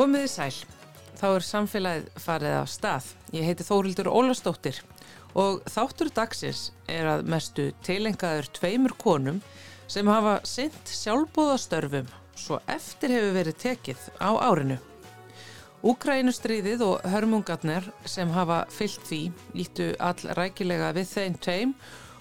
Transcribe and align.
Komiði 0.00 0.30
sæl, 0.32 0.54
þá 1.20 1.24
er 1.28 1.44
samfélagið 1.44 2.06
farið 2.24 2.54
af 2.56 2.68
stað. 2.72 3.08
Ég 3.36 3.44
heiti 3.44 3.66
Þórildur 3.66 4.08
Ólastóttir 4.08 4.78
og 5.36 5.58
þáttur 5.68 6.08
dagsins 6.16 6.70
er 6.88 7.04
að 7.04 7.26
mestu 7.28 7.66
tilengaður 7.84 8.48
tveimur 8.56 8.94
konum 8.96 9.42
sem 9.92 10.08
hafa 10.08 10.38
synt 10.48 10.88
sjálfbóðastörfum 10.88 12.08
svo 12.32 12.62
eftir 12.72 13.12
hefur 13.12 13.36
verið 13.36 13.58
tekið 13.60 14.06
á 14.24 14.30
árinu. 14.40 14.78
Úkrænustríðið 15.84 16.86
og 16.86 17.04
hörmungarnir 17.04 17.92
sem 18.08 18.32
hafa 18.32 18.62
fyllt 18.72 19.04
því 19.04 19.20
lítu 19.52 19.90
all 20.00 20.32
rækilega 20.40 20.94
við 20.96 21.12
þeim 21.12 21.36
tveim 21.44 21.76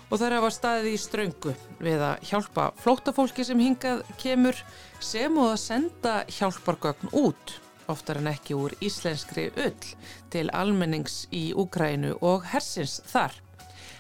og 0.09 0.19
þær 0.19 0.35
hafa 0.41 0.51
staðið 0.57 0.91
í 0.91 0.99
ströngu 0.99 1.55
við 1.79 2.03
að 2.09 2.27
hjálpa 2.33 2.67
flótafólki 2.83 3.47
sem 3.47 3.63
hingað 3.63 4.03
kemur 4.19 4.59
sem 4.99 5.39
og 5.39 5.53
að 5.53 5.59
senda 5.63 6.19
hjálpargögn 6.27 7.15
út, 7.23 7.55
oftar 7.91 8.19
en 8.21 8.29
ekki 8.31 8.55
úr 8.57 8.73
íslenskri 8.85 9.49
ull 9.57 9.93
til 10.33 10.49
almennings 10.55 11.25
í 11.35 11.49
Úkrænu 11.57 12.15
og 12.21 12.47
hersins 12.51 12.99
þar. 13.09 13.35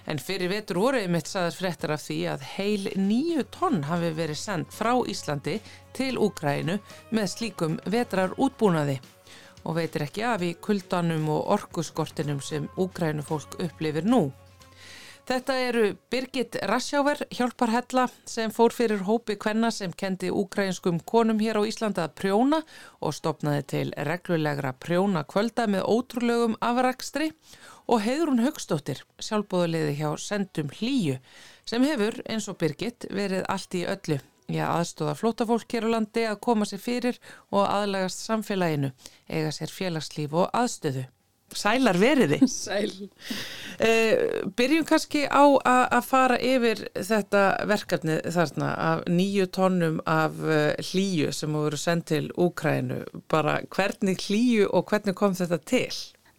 En 0.09 0.17
fyrir 0.17 0.49
vetur 0.49 0.79
voruð 0.81 1.09
mitt 1.11 1.29
saðast 1.29 1.59
fréttar 1.61 1.93
af 1.93 2.03
því 2.05 2.19
að 2.31 2.45
heil 2.55 2.89
nýju 2.97 3.45
tonn 3.53 3.83
hafi 3.85 4.09
verið 4.17 4.39
sendt 4.41 4.73
frá 4.73 4.93
Íslandi 5.13 5.59
til 5.93 6.17
Úkrænu 6.17 6.79
með 7.13 7.31
slíkum 7.35 7.79
vetrar 7.85 8.33
útbúnaði 8.37 8.97
og 9.65 9.75
veitir 9.77 10.05
ekki 10.07 10.23
af 10.25 10.45
í 10.45 10.53
kuldanum 10.65 11.27
og 11.33 11.49
orkuskortinum 11.57 12.39
sem 12.41 12.69
Úkrænu 12.79 13.25
fólk 13.27 13.59
upplifir 13.59 14.07
nú. 14.07 14.29
Þetta 15.29 15.55
eru 15.61 15.81
Birgit 16.09 16.55
Rassjáver, 16.65 17.19
hjálparhella 17.29 18.07
sem 18.25 18.49
fór 18.49 18.73
fyrir 18.73 19.03
hópi 19.05 19.35
kvenna 19.37 19.69
sem 19.69 19.91
kendi 19.93 20.31
ukrainskum 20.33 20.97
konum 21.11 21.37
hér 21.37 21.59
á 21.61 21.69
Íslanda 21.69 22.07
að 22.07 22.15
prjóna 22.17 22.59
og 23.05 23.13
stopnaði 23.13 23.65
til 23.73 23.91
reglulegra 24.09 24.71
prjóna 24.81 25.21
kvölda 25.29 25.67
með 25.69 25.85
ótrúlegum 25.85 26.55
afrakstri 26.65 27.27
og 27.85 28.01
Heðrún 28.07 28.41
Högstóttir, 28.41 29.03
sjálfbóðuleiði 29.21 29.93
hjá 29.99 30.09
Sendum 30.17 30.73
Hlíu 30.79 31.19
sem 31.61 31.85
hefur 31.85 32.17
eins 32.25 32.49
og 32.49 32.57
Birgit 32.57 33.05
verið 33.13 33.45
allt 33.53 33.77
í 33.77 33.85
öllu. 33.85 34.17
Já, 34.49 34.65
aðstóða 34.79 35.13
flótafólk 35.13 35.77
hér 35.77 35.85
á 35.85 35.89
landi 35.93 36.25
að 36.25 36.41
koma 36.41 36.65
sér 36.65 36.81
fyrir 36.81 37.21
og 37.53 37.69
aðlagast 37.69 38.25
samfélaginu, 38.25 38.95
eiga 39.29 39.53
sér 39.53 39.77
félagslíf 39.77 40.33
og 40.33 40.49
aðstöðu. 40.57 41.05
Sælar 41.55 41.97
veriði. 41.99 42.39
Sæl. 42.65 42.91
Uh, 43.79 44.49
byrjum 44.59 44.85
kannski 44.87 45.23
á 45.25 45.43
að 45.63 46.03
fara 46.07 46.39
yfir 46.43 46.83
þetta 46.95 47.43
verkefni 47.69 48.19
þarna 48.35 48.73
af 48.89 49.03
nýju 49.11 49.47
tónnum 49.55 50.01
af 50.09 50.35
uh, 50.43 50.73
hlýju 50.91 51.31
sem 51.35 51.55
voru 51.55 51.79
sendt 51.79 52.09
til 52.11 52.29
Úkrænu. 52.35 53.03
Bara 53.31 53.59
hvernig 53.75 54.19
hlýju 54.27 54.69
og 54.73 54.91
hvernig 54.91 55.17
kom 55.19 55.37
þetta 55.37 55.61
til? 55.63 55.89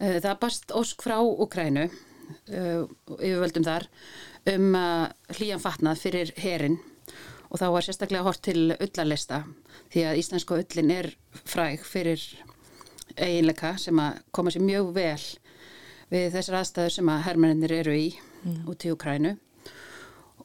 Uh, 0.01 0.19
það 0.21 0.39
barst 0.45 0.75
ósk 0.77 1.03
frá 1.07 1.17
Úkrænu, 1.21 1.89
yfirvöldum 2.47 3.65
þar, 3.67 3.89
um 4.53 4.71
hlýjan 5.35 5.59
fatnað 5.61 5.99
fyrir 5.99 6.31
herin 6.39 6.79
og 7.51 7.59
þá 7.59 7.67
var 7.73 7.85
sérstaklega 7.85 8.25
hort 8.25 8.41
til 8.45 8.71
öllarlista 8.77 9.43
því 9.91 10.05
að 10.07 10.21
íslensku 10.21 10.57
öllin 10.61 10.93
er 10.95 11.09
fræg 11.43 11.83
fyrir 11.87 12.23
eiginleika 13.15 13.75
sem 13.81 13.99
að 14.01 14.19
koma 14.35 14.53
sér 14.53 14.65
mjög 14.65 14.91
vel 14.95 15.21
við 16.11 16.33
þessar 16.35 16.59
aðstæður 16.61 16.95
sem 16.97 17.11
að 17.13 17.23
herrmennir 17.27 17.75
eru 17.81 17.95
í 17.95 18.09
mm. 18.43 18.65
út 18.71 18.85
í 18.85 18.91
Ukrænu 18.91 19.35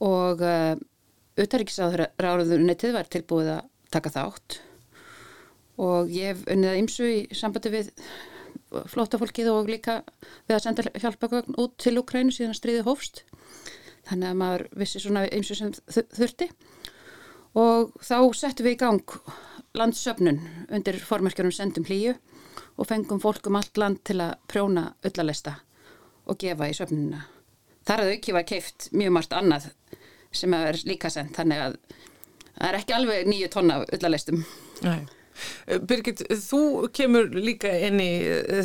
og 0.04 0.44
uh, 0.44 0.77
auðvitaðriksráðunitið 1.37 2.94
var 2.97 3.10
tilbúið 3.12 3.50
að 3.56 3.66
taka 3.93 4.12
þátt. 4.12 4.60
Og 5.77 6.09
ég 6.12 6.32
hef 6.32 6.47
unnið 6.49 6.71
að 6.71 6.78
ymsu 6.81 7.09
í 7.10 7.19
sambandi 7.37 7.72
við 7.72 7.91
flótafólkið 8.93 9.50
og 9.53 9.69
líka 9.71 9.98
við 10.48 10.56
að 10.56 10.62
senda 10.65 10.87
hjálpagögn 10.97 11.59
út 11.60 11.77
til 11.83 11.97
Ukrænu 12.00 12.33
síðan 12.34 12.56
stríði 12.56 12.87
hófst. 12.87 13.25
Þannig 14.09 14.31
að 14.31 14.41
maður 14.41 14.65
vissi 14.81 15.03
svona 15.03 15.27
ymsu 15.34 15.59
sem 15.59 15.75
þurfti. 16.16 16.48
Og 17.56 17.93
þá 18.04 18.19
settum 18.37 18.66
við 18.66 18.77
í 18.77 18.81
gang 18.81 19.16
landsöfnun 19.77 20.41
undir 20.72 20.98
formerkjum 21.04 21.53
sendum 21.53 21.84
hlýju 21.88 22.16
og 22.76 22.88
fengum 22.88 23.20
fólk 23.22 23.48
um 23.48 23.56
allt 23.59 23.78
land 23.81 24.03
til 24.04 24.20
að 24.20 24.37
prjóna 24.50 24.91
öllalesta 25.06 25.56
og 26.26 26.38
gefa 26.41 26.69
í 26.69 26.76
söfnuna. 26.76 27.22
Þar 27.87 28.03
að 28.03 28.12
auki 28.16 28.34
var 28.34 28.47
keift 28.48 28.88
mjög 28.92 29.14
margt 29.14 29.37
annað 29.37 29.69
sem 30.34 30.54
er 30.56 30.78
líka 30.88 31.10
sendt, 31.12 31.36
þannig 31.38 31.62
að 31.62 31.76
það 32.56 32.69
er 32.69 32.78
ekki 32.81 32.97
alveg 32.97 33.28
nýju 33.31 33.50
tonna 33.54 33.78
öllalestum. 33.84 34.42
Nei. 34.84 35.00
Birgit, 35.88 36.22
þú 36.47 36.88
kemur 36.97 37.28
líka 37.34 37.70
inn 37.86 38.00
í 38.00 38.10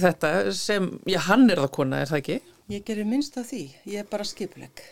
þetta 0.01 0.51
sem, 0.55 0.88
já 1.09 1.19
hann 1.27 1.50
er 1.51 1.61
það 1.61 1.73
kona, 1.75 2.01
er 2.01 2.11
það 2.11 2.21
ekki? 2.21 2.38
Ég 2.71 2.85
gerir 2.88 3.07
minnst 3.07 3.35
af 3.39 3.50
því, 3.51 3.66
ég 3.91 4.03
er 4.03 4.07
bara 4.09 4.27
skipuleg. 4.27 4.83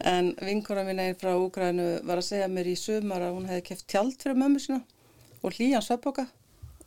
En 0.00 0.30
vinkora 0.40 0.84
mín 0.86 1.00
einn 1.02 1.16
frá 1.20 1.32
Úgrænu 1.36 1.88
var 2.08 2.20
að 2.20 2.28
segja 2.30 2.48
mér 2.52 2.70
í 2.70 2.76
sömar 2.78 3.24
að 3.24 3.34
hún 3.36 3.48
hefði 3.48 3.64
keft 3.66 3.86
tjald 3.90 4.16
fyrir 4.20 4.38
mömmu 4.40 4.60
sína 4.62 4.80
og 5.40 5.56
hlýjan 5.56 5.84
sveppoka 5.84 6.26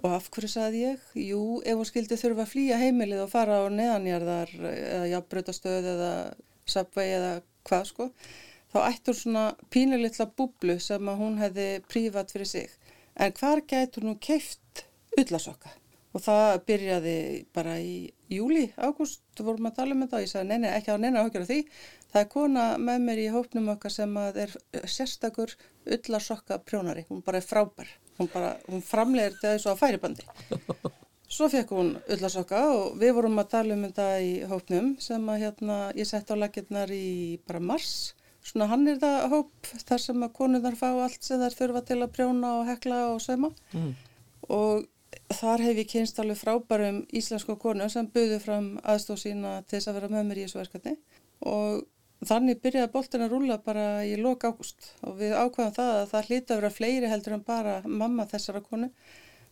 Og 0.03 0.11
af 0.17 0.25
hverju 0.35 0.49
saði 0.51 0.79
ég? 0.83 1.03
Jú, 1.15 1.41
ef 1.63 1.77
hún 1.79 1.87
skildi 1.87 2.17
þurfa 2.19 2.43
að 2.43 2.49
flýja 2.51 2.79
heimilið 2.81 3.21
og 3.23 3.29
fara 3.31 3.61
á 3.63 3.71
neðanjarðar 3.71 4.49
eða 4.59 5.05
jafnbröðastöð 5.13 5.87
eða 5.93 6.09
subway 6.73 7.13
eða 7.15 7.29
hvað 7.69 7.85
sko, 7.87 8.07
þá 8.73 8.79
ættur 8.89 9.15
svona 9.15 9.45
pínulitla 9.71 10.27
búblu 10.35 10.75
sem 10.83 11.07
að 11.07 11.23
hún 11.23 11.39
hefði 11.39 11.69
prívat 11.87 12.35
fyrir 12.35 12.51
sig. 12.51 12.75
En 13.15 13.31
hvar 13.39 13.63
gætur 13.69 14.09
nú 14.09 14.17
keift 14.19 14.83
ullasokka? 15.15 15.71
Og 16.13 16.21
það 16.21 16.59
byrjaði 16.67 17.17
bara 17.55 17.79
í 17.79 18.11
júli, 18.29 18.67
ágúst, 18.75 19.23
vorum 19.39 19.71
að 19.71 19.79
tala 19.79 19.95
um 19.95 20.03
þetta 20.03 20.19
og 20.19 20.25
ég 20.27 20.33
sagði 20.33 20.51
neina, 20.51 20.75
ekki 20.77 20.93
á 20.93 20.99
neina 20.99 21.23
áhugjur 21.23 21.47
af 21.47 21.49
því. 21.49 21.61
Það 22.11 22.25
er 22.25 22.31
kona 22.35 22.69
með 22.77 23.07
mér 23.07 23.23
í 23.23 23.31
hópnum 23.33 23.71
okkar 23.73 23.95
sem 23.95 24.19
er 24.27 24.57
sérstakur 24.83 25.55
ullasokka 25.87 26.59
prjónari, 26.67 27.07
hún 27.07 27.23
bara 27.25 27.39
er 27.39 27.47
frábær 27.47 27.89
hún 28.19 28.29
bara, 28.33 28.55
hún 28.69 28.83
framlegir 28.85 29.35
þetta 29.35 29.53
eins 29.53 29.67
og 29.67 29.73
að 29.73 29.81
færibandi. 29.83 30.27
Svo 31.33 31.47
fekk 31.49 31.71
hún 31.73 31.93
öllasokka 32.13 32.59
og 32.69 32.97
við 33.01 33.15
vorum 33.17 33.39
að 33.41 33.51
tala 33.55 33.73
um 33.73 33.85
þetta 33.87 34.07
í 34.21 34.33
hópnum 34.49 34.91
sem 35.01 35.29
að 35.33 35.45
hérna 35.47 35.77
ég 35.97 36.05
sett 36.05 36.29
á 36.29 36.37
lakirnar 36.37 36.93
í 36.93 37.39
bara 37.47 37.61
mars. 37.63 38.13
Svona 38.43 38.67
hann 38.69 38.85
er 38.91 38.99
það 39.01 39.29
hóp 39.31 39.69
þar 39.87 40.03
sem 40.03 40.25
að 40.25 40.33
konundar 40.37 40.77
fá 40.77 40.89
allt 40.91 41.23
sem 41.25 41.41
þær 41.41 41.57
þurfa 41.57 41.81
til 41.87 41.99
að 42.03 42.11
prjóna 42.17 42.57
og 42.59 42.67
hekla 42.69 42.99
og 43.13 43.21
sauma. 43.23 43.53
Mm. 43.73 43.93
og 44.51 44.89
þar 45.33 45.61
hef 45.63 45.79
ég 45.81 45.89
kynst 45.89 46.19
alveg 46.19 46.39
frábærum 46.39 47.03
íslensku 47.15 47.55
konu 47.61 47.87
sem 47.89 48.07
buðu 48.13 48.39
fram 48.43 48.69
aðstóð 48.81 49.19
sína 49.23 49.53
til 49.67 49.77
þess 49.77 49.89
að 49.91 49.99
vera 49.99 50.09
með 50.11 50.29
mér 50.29 50.41
í 50.41 50.45
þessu 50.45 50.59
verkefni. 50.59 50.95
Og 51.49 51.83
Þannig 52.23 52.61
byrjaði 52.63 52.91
boltin 52.93 53.25
að 53.25 53.33
rúla 53.33 53.59
bara 53.63 53.85
í 54.07 54.15
lok 54.19 54.45
ágúst. 54.47 54.89
Og 55.03 55.17
við 55.19 55.35
ákvaðum 55.35 55.75
það 55.75 55.93
að 55.99 56.09
það 56.13 56.27
hlýtti 56.29 56.53
að 56.53 56.59
vera 56.61 56.73
fleiri 56.77 57.11
heldur 57.11 57.37
en 57.37 57.45
bara 57.47 57.77
mamma 57.85 58.27
þessara 58.29 58.63
konu 58.63 58.89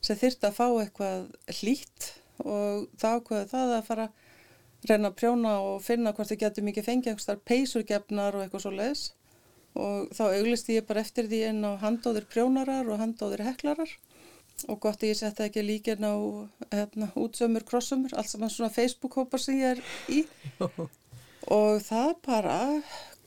sem 0.02 0.18
þyrtti 0.18 0.48
að 0.50 0.58
fá 0.58 0.68
eitthvað 0.68 1.26
hlýtt. 1.60 2.12
Og 2.42 2.86
það 3.02 3.18
ákvaði 3.18 3.50
það 3.54 3.74
að 3.78 3.88
fara 3.90 4.10
að 4.10 4.92
reyna 4.92 5.12
að 5.12 5.18
prjóna 5.20 5.56
og 5.62 5.82
finna 5.86 6.14
hvort 6.18 6.32
þið 6.32 6.44
getur 6.46 6.66
mikið 6.66 6.88
fengið 6.88 7.12
eitthvað 7.14 7.44
peysurgefnar 7.52 8.38
og 8.38 8.46
eitthvað 8.46 8.64
svo 8.66 8.72
leiðis 8.74 9.04
og 9.78 10.10
þá 10.16 10.24
auglisti 10.36 10.78
ég 10.80 10.88
bara 10.88 11.04
eftir 11.06 11.30
því 11.32 11.42
inn 11.48 11.62
á 11.64 11.72
handóðir 11.80 12.26
prjónarar 12.32 12.90
og 12.92 13.00
handóðir 13.00 13.46
heklarar. 13.48 13.92
Og 14.70 14.78
gott 14.84 15.04
ég 15.08 15.16
setja 15.18 15.48
ekki 15.48 15.64
líkin 15.64 16.04
á 16.06 16.14
hérna, 16.70 17.08
útsömmur, 17.18 17.64
krossömmur, 17.66 18.14
allt 18.14 18.30
saman 18.30 18.52
svona 18.52 18.74
Facebook-hópar 18.74 19.42
sem 19.42 19.62
ég 19.62 19.78
er 19.78 19.84
í 20.12 20.26
og 21.48 21.82
það 21.82 22.14
bara 22.26 22.58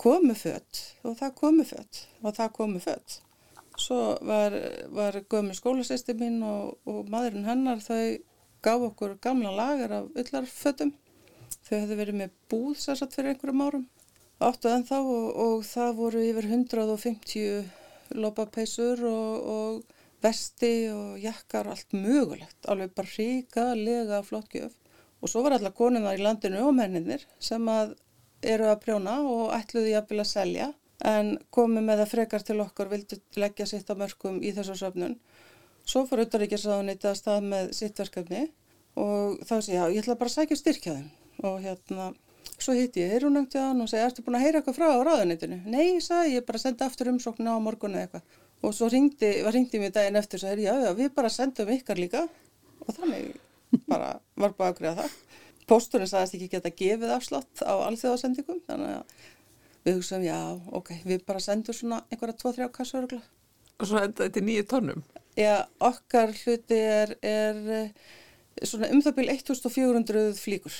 komu 0.00 0.34
fött 0.38 0.82
og 1.02 1.16
það 1.18 1.34
komu 1.40 1.64
fött 1.66 2.06
og 2.22 2.34
það 2.36 2.52
komu 2.58 2.82
fött. 2.82 3.20
Svo 3.76 4.14
var, 4.22 4.54
var 4.94 5.18
gömur 5.30 5.56
skólasýsti 5.58 6.14
mín 6.14 6.38
og, 6.46 6.76
og 6.86 7.08
maðurinn 7.10 7.48
hennar 7.48 7.82
þau 7.82 8.18
gaf 8.62 8.84
okkur 8.90 9.16
gamla 9.22 9.50
lagar 9.50 9.96
af 9.98 10.20
öllarfötum. 10.20 10.92
Þau 11.64 11.74
hefðu 11.80 11.98
verið 11.98 12.20
með 12.20 12.36
búð 12.50 12.76
sérsagt 12.78 13.16
fyrir 13.16 13.32
einhverjum 13.34 13.64
árum. 13.64 13.88
Áttu 14.44 14.70
ennþá 14.70 15.00
og, 15.00 15.26
og 15.46 15.66
það 15.66 15.98
voru 15.98 16.22
yfir 16.22 16.48
150 16.50 18.14
lopapeisur 18.14 19.02
og, 19.08 19.50
og 19.56 20.22
vesti 20.24 20.72
og 20.92 21.18
jakkar 21.22 21.68
og 21.68 21.74
allt 21.74 21.98
mögulegt. 21.98 22.58
Alveg 22.70 22.94
bara 22.94 23.12
ríka, 23.16 23.66
lega, 23.74 24.22
flottgjöf. 24.22 24.74
Og 25.20 25.30
svo 25.32 25.42
var 25.44 25.56
allar 25.56 25.74
konunar 25.74 26.18
í 26.18 26.22
landinu 26.22 26.62
og 26.68 26.74
menninir 26.76 27.24
sem 27.42 27.64
að 27.72 27.94
eru 28.48 28.68
að 28.70 28.80
prjóna 28.84 29.18
og 29.26 29.52
ætluðu 29.56 29.92
jafnvel 29.92 30.20
að 30.22 30.30
selja 30.30 30.72
en 31.04 31.34
komu 31.54 31.82
með 31.84 32.02
það 32.02 32.12
frekar 32.12 32.44
til 32.46 32.58
okkar 32.64 32.90
vildu 32.92 33.18
leggja 33.40 33.66
sitt 33.68 33.90
á 33.90 33.94
mörgum 33.98 34.40
í 34.40 34.52
þessu 34.56 34.76
söfnun. 34.78 35.16
Svo 35.84 36.04
fór 36.08 36.22
auðvaríkjasáðunit 36.24 37.04
að 37.04 37.18
stað 37.18 37.48
með 37.50 37.72
sitt 37.76 37.98
verkefni 38.00 38.46
og 39.00 39.40
þá 39.44 39.56
sé 39.58 39.74
ég, 39.74 39.80
já, 39.80 39.84
ég 39.90 40.04
ætla 40.04 40.16
bara 40.20 40.30
að 40.30 40.36
sækja 40.38 40.60
styrkja 40.60 40.94
þeim 40.94 41.48
og 41.50 41.58
hérna, 41.64 42.12
svo 42.56 42.76
hitt 42.78 42.96
ég 42.96 43.10
heyrunöngtið 43.12 43.66
hann 43.66 43.82
og 43.84 43.90
segi, 43.90 44.04
ertu 44.06 44.24
búin 44.24 44.38
að 44.38 44.46
heyra 44.46 44.60
eitthvað 44.60 44.78
frá 44.78 44.86
á 44.94 44.98
ráðunitinu? 45.08 45.58
Nei, 45.66 45.96
ég 45.96 46.04
sagði, 46.06 46.36
ég 46.38 46.46
bara 46.46 46.62
sendi 46.62 46.86
aftur 46.86 47.10
umsóknu 47.10 47.50
á 47.50 47.58
morgun 47.60 47.98
eða 47.98 48.06
eitthvað 48.06 48.40
og 48.64 48.72
svo 48.72 48.88
ringdi, 48.88 49.30
var 49.44 49.52
ringdi 49.52 49.80
mér 49.82 49.92
daginn 49.92 50.16
eftir 50.16 50.38
og 50.38 50.44
sagði, 50.46 50.68
já, 50.68 50.74
já, 50.86 50.90
við 50.96 51.10
bara 51.16 51.32
sendum 51.32 51.72
ykkar 51.74 52.00
líka 52.00 52.22
og 52.24 52.94
þannig 52.96 53.34
bara 53.90 54.14
var 54.40 54.54
bara 54.56 54.72
að 54.72 54.78
greiða 54.78 55.02
það. 55.02 55.18
Pósturinn 55.70 56.10
sagðist 56.10 56.36
ekki 56.36 56.50
geta 56.52 56.72
gefið 56.74 57.14
afslátt 57.14 57.62
á 57.64 57.74
alþjóðasendingum, 57.86 58.60
þannig 58.68 58.98
að 58.98 59.14
við 59.84 59.98
hugsaðum, 59.98 60.26
já, 60.26 60.38
ok, 60.80 60.90
við 61.04 61.24
bara 61.28 61.44
sendum 61.44 61.76
svona 61.76 62.02
einhverja 62.10 62.36
2-3 62.40 62.68
kassarugla. 62.74 63.22
Og 63.80 63.88
svo 63.90 64.00
enda 64.00 64.26
þetta 64.26 64.40
í 64.40 64.46
nýju 64.48 64.66
tónum. 64.70 65.04
Já, 65.34 65.54
okkar 65.82 66.34
hluti 66.44 66.76
er, 66.78 67.16
er 67.26 67.62
eh, 67.74 68.12
svona 68.62 68.92
um 68.94 69.02
það 69.02 69.16
byrj 69.18 69.32
1400 69.34 70.38
flíkur. 70.38 70.76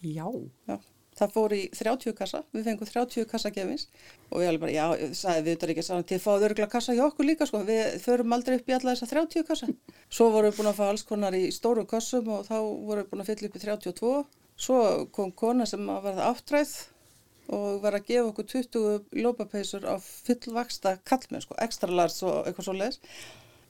Já. 0.00 0.24
Já, 0.70 0.78
það 1.20 1.32
fór 1.34 1.54
í 1.54 1.60
30 1.76 2.14
kassa, 2.16 2.40
við 2.54 2.66
fengum 2.68 2.88
30 2.88 3.26
kassa 3.30 3.52
gefins 3.54 3.86
og 4.30 4.42
ég 4.42 4.50
alveg 4.50 4.62
bara, 4.64 4.74
já, 4.74 5.12
sagði 5.16 5.44
við 5.46 5.56
þetta 5.56 5.72
ekki 5.74 5.84
saman 5.86 6.06
til 6.08 6.18
að 6.18 6.24
fá 6.24 6.30
örgla 6.48 6.68
kassa 6.72 6.96
hjá 6.96 7.02
okkur 7.06 7.28
líka, 7.28 7.48
sko, 7.48 7.62
við 7.68 7.96
förum 8.04 8.36
aldrei 8.36 8.58
upp 8.58 8.70
í 8.70 8.76
alla 8.76 8.94
þessa 8.94 9.10
30 9.10 9.48
kassa. 9.48 9.68
Svo 10.10 10.30
vorum 10.34 10.52
við 10.52 10.60
búin 10.60 10.70
að 10.70 10.78
fá 10.80 10.84
alls 10.88 11.04
konar 11.08 11.36
í 11.36 11.42
stóru 11.54 11.84
kassum 11.90 12.30
og 12.34 12.46
þá 12.48 12.56
vorum 12.60 13.02
við 13.02 13.10
búin 13.10 13.24
að 13.24 13.32
fylla 13.32 13.50
upp 13.50 13.58
í 13.58 13.64
32. 13.66 14.14
Svo 14.60 14.78
kom 15.16 15.34
kona 15.36 15.66
sem 15.68 15.84
að 15.88 16.06
verða 16.08 16.30
áttræð 16.30 16.76
og 17.50 17.80
var 17.82 17.96
að 17.98 18.06
gefa 18.10 18.30
okkur 18.30 18.48
20 18.52 19.20
lópapeisur 19.24 19.86
á 19.88 19.96
fullvaksta 19.98 20.96
kallmenn, 21.08 21.44
sko, 21.44 21.56
ekstra 21.62 21.90
lars 21.90 22.20
og 22.22 22.44
eitthvað 22.44 22.68
svo 22.68 22.76
leiðis. 22.78 23.00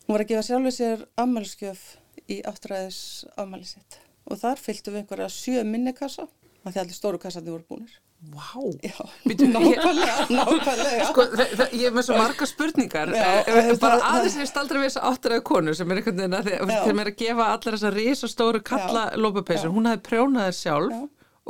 Hún 0.05 0.17
var 0.17 0.25
að 0.25 0.33
gefa 0.33 0.47
sjálfur 0.49 0.75
sér 0.75 1.05
ammæliskjöf 1.23 1.83
í 2.31 2.41
áttræðis 2.47 3.01
ammælisitt 3.41 4.01
og 4.31 4.39
þar 4.41 4.61
fylgtu 4.61 4.93
við 4.93 5.03
einhverja 5.03 5.31
sjö 5.33 5.63
minnikassa 5.67 6.27
að 6.65 6.73
því 6.77 6.81
allir 6.85 6.97
stóru 6.97 7.19
kassandi 7.23 7.53
voru 7.55 7.65
búinir. 7.69 7.99
Vá. 8.21 8.53
Já, 8.85 8.99
nákvæmlega, 9.25 10.27
nákvæmlega. 10.37 11.05
Sko, 11.09 11.25
ég 11.73 11.87
er 11.89 11.95
með 11.97 12.05
svo 12.05 12.19
marga 12.21 12.49
spurningar 12.51 13.13
Já, 13.17 13.23
eh, 13.25 13.49
eh, 13.49 13.71
bara 13.81 13.97
það- 13.97 14.11
aðeins 14.19 14.37
ég 14.43 14.51
staldra 14.51 14.83
við 14.83 14.91
þessa 14.91 15.05
áttræðu 15.09 15.45
konu 15.49 15.75
sem 15.79 15.91
er 15.95 16.01
einhvern 16.03 16.21
veginn 16.21 16.37
að 16.37 16.51
maður 16.69 17.01
er 17.07 17.11
að 17.13 17.17
gefa 17.23 17.47
allar 17.55 17.79
þessar 17.79 17.97
risastóru 17.97 18.61
kalla 18.63 19.07
Já. 19.09 19.17
lópapeysur, 19.25 19.71
Já. 19.71 19.75
hún 19.79 19.89
hafi 19.89 20.03
prjónað 20.11 20.51
þær 20.51 20.59
sjálf 20.61 20.93
Já. 20.93 21.01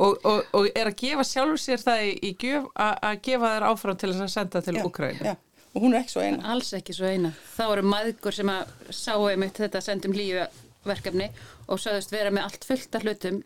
og, 0.06 0.24
og, 0.30 0.40
og 0.60 0.70
er 0.70 0.92
að 0.92 0.96
gefa 1.02 1.26
sjálfur 1.32 1.58
sér 1.66 1.82
það 1.82 2.06
í, 2.06 2.14
í 2.30 2.32
gjöf 2.44 2.70
að 2.86 2.94
að 3.10 3.20
gefa 3.26 3.52
þær 3.56 3.68
áfram 3.72 3.98
til 4.04 4.12
þess 4.14 4.26
að 4.28 4.34
senda 4.38 4.62
til 4.68 4.78
Ukraínu 4.86 5.26
Já, 5.26 5.34
og 5.74 5.82
hún 5.82 5.94
er 5.98 6.04
ekki 6.04 6.14
svo 6.14 6.22
eina. 6.28 6.42
Alls 6.54 6.70
ekki 6.78 6.94
svo 6.94 7.10
eina. 7.10 7.34
Það 7.58 7.72
voru 7.74 7.88
maðgur 7.96 8.38
sem 8.38 8.54
að 8.54 8.74
sáu 8.94 9.26
einmitt 9.34 9.58
þetta 9.58 9.82
sendum 9.82 10.14
lífi 10.14 10.46
verkefni 10.86 11.26
og 11.68 11.82
sagðist 11.82 12.14
vera 12.14 12.30
með 12.32 12.46
allt 12.46 12.64
fullt 12.64 12.94
af 12.96 13.02
hlutum 13.04 13.42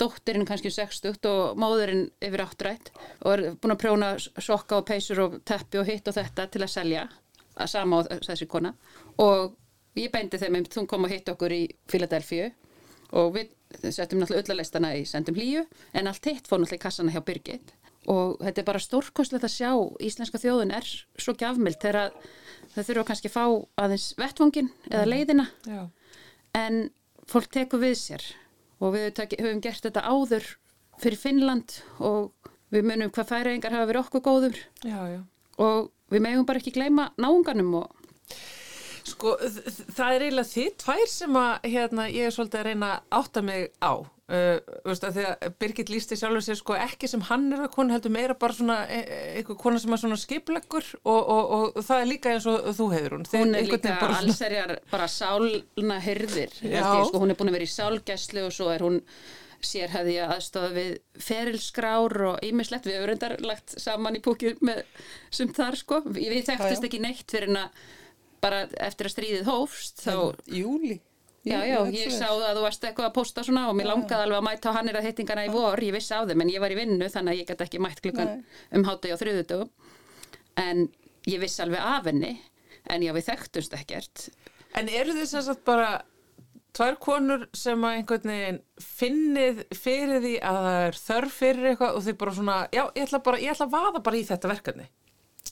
dóttirinn 0.00 0.46
kannski 0.48 0.70
60 0.72 1.28
og 1.28 1.58
móðurinn 1.60 2.06
yfir 2.22 2.44
áttrætt 2.44 2.92
og 3.22 3.32
er 3.32 3.42
búin 3.56 3.74
að 3.74 3.80
prjóna 3.82 4.12
sokka 4.20 4.80
og 4.80 4.86
peysur 4.88 5.20
og 5.26 5.40
teppi 5.48 5.80
og 5.80 5.88
hitt 5.88 6.08
og 6.08 6.16
þetta 6.16 6.48
til 6.52 6.62
að 6.64 6.72
selja 6.74 7.08
að 7.52 7.72
sama 7.72 8.00
á 8.00 8.08
þessi 8.24 8.48
kona. 8.48 8.72
Og 9.20 9.52
ég 9.98 10.12
beindi 10.12 10.40
þeim 10.40 10.56
einmitt, 10.56 10.76
hún 10.78 10.88
kom 10.88 11.04
og 11.06 11.12
hitt 11.12 11.28
okkur 11.28 11.52
í 11.52 11.64
Philadelphia 11.90 12.50
og 13.12 13.34
við 13.36 13.52
settum 13.92 14.20
náttúrulega 14.20 14.46
öllalistana 14.46 14.94
í 14.96 15.04
sendum 15.08 15.36
hlýju 15.36 15.66
en 15.96 16.08
allt 16.08 16.28
hitt 16.28 16.48
fór 16.48 16.62
náttúrulega 16.62 16.80
í 16.80 16.84
kassana 16.86 17.14
hjá 17.14 17.24
Birgit. 17.24 17.74
Og 18.10 18.40
þetta 18.42 18.62
er 18.62 18.66
bara 18.66 18.82
stórkostlegt 18.82 19.46
að 19.46 19.54
sjá 19.54 19.70
íslenska 20.02 20.40
þjóðun 20.42 20.74
er 20.74 20.88
svo 21.20 21.36
gjafmild 21.38 21.78
þegar 21.82 22.00
að 22.00 22.16
það 22.72 22.88
þurfa 22.88 23.04
kannski 23.10 23.30
að 23.30 23.36
fá 23.36 23.44
aðeins 23.84 24.06
vettvangin 24.18 24.72
eða 24.90 25.04
leiðina. 25.06 25.46
Já. 25.68 25.82
en 26.52 26.90
fólk 27.28 27.48
tekur 27.52 27.80
við 27.82 27.94
sér 28.00 28.24
og 28.82 28.94
við 28.96 29.22
höfum 29.38 29.62
gert 29.64 29.86
þetta 29.86 30.04
áður 30.10 30.46
fyrir 31.02 31.20
Finnland 31.20 31.76
og 32.02 32.32
við 32.72 32.86
munum 32.88 33.12
hvað 33.14 33.30
færiðingar 33.30 33.76
hafa 33.76 33.88
verið 33.90 34.04
okkur 34.06 34.24
góður 34.26 34.58
Já, 34.82 35.00
já. 35.12 35.20
og 35.62 35.90
við 36.12 36.24
megum 36.26 36.48
bara 36.48 36.62
ekki 36.62 36.74
gleyma 36.74 37.10
náunganum 37.20 37.74
og 37.82 38.02
Sko, 39.02 39.32
það 39.42 40.14
er 40.14 40.22
eiginlega 40.22 40.46
þið 40.46 40.74
tvær 40.78 41.08
sem 41.10 41.36
að 41.40 41.64
hérna, 41.72 42.04
ég 42.14 42.28
er 42.28 42.34
svolítið 42.34 42.60
að 42.60 42.66
reyna 42.68 42.90
að 42.92 43.16
átta 43.18 43.42
mig 43.42 43.64
á. 43.82 43.92
Uh, 44.32 44.56
veist, 44.86 45.02
að 45.04 45.18
Birgit 45.60 45.90
lísti 45.92 46.16
sjálfur 46.16 46.40
sér 46.46 46.56
sko 46.56 46.76
ekki 46.80 47.08
sem 47.10 47.20
hann 47.28 47.50
er 47.52 47.66
að 47.66 47.74
konu 47.74 47.92
heldur 47.92 48.14
meira 48.14 48.32
bara 48.38 48.56
svona 48.56 48.78
e- 48.88 49.02
e- 49.02 49.26
einhver 49.42 49.58
kona 49.60 49.80
sem 49.82 49.92
er 49.92 50.00
svona 50.00 50.16
skipleggur 50.16 50.86
og, 51.02 51.18
og, 51.18 51.42
og, 51.42 51.64
og 51.76 51.84
það 51.84 52.00
er 52.00 52.08
líka 52.08 52.32
eins 52.32 52.46
og 52.48 52.70
þú 52.78 52.86
hefur 52.94 53.16
hún. 53.18 53.26
Þið 53.28 53.44
hún 53.44 53.58
er 53.58 53.68
líka 53.68 53.92
bara 54.00 54.22
allserjar 54.22 54.74
bara 54.88 55.10
sálna 55.12 56.00
ég, 56.06 56.80
sko, 57.10 57.20
hún 57.20 57.34
er 57.34 57.40
búin 57.42 57.52
að 57.52 57.58
vera 57.58 57.68
í 57.68 57.74
sálgæslu 57.74 58.46
og 58.48 58.56
svo 58.56 58.72
er 58.72 58.86
hún 58.86 59.00
sér 59.62 59.92
hefði 59.92 60.16
að 60.24 60.34
aðstofa 60.38 60.72
við 60.74 60.90
ferilskrár 61.28 62.16
og 62.32 62.40
ýmislegt 62.48 62.88
við 62.88 62.98
höfum 62.98 63.10
reyndar 63.12 63.36
lagt 63.44 63.76
saman 63.78 64.16
í 64.18 64.24
púkið 64.24 64.64
með 64.64 64.82
sem 65.30 65.52
þar 65.54 65.78
sko, 65.78 66.00
við, 66.08 66.40
þekktist 66.48 66.72
Já, 66.72 66.80
já. 66.80 66.88
ekki 66.88 67.02
neitt 67.04 67.28
fyrir 67.30 67.52
en 67.52 67.64
að 67.66 67.84
bara 68.42 68.64
eftir 68.82 69.06
að 69.08 69.14
stríðið 69.14 69.48
hófst 69.52 70.02
þá 70.02 70.14
Júli. 70.50 70.98
Já, 71.42 71.58
já, 71.66 71.78
ég 71.90 72.12
sá 72.14 72.28
það 72.28 72.44
að 72.46 72.58
þú 72.58 72.62
varst 72.62 72.84
eitthvað 72.86 73.08
að 73.08 73.14
posta 73.16 73.42
svona 73.42 73.64
og 73.66 73.74
mér 73.74 73.88
langaði 73.90 74.26
alveg 74.28 74.38
að 74.38 74.44
mæta 74.46 74.70
á 74.70 74.76
hannir 74.76 74.98
að 75.00 75.08
hittingana 75.08 75.46
í 75.48 75.50
vor, 75.50 75.80
ég 75.82 75.96
vissi 75.96 76.14
á 76.14 76.22
þeim 76.28 76.44
en 76.44 76.52
ég 76.52 76.62
var 76.62 76.70
í 76.70 76.76
vinnu 76.78 77.08
þannig 77.10 77.32
að 77.32 77.40
ég 77.40 77.48
gæti 77.48 77.66
ekki 77.66 77.80
mætt 77.82 78.02
klukkan 78.04 78.30
Nei. 78.30 78.44
um 78.78 78.86
hátegi 78.86 79.16
á 79.16 79.18
þriðutugum 79.18 79.72
en 80.62 80.84
ég 81.26 81.42
vissi 81.42 81.64
alveg 81.64 81.82
af 81.82 82.06
henni 82.06 82.32
en 82.90 83.02
já, 83.02 83.10
við 83.16 83.28
þekktumst 83.32 83.76
ekkert. 83.78 84.28
En 84.78 84.88
eru 84.88 85.16
þið 85.18 85.28
sem 85.32 85.44
sagt 85.48 85.66
bara 85.66 85.90
tvær 86.76 86.96
konur 87.02 87.46
sem 87.56 87.82
að 87.84 87.98
einhvern 87.98 88.32
veginn 88.32 88.62
finnið 88.80 89.62
fyrir 89.76 90.22
því 90.22 90.34
að 90.46 90.58
það 90.62 90.80
er 90.86 90.98
þörf 91.02 91.38
fyrir 91.42 91.70
eitthvað 91.72 91.98
og 91.98 92.06
þið 92.06 92.18
bara 92.22 92.34
svona, 92.38 92.58
já, 92.72 92.82
ég 92.86 93.06
ætla 93.06 93.24
bara, 93.26 93.40
ég 93.42 93.54
ætla 93.54 93.68
að 93.68 93.74
vaða 93.76 94.04
bara 94.06 94.20
í 94.20 94.26
þetta 94.30 94.52
verkefni. 94.52 94.88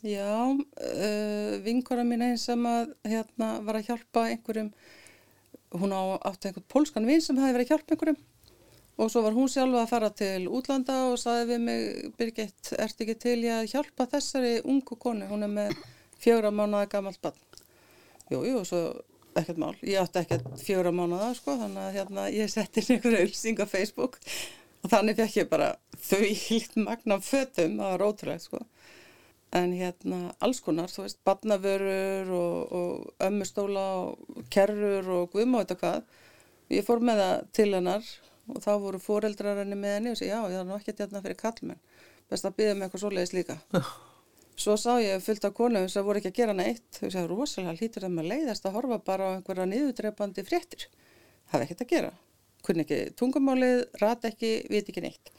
Já, 0.00 0.32
uh, 0.48 1.54
vinkora 1.60 2.06
mín 2.08 2.24
einn 2.24 2.38
sem 2.40 2.62
að 2.64 2.94
hérna 3.04 3.50
var 3.66 3.76
að 3.76 3.90
hjálpa 3.90 4.22
einhverjum, 4.30 4.70
hún 5.78 5.94
átti 5.94 6.50
einhvern 6.50 6.66
pólskan 6.70 7.06
vin 7.06 7.22
sem 7.22 7.38
hafi 7.38 7.54
verið 7.54 7.66
að 7.68 7.72
hjálpa 7.74 7.94
einhverjum. 7.94 8.20
Og 9.00 9.08
svo 9.08 9.22
var 9.24 9.36
hún 9.36 9.48
sjálfa 9.48 9.84
að 9.84 9.92
fara 9.92 10.10
til 10.12 10.48
útlanda 10.52 10.96
og 11.08 11.18
saði 11.20 11.46
við 11.52 11.60
mig, 11.64 11.84
Birgit, 12.18 12.72
ert 12.76 13.00
ekki 13.00 13.16
til 13.22 13.38
ég 13.46 13.54
að 13.62 13.70
hjálpa 13.72 14.08
þessari 14.10 14.58
ungu 14.68 14.98
konu, 15.00 15.28
hún 15.30 15.46
er 15.46 15.52
með 15.54 15.78
fjögra 16.20 16.50
mánuða 16.52 16.90
gamalt 16.92 17.20
barn. 17.24 17.38
Jú, 18.30 18.42
jú, 18.44 18.64
svo 18.68 18.82
ekkert 19.40 19.62
mál, 19.62 19.72
ég 19.86 20.02
átti 20.02 20.20
ekkert 20.20 20.50
fjögra 20.60 20.92
mánuða, 20.92 21.30
sko, 21.38 21.54
þannig 21.62 21.86
að 21.86 21.96
hérna 21.96 22.26
ég 22.34 22.52
setti 22.52 22.82
inn 22.82 22.98
einhverju 22.98 23.22
ölsing 23.24 23.62
á 23.62 23.66
Facebook. 23.70 24.20
Og 24.84 24.92
þannig 24.92 25.16
fekk 25.22 25.38
ég 25.38 25.48
bara 25.48 25.70
þau 25.96 26.20
hýlt 26.26 26.76
magna 26.80 27.20
fötum, 27.24 27.80
var 27.80 28.04
ótrúlegt, 28.04 28.50
sko 28.50 28.60
en 29.56 29.72
hérna 29.74 30.18
alls 30.38 30.60
konar, 30.62 30.90
þú 30.92 31.04
veist, 31.04 31.18
badnavörur 31.26 32.30
og, 32.36 32.74
og 32.80 33.24
ömmustóla 33.26 33.86
og 34.04 34.44
kerrur 34.52 35.08
og 35.16 35.32
guðmá 35.34 35.64
þetta 35.64 35.78
hvað. 35.80 36.04
Ég 36.70 36.86
fór 36.86 37.02
með 37.02 37.22
það 37.22 37.48
til 37.58 37.68
hennar 37.74 38.12
og 38.50 38.60
þá 38.62 38.70
voru 38.84 39.00
foreldrar 39.02 39.58
henni 39.62 39.78
með 39.78 39.96
henni 39.96 40.12
og 40.12 40.20
segi 40.20 40.30
já, 40.30 40.38
ég 40.52 40.60
er 40.60 40.68
nú 40.68 40.76
ekkert 40.76 41.02
hérna 41.02 41.22
fyrir 41.24 41.40
kallmenn. 41.40 41.82
Best 42.30 42.46
að 42.46 42.56
byggja 42.60 42.76
með 42.76 42.86
eitthvað 42.86 43.04
svoleiðis 43.04 43.34
líka. 43.34 43.58
Svo 44.60 44.76
sá 44.78 44.90
ég 45.00 45.22
fullt 45.24 45.46
af 45.48 45.54
konum 45.56 45.86
sem 45.88 46.04
voru 46.04 46.20
ekki 46.20 46.30
að 46.30 46.38
gera 46.38 46.54
neitt. 46.54 46.86
Þau 46.98 47.08
sagði 47.08 47.28
rosalega 47.30 47.78
hlýtur 47.78 48.04
þeim 48.06 48.18
að 48.20 48.30
leiðast 48.34 48.66
að 48.68 48.74
horfa 48.76 48.98
bara 49.06 49.30
á 49.30 49.34
einhverja 49.38 49.66
niðurdrepandi 49.70 50.44
fréttir. 50.46 50.84
Hafa 51.50 51.64
ekkert 51.64 51.86
að 51.86 51.94
gera. 51.94 52.10
Kunni 52.66 52.84
ekki 52.84 52.98
tungumálið, 53.16 53.86
rat 54.02 54.26
ekki, 54.28 54.52
veit 54.68 54.90
ekki 54.92 55.02
neitt 55.06 55.32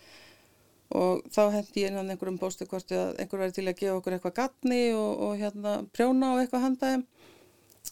og 0.97 1.25
þá 1.31 1.41
hendi 1.55 1.83
ég 1.85 1.91
innan 1.91 2.11
einhverjum 2.11 2.39
bóstu 2.41 2.67
hvort 2.67 2.91
að 2.95 3.19
einhver 3.21 3.43
væri 3.45 3.55
til 3.55 3.67
að 3.67 3.79
gefa 3.79 3.97
okkur 3.97 4.17
eitthvað 4.17 4.37
gatni 4.41 4.81
og, 4.93 5.11
og 5.27 5.35
hérna 5.39 5.75
prjóna 5.95 6.33
og 6.35 6.41
eitthvað 6.41 6.65
handaðum 6.67 7.05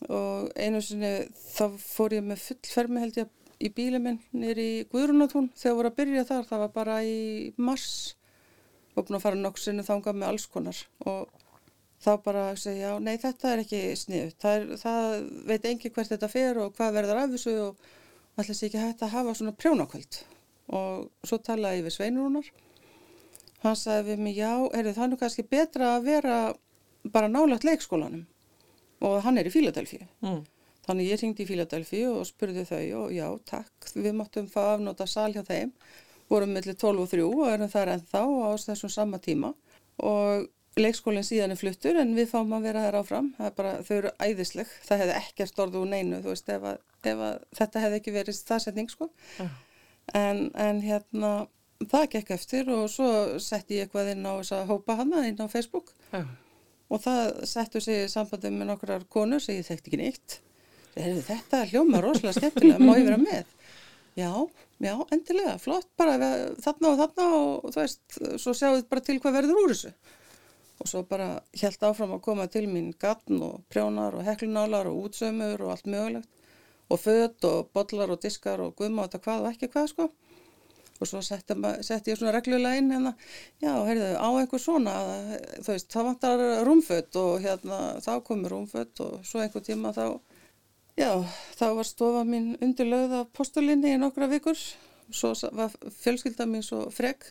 og 0.10 0.52
einu 0.56 0.82
sinni 0.84 1.14
þá 1.34 1.66
fór 1.82 2.16
ég 2.20 2.26
með 2.26 2.44
fullfermi 2.46 3.04
held 3.04 3.22
ég 3.24 3.36
í 3.60 3.72
bílið 3.76 4.04
minn 4.04 4.20
nýri 4.36 4.66
í 4.78 4.88
Guðrunatún 4.92 5.50
þegar 5.58 5.78
voru 5.80 5.92
að 5.92 5.98
byrja 6.00 6.26
þar, 6.30 6.48
það 6.48 6.64
var 6.64 6.72
bara 6.76 6.96
í 7.04 7.20
mars. 7.60 7.90
Og 8.96 9.06
búin 9.06 9.20
að 9.20 9.26
fara 9.26 9.40
nokkuð 9.40 9.66
sinni 9.66 9.86
þangað 9.86 10.20
með 10.20 10.32
alls 10.32 10.48
konar. 10.52 10.80
Og 11.08 11.30
þá 12.04 12.12
bara 12.24 12.46
segja, 12.60 12.94
já, 12.94 13.04
nei 13.04 13.20
þetta 13.20 13.52
er 13.52 13.64
ekki 13.66 13.82
snið, 14.00 14.34
það, 14.40 14.68
það 14.80 15.08
veit 15.50 15.68
engi 15.68 15.92
hvert 15.92 16.14
þetta 16.14 16.32
fer 16.32 16.62
og 16.64 16.76
hvað 16.78 16.96
verður 16.96 17.22
af 17.24 17.34
þessu 17.36 17.56
og 17.66 17.90
ætla 18.40 18.56
sér 18.56 18.70
ekki 18.70 18.84
hægt 18.86 19.04
að 19.04 19.16
hafa 19.18 19.36
svona 19.36 19.56
prjónakvöld. 19.60 20.22
Og 20.80 21.28
svo 21.28 21.40
talaði 21.44 21.82
ég 21.82 21.90
við 21.90 21.98
Sveinrúnar 21.98 22.52
hann 23.64 23.78
sagði 23.80 24.14
við 24.14 24.26
mig, 24.26 24.38
já, 24.40 24.54
er 24.76 24.92
það 24.96 25.12
nú 25.12 25.20
kannski 25.20 25.46
betra 25.48 25.96
að 25.98 26.10
vera 26.10 26.38
bara 27.14 27.32
nálagt 27.32 27.68
leikskólanum 27.68 28.26
og 29.06 29.22
hann 29.24 29.40
er 29.40 29.48
í 29.48 29.54
Fíladelfíu. 29.54 30.04
Mm. 30.26 30.44
Þannig 30.90 31.12
ég 31.12 31.22
ringdi 31.22 31.46
í 31.46 31.48
Fíladelfíu 31.50 32.14
og 32.18 32.28
spurði 32.28 32.66
þau 32.68 32.84
og 33.04 33.12
já, 33.16 33.26
takk, 33.48 33.92
við 33.96 34.16
máttum 34.18 34.48
fá 34.52 34.74
afnóta 34.74 35.08
sal 35.08 35.32
hjá 35.36 35.44
þeim, 35.48 35.74
vorum 36.30 36.56
millir 36.56 36.78
12 36.78 37.04
og 37.04 37.12
3 37.12 37.28
og 37.28 37.44
erum 37.50 37.72
þar 37.72 37.94
ennþá 37.96 38.24
á 38.26 38.50
þessum 38.64 38.94
sama 38.94 39.20
tíma 39.24 39.54
og 40.06 40.50
leikskólinn 40.80 41.26
síðan 41.26 41.54
er 41.54 41.60
fluttur 41.60 41.98
en 42.00 42.14
við 42.18 42.30
fáum 42.32 42.54
að 42.56 42.68
vera 42.70 42.84
þær 42.86 43.00
áfram, 43.02 43.32
það 43.38 43.50
er 43.50 43.56
bara, 43.58 43.72
þau 43.86 43.96
eru 43.98 44.12
æðisleg, 44.24 44.74
það 44.86 45.02
hefði 45.04 45.16
ekkert 45.20 45.64
orðu 45.64 45.82
úr 45.84 45.90
neinu, 45.94 46.20
þú 46.24 46.34
veist, 46.34 46.52
ef, 46.54 46.68
að, 46.72 46.84
ef 47.12 47.24
að 47.30 47.40
þetta 47.60 47.84
hefði 47.84 48.00
ekki 48.00 48.14
verið 48.16 48.38
staðsetning, 48.38 48.92
sko. 48.94 49.10
Já. 49.40 49.48
En, 50.18 50.44
en 50.58 50.82
hérna, 50.86 51.34
það 51.88 52.06
gekk 52.16 52.32
eftir 52.36 52.70
og 52.76 52.86
svo 52.92 53.10
setti 53.40 53.80
ég 53.80 53.88
eitthvað 53.88 54.14
inn 54.14 54.28
á 54.28 54.34
þess 54.40 54.56
að 54.58 54.72
hópa 54.74 54.98
hana 55.00 55.26
inn 55.30 55.40
á 55.40 55.48
Facebook 55.52 55.94
Já. 56.12 56.26
og 56.90 57.04
það 57.06 57.22
settu 57.48 57.82
sig 57.84 58.04
í 58.04 58.12
sambandi 58.12 58.52
með 58.52 58.72
nokkrar 58.74 59.06
konur 59.12 59.44
sem 59.44 59.60
ég 59.60 59.68
þekkti 59.68 59.94
ekki. 59.96 60.40
Heyrðu, 60.98 61.22
þetta 61.30 61.66
hljóma 61.70 62.02
rosalega 62.04 62.36
skemmtilega, 62.36 62.84
má 62.84 62.98
ég 62.98 63.06
vera 63.08 63.20
með? 63.22 63.52
Já, 64.20 64.32
já, 64.84 64.94
endilega, 65.16 65.58
flott, 65.62 65.88
bara 66.00 66.18
þarna 66.60 66.90
og 66.90 66.98
þarna 67.00 67.28
og 67.38 67.70
þú 67.70 67.78
veist, 67.80 68.02
svo 68.42 68.56
sjáum 68.58 68.80
við 68.80 68.90
bara 68.90 69.06
til 69.06 69.20
hvað 69.22 69.38
verður 69.38 69.62
úr 69.62 69.74
þessu. 69.76 69.94
Og 70.80 70.88
svo 70.88 71.04
bara 71.08 71.30
held 71.60 71.86
áfram 71.86 72.16
að 72.16 72.24
koma 72.26 72.48
til 72.52 72.66
mín 72.72 72.92
gatn 73.00 73.40
og 73.44 73.62
prjónar 73.72 74.16
og 74.16 74.26
heklunálar 74.28 74.90
og 74.90 75.06
útsömmur 75.06 75.64
og 75.64 75.74
allt 75.76 75.88
mögulegt 75.88 76.36
og 76.90 77.00
född 77.04 77.46
og 77.46 77.70
bollar 77.76 78.10
og 78.10 78.22
diskar 78.24 78.64
og 78.64 78.80
þetta 78.80 79.20
hvað 79.22 79.44
og 79.44 79.52
ekki 79.52 79.70
hvað 79.70 79.90
sko. 79.92 80.10
Og 81.00 81.08
svo 81.08 81.22
setti, 81.24 81.56
setti 81.88 82.12
ég 82.12 82.20
svona 82.20 82.34
reglulega 82.36 82.80
inn 82.82 82.92
hérna, 82.92 83.14
já, 83.64 83.72
heyrðu, 83.88 84.10
á 84.20 84.30
eitthvað 84.42 84.64
svona, 84.66 84.96
þú 85.64 85.72
veist, 85.72 85.88
það 85.94 86.10
vantar 86.10 86.44
rúmfödd 86.68 87.20
og 87.22 87.38
hérna, 87.46 87.78
þá 88.04 88.12
komur 88.28 88.56
rúmfödd 88.56 89.04
og 89.06 89.22
svo 89.28 89.40
einhver 89.44 89.64
tíma 89.64 89.94
þá 89.96 90.20
Já, 91.00 91.24
þá 91.56 91.66
var 91.78 91.88
stofa 91.88 92.22
mín 92.28 92.56
undirlögð 92.60 93.14
af 93.22 93.28
postulinni 93.38 93.94
í 93.96 94.00
nokkra 94.02 94.28
vikur. 94.28 94.60
Svo 95.16 95.32
var 95.56 95.72
fjölskylda 96.02 96.48
mín 96.50 96.66
svo 96.66 96.90
fregg. 96.92 97.24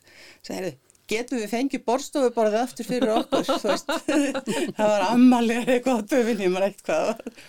Sæði, 0.47 0.71
getum 1.11 1.43
við 1.43 1.53
fengið 1.53 1.85
borstofu 1.85 2.33
bara 2.37 2.53
það 2.55 2.65
aftur 2.65 2.89
fyrir 2.89 3.13
okkur, 3.19 3.45
þú 3.63 3.73
veist. 3.75 3.93
það 4.79 4.93
var 4.95 5.07
ammalið 5.11 5.73
eitthvað 5.75 6.01
á 6.01 6.09
döfinni, 6.15 6.49
maður 6.55 6.69
eitt 6.71 6.85
hvað 6.87 7.05
var. 7.11 7.43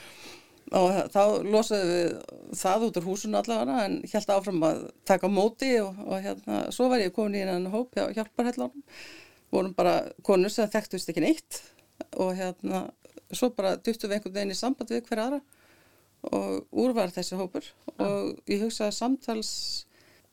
Og 0.77 0.97
þá 1.09 1.21
losaði 1.49 1.85
við 1.89 2.11
það 2.59 2.83
út 2.87 2.97
úr 2.99 3.07
húsinu 3.07 3.39
allavega 3.39 3.85
en 3.87 3.95
held 4.11 4.33
áfram 4.35 4.65
að 4.67 4.83
taka 5.09 5.29
móti 5.31 5.71
og, 5.81 5.97
og 6.05 6.21
hérna, 6.21 6.59
svo 6.75 6.91
var 6.91 7.01
ég 7.01 7.15
komin 7.15 7.39
í 7.39 7.41
einan 7.41 7.71
hóp 7.73 7.97
hjá 7.97 8.05
hjálparhællanum. 8.13 8.83
Vorum 9.49 9.73
bara 9.73 9.95
konur 10.21 10.53
sem 10.53 10.69
þekktust 10.69 11.09
ekki 11.09 11.25
neitt 11.25 11.63
og 12.21 12.35
hérna, 12.37 12.83
svo 13.33 13.49
bara 13.55 13.77
duttum 13.77 14.11
við 14.11 14.19
einhvern 14.19 14.35
veginn 14.35 14.53
í 14.53 14.59
samband 14.59 14.93
við 14.93 15.07
hver 15.09 15.23
aðra 15.25 15.41
og 16.29 16.81
úrvar 16.83 17.13
þessi 17.15 17.37
hópur 17.39 17.63
ja. 17.63 18.05
og 18.05 18.49
ég 18.51 18.65
hugsa 18.65 18.89
að 18.89 18.97
samtals 18.97 19.51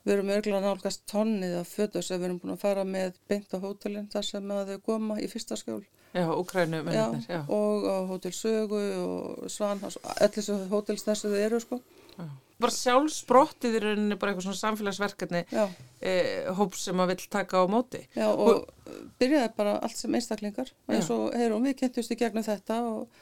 við 0.07 0.13
erum 0.15 0.31
örgulega 0.31 0.63
nálgast 0.63 1.03
tonnið 1.11 1.59
af 1.59 1.75
fötur 1.75 2.05
sem 2.05 2.19
við 2.21 2.29
erum 2.29 2.39
búin 2.41 2.55
að 2.55 2.63
fara 2.63 2.87
með 2.87 3.19
beint 3.27 3.51
á 3.51 3.57
hótelin 3.59 4.09
þar 4.11 4.25
sem 4.25 4.51
að 4.55 4.71
þau 4.71 4.83
koma 4.85 5.19
í 5.19 5.27
fyrsta 5.31 5.57
skjól. 5.59 5.83
Já, 6.15 6.25
Ukrænu 6.31 6.79
mennir, 6.87 7.19
já, 7.27 7.35
já. 7.35 7.41
og 7.51 7.83
á 7.83 7.97
hótel 8.09 8.33
Sögu 8.33 8.79
og 9.03 9.49
Svanhás 9.51 9.99
öll 10.15 10.31
þessu 10.33 10.55
hótels 10.71 11.03
þessu 11.05 11.33
þau 11.33 11.41
eru 11.43 11.59
sko. 11.61 11.79
Já. 12.15 12.27
Bara 12.57 12.73
sjálfsbrottið 12.73 13.75
í 13.77 13.81
rauninni 13.83 14.17
bara 14.17 14.31
eitthvað 14.31 14.47
svona 14.47 14.61
samfélagsverkefni 14.63 15.43
eh, 15.51 16.47
hóp 16.57 16.73
sem 16.79 17.03
að 17.03 17.11
vill 17.11 17.27
taka 17.35 17.61
á 17.61 17.65
móti. 17.69 18.01
Já, 18.15 18.31
og, 18.31 18.63
og 18.63 19.11
byrjaði 19.19 19.51
bara 19.59 19.75
allt 19.83 19.99
sem 19.99 20.15
einstaklingar. 20.17 20.71
Eins 20.89 21.11
og 21.13 21.35
heyrum 21.37 21.67
við 21.67 21.83
kentust 21.83 22.15
í 22.15 22.17
gegnum 22.17 22.47
þetta 22.47 22.79
og 22.87 23.19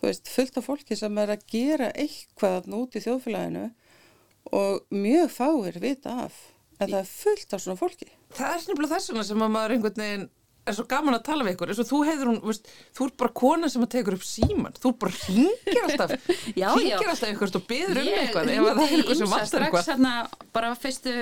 þú 0.00 0.10
veist, 0.10 0.28
fullt 0.34 0.60
af 0.60 0.68
fólki 0.68 0.98
sem 1.00 1.22
er 1.22 1.32
að 1.32 1.46
gera 1.54 1.88
eitthvað 1.94 2.68
út 2.76 2.98
í 2.98 3.04
þjóðfélaginu 3.06 3.70
og 4.52 4.84
mjög 4.92 5.30
fáir 5.32 5.80
vita 5.82 6.18
af 6.26 6.40
en 6.82 6.90
það 6.90 7.00
er 7.00 7.10
fullt 7.10 7.54
af 7.54 7.62
svona 7.62 7.80
fólki. 7.80 8.08
Það 8.34 8.54
er 8.54 8.64
nefnilega 8.68 8.96
þess 8.96 9.12
vegna 9.12 9.28
sem 9.28 9.44
að 9.44 9.54
maður 9.54 9.76
einhvern 9.76 10.02
veginn 10.04 10.32
er 10.64 10.76
svo 10.76 10.86
gaman 10.88 11.16
að 11.18 11.24
tala 11.26 11.44
við 11.44 11.58
ykkur, 11.58 11.72
þú 11.76 11.98
hún 12.22 12.38
veist, 12.40 12.68
þú 12.96 13.06
ert 13.08 13.16
bara 13.20 13.32
kona 13.36 13.68
sem 13.68 13.82
að 13.84 13.90
tegur 13.94 14.16
upp 14.16 14.24
síman 14.24 14.76
þú 14.80 14.92
bara 15.02 15.18
ringir 15.26 15.80
alltaf 15.82 16.14
ringir 16.78 17.10
alltaf 17.10 17.26
ykkur 17.28 17.52
og 17.58 17.66
byður 17.68 18.00
um 18.00 18.08
eitthvað. 18.14 18.52
Ef 18.54 18.64
það 18.64 18.80
er 18.86 18.94
eitthvað 18.96 19.18
sem 19.18 19.34
vantar 19.34 19.66
eitthvað. 19.66 19.90
hérna, 19.92 20.14
bara 20.56 20.72
fyrstu 20.80 21.14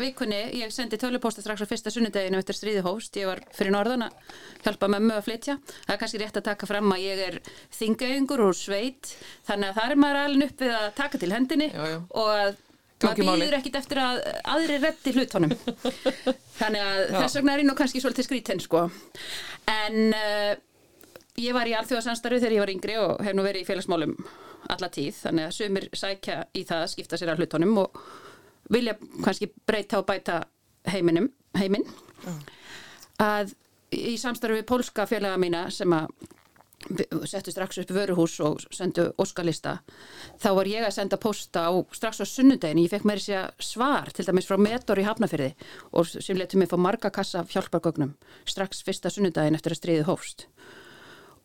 vikunni 0.00 0.40
ég 0.62 0.72
sendi 0.72 1.00
tölupósta 1.02 1.44
strax 1.44 1.60
á 1.60 1.68
fyrsta 1.68 1.92
sunnudeginu 1.92 2.40
eftir 2.40 2.56
stríðihóst, 2.56 3.20
ég 3.20 3.28
var 3.28 3.44
fyrir 3.56 3.76
norðan 3.76 4.08
að 4.08 4.34
hjálpa 4.64 4.90
mömmu 4.96 5.18
að 5.18 5.28
flytja, 5.28 5.58
það 5.84 5.96
er 5.96 6.00
kannski 6.00 6.22
rétt 6.24 6.40
að 6.40 6.48
taka 6.48 6.70
fram 6.72 6.96
að 6.96 7.04
ég 7.04 7.24
er 7.26 7.40
þingauðingur 7.76 8.46
og 8.48 8.56
sveit, 8.56 9.12
þannig 9.44 9.74
að 9.74 9.82
það 9.82 9.92
er 9.92 10.02
maður 10.06 10.22
alveg 10.24 10.54
upp 10.54 10.64
við 10.64 10.78
að 10.80 10.88
taka 11.02 11.20
til 11.20 11.34
hendinni 11.36 11.68
já, 11.68 11.84
já. 11.92 11.98
og 12.16 12.32
að 12.32 12.62
maður 13.04 13.42
býður 13.42 13.58
ekkit 13.58 13.78
eftir 13.80 14.00
að 14.00 14.20
aðri 14.54 14.78
reddi 14.80 15.12
hlutónum 15.16 15.52
þannig 16.60 16.80
að 16.82 17.00
Já. 17.02 17.18
þess 17.18 17.38
vegna 17.38 17.54
er 17.54 17.62
ég 17.62 17.68
nú 17.68 17.74
kannski 17.76 18.00
svolítið 18.02 18.28
skrítinn 18.28 18.62
sko. 18.64 18.86
En 19.68 19.98
uh, 20.16 20.52
ég 21.42 21.56
var 21.56 21.68
í 21.68 21.74
alþjóðasanstarfi 21.76 22.40
þegar 22.40 22.56
ég 22.56 22.64
var 22.64 22.72
yngri 22.72 22.98
og 23.02 23.24
hef 23.26 23.36
nú 23.36 23.44
verið 23.46 23.66
í 23.66 23.68
félagsmálum 23.68 24.16
alla 24.72 24.90
tíð. 24.92 25.20
Þannig 25.26 25.48
að 25.48 25.56
sumir 25.58 25.88
sækja 25.94 26.38
í 26.56 26.64
það 26.66 26.86
að 26.86 26.92
skipta 26.94 27.20
sér 27.20 27.34
að 27.34 27.44
hlutónum 27.44 27.82
og 27.84 28.00
vilja 28.72 28.96
kannski 29.22 29.50
breyta 29.68 30.00
og 30.00 30.08
bæta 30.08 30.40
heiminum 30.90 31.28
heiminn. 31.58 31.86
Að 33.22 33.52
í 33.94 34.16
samstarfi 34.20 34.60
við 34.60 34.68
pólska 34.68 35.06
félaga 35.08 35.38
mína 35.40 35.66
sem 35.74 35.92
að 35.94 36.10
settu 37.26 37.52
strax 37.52 37.80
upp 37.82 37.90
vöruhús 37.94 38.36
og 38.44 38.62
sendu 38.74 39.08
óskalista 39.20 39.78
þá 40.42 40.48
var 40.58 40.70
ég 40.70 40.86
að 40.86 40.94
senda 40.96 41.18
posta 41.20 41.66
á 41.66 41.72
strax 41.96 42.22
á 42.22 42.26
sunnundegin 42.26 42.82
ég 42.84 42.92
fekk 42.92 43.08
mér 43.08 43.22
svar 43.62 44.12
til 44.14 44.26
dæmis 44.26 44.48
frá 44.48 44.58
metor 44.60 45.00
í 45.00 45.06
Hafnafyrði 45.06 45.52
og 45.92 46.08
sem 46.10 46.38
letur 46.38 46.62
mig 46.62 46.70
fá 46.70 46.78
marga 46.78 47.10
kassa 47.10 47.44
hjálpargögnum 47.50 48.14
strax 48.46 48.84
fyrsta 48.86 49.10
sunnundegin 49.10 49.58
eftir 49.58 49.74
að 49.74 49.80
stríði 49.82 50.06
hófst. 50.06 50.46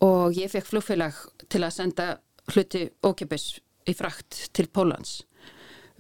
Og 0.01 0.33
ég 0.37 0.49
fekk 0.49 0.69
flugfélag 0.69 1.17
til 1.49 1.61
að 1.61 1.75
senda 1.75 2.05
hluti 2.53 2.87
ókipis 3.05 3.59
í 3.85 3.93
frakt 3.97 4.47
til 4.53 4.67
Pólans 4.73 5.21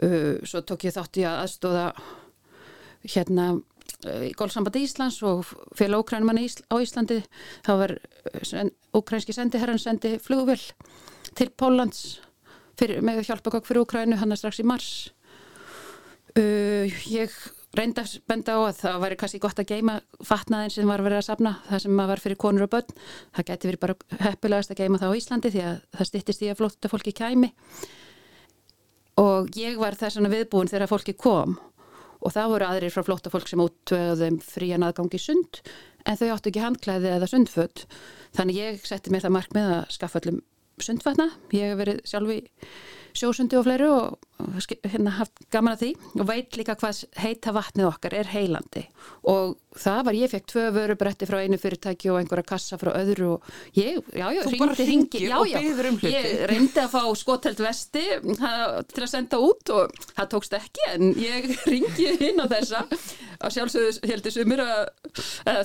uh, 0.01 0.37
svo 0.43 0.61
tók 0.65 0.87
ég 0.87 0.95
þátt 0.95 1.21
í 1.21 1.25
að 1.27 1.43
aðstóða 1.45 1.85
hérna 3.01 3.45
Gólsambandi 4.37 4.83
Íslands 4.85 5.21
og 5.27 5.45
félag 5.77 6.03
ókrænumann 6.03 6.41
á 6.41 6.75
Íslandi 6.81 7.21
þá 7.65 7.71
var 7.83 7.95
ókrænski 8.93 9.35
sendiherran 9.35 9.79
sendi 9.81 10.17
flugvel 10.19 10.61
til 11.37 11.49
Pólans 11.55 12.19
fyrir, 12.79 13.01
með 13.05 13.23
hjálpagökk 13.27 13.67
fyrir 13.67 13.85
Ókrænu 13.85 14.19
hann 14.19 14.33
er 14.33 14.39
strax 14.39 14.61
í 14.61 14.67
mars. 14.67 14.91
Uh, 16.31 16.87
ég 17.11 17.33
reynda 17.75 18.03
að 18.03 18.17
benda 18.27 18.55
á 18.55 18.59
að 18.67 18.77
það 18.81 19.01
væri 19.05 19.17
kannski 19.19 19.41
gott 19.43 19.59
að 19.61 19.71
geima 19.71 19.97
fatnaðin 20.27 20.73
sem 20.73 20.91
var 20.91 21.03
verið 21.03 21.21
að 21.21 21.27
sapna 21.29 21.53
það 21.69 21.83
sem 21.85 22.01
var 22.11 22.23
fyrir 22.23 22.39
konur 22.39 22.67
og 22.67 22.71
börn. 22.73 22.93
Það 23.35 23.49
geti 23.51 23.69
verið 23.69 23.83
bara 23.85 24.23
heppilegast 24.27 24.73
að 24.73 24.83
geima 24.83 25.01
það 25.01 25.15
á 25.15 25.19
Íslandi 25.19 25.51
því 25.53 25.65
að 25.67 25.81
það 25.97 26.09
stittist 26.09 26.43
í 26.43 26.51
að 26.51 26.61
flótta 26.61 26.91
fólki 26.91 27.15
kæmi. 27.15 27.51
Og 29.21 29.51
ég 29.59 29.79
var 29.79 29.95
þess 29.99 30.19
að 30.19 30.31
viðbúin 30.33 30.71
þegar 30.71 30.91
fólki 30.91 31.15
kom 31.19 31.57
og 32.21 32.35
það 32.35 32.53
voru 32.53 32.67
aðrir 32.67 32.93
frá 32.93 33.05
flótta 33.05 33.31
fólk 33.33 33.49
sem 33.49 33.63
útvöðum 33.63 34.39
frían 34.45 34.85
aðgangi 34.85 35.19
sund 35.21 35.61
en 36.05 36.17
þau 36.17 36.31
áttu 36.35 36.51
ekki 36.51 36.63
handklæði 36.63 37.11
eða 37.15 37.29
sundfödd 37.29 37.85
þannig 38.37 38.61
ég 38.61 38.87
setti 38.87 39.13
mér 39.13 39.25
það 39.25 39.35
mark 39.37 39.55
með 39.57 39.75
að 39.75 39.83
skaffa 39.97 40.21
öllum 40.21 40.41
sundfatna 40.81 41.29
ég 41.55 41.71
hef 41.71 41.81
verið 41.81 42.01
sjálf 42.09 42.33
í 42.33 42.39
sjósundi 43.17 43.59
og 43.59 43.65
fleiru 43.67 43.89
og 43.91 44.30
hérna 44.87 45.15
haft 45.17 45.43
gaman 45.53 45.75
að 45.75 45.83
því 45.83 45.91
og 46.21 46.29
veit 46.29 46.57
líka 46.59 46.75
hvað 46.79 47.03
heita 47.21 47.53
vatnið 47.55 47.89
okkar 47.89 48.15
er 48.21 48.31
heilandi. 48.31 48.83
Og 49.31 49.55
það 49.77 50.01
var, 50.07 50.17
ég 50.17 50.31
fekk 50.31 50.47
tvö 50.51 50.65
vörubretti 50.75 51.27
frá 51.29 51.39
einu 51.41 51.59
fyrirtæki 51.61 52.11
og 52.11 52.19
einhverja 52.19 52.47
kassa 52.51 52.79
frá 52.81 52.91
öðru 52.97 53.35
og 53.37 53.51
ég, 53.77 54.01
já, 54.11 54.25
já, 54.35 54.41
Þú 54.45 54.59
bara 54.59 54.75
ringi 54.77 55.23
já, 55.23 55.37
já, 55.47 55.59
um 55.89 55.99
ég 56.09 56.29
reyndi 56.51 56.81
að 56.81 56.91
fá 56.91 57.01
skotelt 57.19 57.61
vesti 57.63 58.03
til 58.21 59.05
að 59.05 59.11
senda 59.11 59.39
út 59.41 59.73
og 59.75 59.95
það 60.11 60.31
tókst 60.35 60.57
ekki 60.59 60.87
en 60.91 61.13
ég 61.21 61.49
ringi 61.71 62.09
inn 62.31 62.43
á 62.43 62.47
þessa. 62.51 62.83
Og 63.41 63.55
sjálfsögðu 63.55 64.11
heldur 64.11 64.35
sumir 64.35 64.63
að, 64.65 64.83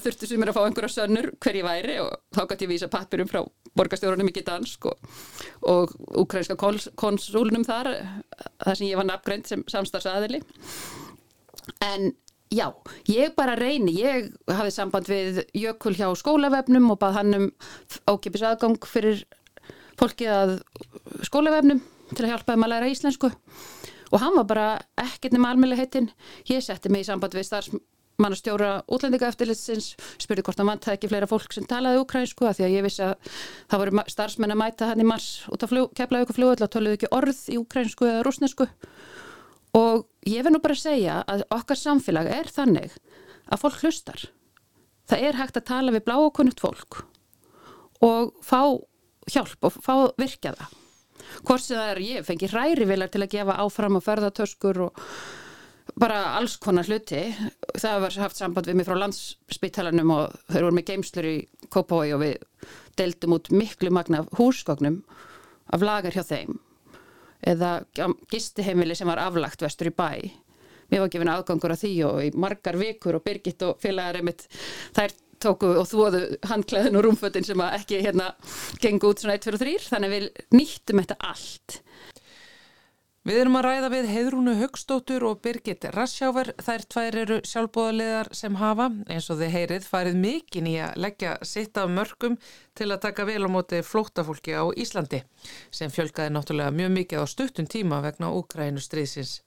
þurftu 0.04 0.30
sumir 0.30 0.52
að 0.52 0.59
fá 0.59 0.62
einhverja 0.64 0.95
sönnur 1.00 1.33
hver 1.42 1.61
ég 1.61 1.66
væri 1.66 1.99
og 2.04 2.14
þá 2.37 2.42
gæti 2.52 2.68
ég 2.68 2.75
vísa 2.76 2.92
pappirum 2.92 3.30
frá 3.30 3.42
borgastjórunum 3.76 4.30
í 4.30 4.35
Gitansk 4.37 4.87
og, 4.88 5.11
og 5.68 5.92
ukrainska 6.23 6.56
konsúlunum 6.56 7.66
þar 7.66 7.90
þar 8.66 8.78
sem 8.78 8.90
ég 8.90 9.00
var 9.00 9.08
nafngreint 9.08 9.50
sem 9.50 9.64
samstarfsaðili 9.70 10.42
en 11.87 12.12
Já, 12.54 12.70
ég 13.11 13.32
bara 13.35 13.56
reyni, 13.58 13.90
ég 13.99 14.28
hafði 14.46 14.70
samband 14.70 15.08
við 15.11 15.40
Jökul 15.58 15.96
hjá 15.99 16.06
skólavefnum 16.14 16.92
og 16.94 17.00
bað 17.02 17.16
hann 17.18 17.35
um 17.35 17.46
ákipis 18.06 18.44
aðgang 18.46 18.78
fyrir 18.87 19.25
fólki 19.99 20.28
að 20.30 20.61
skólavefnum 21.26 21.80
til 22.12 22.23
að 22.23 22.30
hjálpa 22.30 22.54
þeim 22.54 22.66
að 22.68 22.73
læra 22.73 22.92
íslensku 22.92 23.32
og 23.32 24.23
hann 24.23 24.38
var 24.38 24.46
bara 24.46 24.68
ekkert 25.02 25.35
nema 25.35 25.50
almeinlega 25.50 25.82
heitinn. 25.82 26.12
Ég 26.46 26.62
setti 26.62 26.92
mig 26.92 27.02
í 27.02 27.08
samband 27.08 27.35
við 27.35 27.49
starfsmannastjóra 28.16 28.85
útlendinga 28.88 29.28
eftirlitsins, 29.28 29.94
spurði 30.18 30.44
hvort 30.46 30.61
vant 30.64 30.85
það 30.85 30.94
ekki 30.96 31.08
fleira 31.11 31.28
fólk 31.28 31.52
sem 31.52 31.66
talaði 31.68 32.00
ukrainsku 32.00 32.46
að 32.46 32.56
því 32.56 32.64
að 32.64 32.73
ég 32.73 32.85
vissi 32.87 33.02
að 33.04 33.14
það 33.68 33.82
voru 33.82 34.04
starfsmenn 34.08 34.54
að 34.54 34.61
mæta 34.62 34.88
hann 34.88 35.00
í 35.00 35.06
mars 35.06 35.28
út 35.52 35.62
af 35.62 35.75
keflaðu 35.94 36.25
ykkur 36.25 36.38
fljóðall 36.38 36.64
og 36.64 36.73
töluðu 36.73 36.96
ekki 36.96 37.12
orð 37.12 37.42
í 37.52 37.58
ukrainsku 37.61 38.08
eða 38.08 38.25
rúsnesku 38.25 38.68
og 39.76 40.06
ég 40.25 40.46
vil 40.46 40.54
nú 40.54 40.62
bara 40.64 40.78
segja 40.78 41.20
að 41.28 41.44
okkar 41.52 41.76
samfélag 41.76 42.30
er 42.32 42.49
þannig 42.49 42.96
að 43.52 43.61
fólk 43.61 43.82
hlustar. 43.85 44.26
Það 45.06 45.28
er 45.28 45.38
hægt 45.38 45.61
að 45.61 45.68
tala 45.68 45.92
við 45.92 46.06
blá 46.08 46.16
og 46.16 46.32
kunnugt 46.35 46.62
fólk 46.64 47.04
og 48.00 48.32
fá 48.40 48.80
hjálp 49.28 49.68
og 49.68 49.76
fá 49.76 49.94
virkja 50.16 50.56
það. 50.56 50.73
Hvort 51.44 51.62
sem 51.62 51.76
það 51.76 51.90
er, 51.90 52.00
ég 52.06 52.26
fengi 52.26 52.49
hræri 52.49 52.87
vilar 52.88 53.11
til 53.12 53.20
að 53.25 53.35
gefa 53.35 53.58
áfram 53.61 53.99
og 53.99 54.04
ferðartöskur 54.06 54.87
og 54.88 55.04
bara 55.95 56.19
alls 56.37 56.57
konar 56.62 56.88
hluti. 56.88 57.23
Það 57.78 58.00
var 58.02 58.19
haft 58.25 58.40
samband 58.40 58.69
við 58.69 58.78
mig 58.81 58.88
frá 58.88 58.99
landsbyttalanum 58.99 60.12
og 60.14 60.38
þau 60.50 60.61
voru 60.61 60.76
með 60.76 60.88
geimslur 60.90 61.28
í 61.31 61.37
Kópái 61.73 62.14
og 62.16 62.23
við 62.25 62.37
deildum 62.99 63.37
út 63.37 63.50
miklu 63.55 63.93
magna 63.95 64.25
af 64.25 64.33
húsgóknum 64.38 65.02
af 65.73 65.85
lagar 65.85 66.16
hjá 66.16 66.25
þeim. 66.26 66.59
Eða 67.47 67.85
gistiheimili 68.33 68.97
sem 68.97 69.09
var 69.09 69.21
aflagt 69.23 69.62
vestur 69.62 69.90
í 69.90 69.95
bæ. 69.95 70.11
Mér 70.90 71.02
var 71.02 71.11
gefin 71.11 71.31
aðgangur 71.31 71.75
að 71.75 71.83
því 71.83 71.95
og 72.07 72.19
í 72.23 72.33
margar 72.38 72.78
vikur 72.78 73.19
og 73.19 73.25
Birgit 73.26 73.62
og 73.66 73.81
félagar 73.83 74.21
einmitt 74.21 74.47
þær 74.95 75.14
tóku 75.43 75.73
og 75.81 75.88
þóðu 75.90 76.21
handklæðin 76.49 76.97
og 76.99 77.05
rúmfötin 77.07 77.47
sem 77.47 77.62
ekki 77.66 78.00
hérna 78.05 78.31
gengur 78.83 79.12
út 79.12 79.23
svona 79.23 79.37
1, 79.37 79.50
2 79.50 79.59
og 79.59 79.62
3 79.62 79.75
þannig 79.90 80.14
við 80.14 80.28
nýttum 80.57 81.02
þetta 81.02 81.19
allt 81.31 81.81
Við 83.26 83.40
erum 83.42 83.56
að 83.59 83.64
ræða 83.66 83.88
við 83.90 84.04
Heidrúnu 84.06 84.52
Högstóttur 84.54 85.25
og 85.26 85.40
Birgit 85.42 85.83
Rassjáver. 85.90 86.52
Þær 86.62 86.83
tvær 86.95 87.16
eru 87.25 87.38
sjálfbóðarlegar 87.42 88.28
sem 88.38 88.54
hafa, 88.61 88.87
eins 89.11 89.26
og 89.35 89.40
þið 89.40 89.50
heyrið, 89.56 89.88
farið 89.90 90.21
mikinn 90.23 90.68
í 90.71 90.75
að 90.78 91.00
leggja 91.02 91.33
sitt 91.42 91.80
af 91.83 91.90
mörgum 91.90 92.37
til 92.78 92.87
að 92.87 93.00
taka 93.09 93.26
vel 93.26 93.40
á 93.42 93.50
móti 93.50 93.83
flótafólki 93.83 94.54
á 94.54 94.71
Íslandi, 94.78 95.25
sem 95.75 95.90
fjölkaði 95.90 96.37
náttúrulega 96.37 96.76
mjög 96.78 96.95
mikið 97.00 97.26
á 97.26 97.33
stuttum 97.35 97.66
tíma 97.66 97.99
vegna 98.06 98.30
Úkrænu 98.30 98.87
stríðsins. 98.87 99.40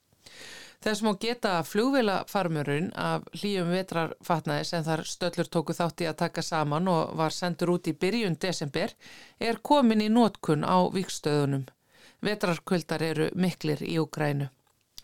Þess 0.84 1.00
má 1.00 1.14
geta 1.24 1.56
flugveilafarmurinn 1.64 2.92
af 3.00 3.24
hlýjum 3.32 3.72
vetrarfatnaði 3.72 4.70
sem 4.74 4.84
þar 4.84 5.06
stöllur 5.08 5.48
tóku 5.48 5.80
þátti 5.80 6.12
að 6.12 6.20
taka 6.26 6.44
saman 6.44 6.92
og 6.92 7.16
var 7.16 7.32
sendur 7.32 7.78
út 7.78 7.88
í 7.88 7.96
byrjun 7.96 8.36
desember 8.36 8.92
er 9.40 9.64
komin 9.64 10.04
í 10.04 10.12
nótkun 10.12 10.68
á 10.68 10.84
vikstöðunum 10.92 11.64
vetrarkvöldar 12.24 13.02
eru 13.02 13.30
miklir 13.34 13.82
í 13.84 13.98
Ukrænu. 14.02 14.50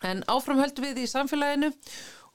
En 0.04 0.22
áframhöld 0.28 0.78
við 0.82 1.02
í 1.04 1.08
samfélaginu 1.08 1.72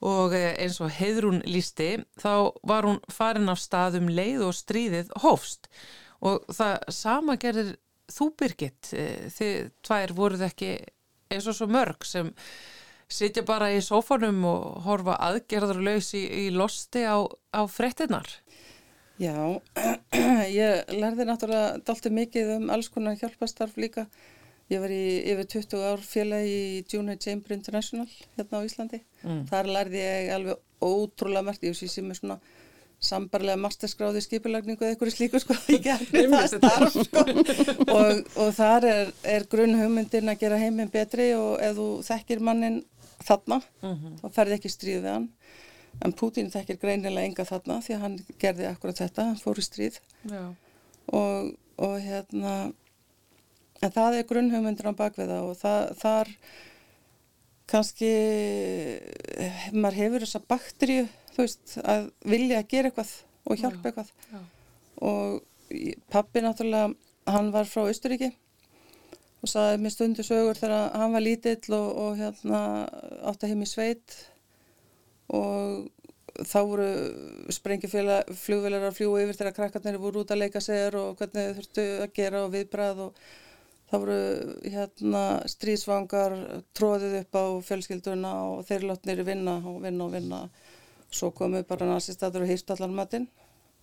og 0.02 0.34
eh, 0.34 0.52
eins 0.58 0.80
og 0.82 0.90
heiðrún 0.96 1.42
lísti 1.46 1.94
þá 2.20 2.50
var 2.66 2.88
hún 2.88 3.00
farin 3.12 3.52
af 3.52 3.62
staðum 3.62 4.10
leið 4.10 4.48
og 4.48 4.56
stríðið 4.58 5.12
hófst 5.22 5.70
og 6.22 6.42
það 6.50 6.92
sama 6.94 7.38
gerir 7.40 7.76
þú 8.12 8.28
Birgit, 8.38 8.92
eh, 8.96 9.30
þið 9.30 9.70
tvær 9.86 10.14
voruð 10.18 10.46
ekki 10.48 10.74
eins 11.32 11.48
og 11.48 11.56
svo 11.56 11.68
mörg 11.70 12.04
sem 12.06 12.32
sitja 13.12 13.44
bara 13.46 13.70
í 13.72 13.80
sófanum 13.84 14.42
og 14.48 14.82
horfa 14.86 15.18
aðgerðarlaus 15.28 16.12
í, 16.18 16.22
í 16.24 16.44
losti 16.54 17.04
á, 17.04 17.20
á 17.52 17.62
frettinnar. 17.68 18.28
Já, 19.20 19.36
ég 20.62 20.92
lærði 20.96 21.26
náttúrulega 21.28 21.82
dalti 21.86 22.10
mikið 22.10 22.54
um 22.56 22.70
alls 22.74 22.88
konar 22.92 23.18
hjálpastarf 23.20 23.76
líka 23.78 24.06
Ég 24.72 24.80
var 24.80 24.92
í 24.94 25.04
yfir 25.32 25.48
20 25.58 25.86
ár 25.92 26.02
félagi 26.06 26.58
í 26.78 26.82
Junior 26.88 27.20
Chamber 27.20 27.54
International 27.56 28.08
hérna 28.38 28.62
á 28.62 28.66
Íslandi. 28.66 29.02
Mm. 29.22 29.44
Þar 29.50 29.70
lærði 29.76 30.02
ég 30.02 30.34
alveg 30.36 30.60
ótrúlega 30.82 31.46
mert, 31.46 31.64
ég 31.66 31.76
sé 31.76 31.90
sem 31.92 32.10
er 32.10 32.18
svona 32.18 32.38
sambarlega 33.02 33.58
masterskráði 33.58 34.22
skipilagningu 34.22 34.84
eða 34.84 34.94
eitthvað 34.94 35.14
slíku 35.16 35.40
sko 35.42 35.56
í 35.74 35.78
gerðinu 35.82 36.38
það 36.38 36.52
starf 36.52 36.98
sko 37.08 37.24
og, 37.96 38.20
og 38.38 38.52
þar 38.54 38.86
er, 38.86 39.12
er 39.26 39.46
grunn 39.50 39.74
hugmyndin 39.80 40.30
að 40.30 40.44
gera 40.44 40.60
heiminn 40.60 40.92
betri 40.92 41.32
og 41.34 41.56
ef 41.62 41.74
þú 41.78 41.88
þekkir 42.06 42.44
mannin 42.46 42.78
þarna 43.22 43.58
mm 43.58 43.94
-hmm. 43.94 44.14
þá 44.22 44.26
ferði 44.36 44.58
ekki 44.58 44.70
stríð 44.70 45.00
við 45.00 45.10
hann 45.16 45.28
en 46.02 46.14
Putin 46.18 46.50
þekkir 46.50 46.78
greinilega 46.84 47.26
enga 47.26 47.48
þarna 47.48 47.80
því 47.82 47.96
að 47.96 48.04
hann 48.06 48.16
gerði 48.38 48.68
akkurat 48.70 49.02
þetta, 49.02 49.26
hann 49.30 49.42
fór 49.42 49.58
í 49.58 49.66
stríð 49.66 49.98
og, 51.12 51.52
og 51.76 51.98
hérna 52.06 52.54
En 53.82 53.90
það 53.90 54.18
er 54.18 54.28
grunnhugmyndir 54.28 54.90
á 54.90 54.94
bakviða 54.94 55.40
og 55.46 55.56
það, 55.58 55.88
þar 55.98 56.32
kannski, 57.72 58.10
maður 59.74 59.98
hefur 59.98 60.26
þessa 60.26 60.42
bakteríu, 60.52 61.06
þú 61.32 61.46
veist, 61.46 61.78
að 61.82 62.10
vilja 62.34 62.60
að 62.60 62.68
gera 62.70 62.92
eitthvað 62.92 63.14
og 63.42 63.58
hjálpa 63.58 63.90
eitthvað. 63.90 64.12
Já, 64.12 64.36
já. 64.36 64.42
Og 65.02 65.40
pappi 66.12 66.42
náttúrulega, 66.44 66.92
hann 67.32 67.50
var 67.54 67.66
frá 67.70 67.86
Östuríki 67.88 68.30
og 69.42 69.50
saði 69.50 69.80
mér 69.82 69.94
stundu 69.94 70.24
sögur 70.26 70.58
þegar 70.58 70.92
hann 70.98 71.14
var 71.16 71.24
lítill 71.24 71.74
og, 71.74 71.88
og 72.04 72.20
hérna 72.20 72.60
átt 73.26 73.42
að 73.42 73.52
heim 73.52 73.64
í 73.64 73.70
sveit 73.70 74.18
og 75.32 75.88
þá 76.46 76.58
voru 76.68 76.88
sprengjuflugvelar 77.52 78.86
að 78.88 78.98
fljúa 78.98 79.22
yfir 79.24 79.38
þegar 79.38 79.56
krakkarnir 79.56 80.00
voru 80.00 80.22
út 80.22 80.32
að 80.32 80.44
leika 80.44 80.62
sér 80.64 80.96
og 81.00 81.18
hvernig 81.18 81.56
þurftu 81.58 81.86
að 82.04 82.14
gera 82.16 82.44
og 82.46 82.52
viðbrað 82.54 83.02
og 83.08 83.24
Það 83.92 84.04
voru 84.06 84.20
hérna 84.72 85.22
strísvangar 85.52 86.34
tróðið 86.72 87.18
upp 87.18 87.36
á 87.36 87.44
fjölskylduna 87.66 88.30
og 88.48 88.62
þeir 88.64 88.86
látnir 88.88 89.18
vinna 89.26 89.58
og 89.68 89.82
vinna 89.84 90.06
og 90.06 90.14
vinna. 90.14 90.38
Svo 91.12 91.28
komu 91.36 91.60
bara 91.68 91.90
nazistatur 91.90 92.46
og 92.46 92.48
hýrst 92.48 92.72
allar 92.72 92.88
matinn, 92.88 93.26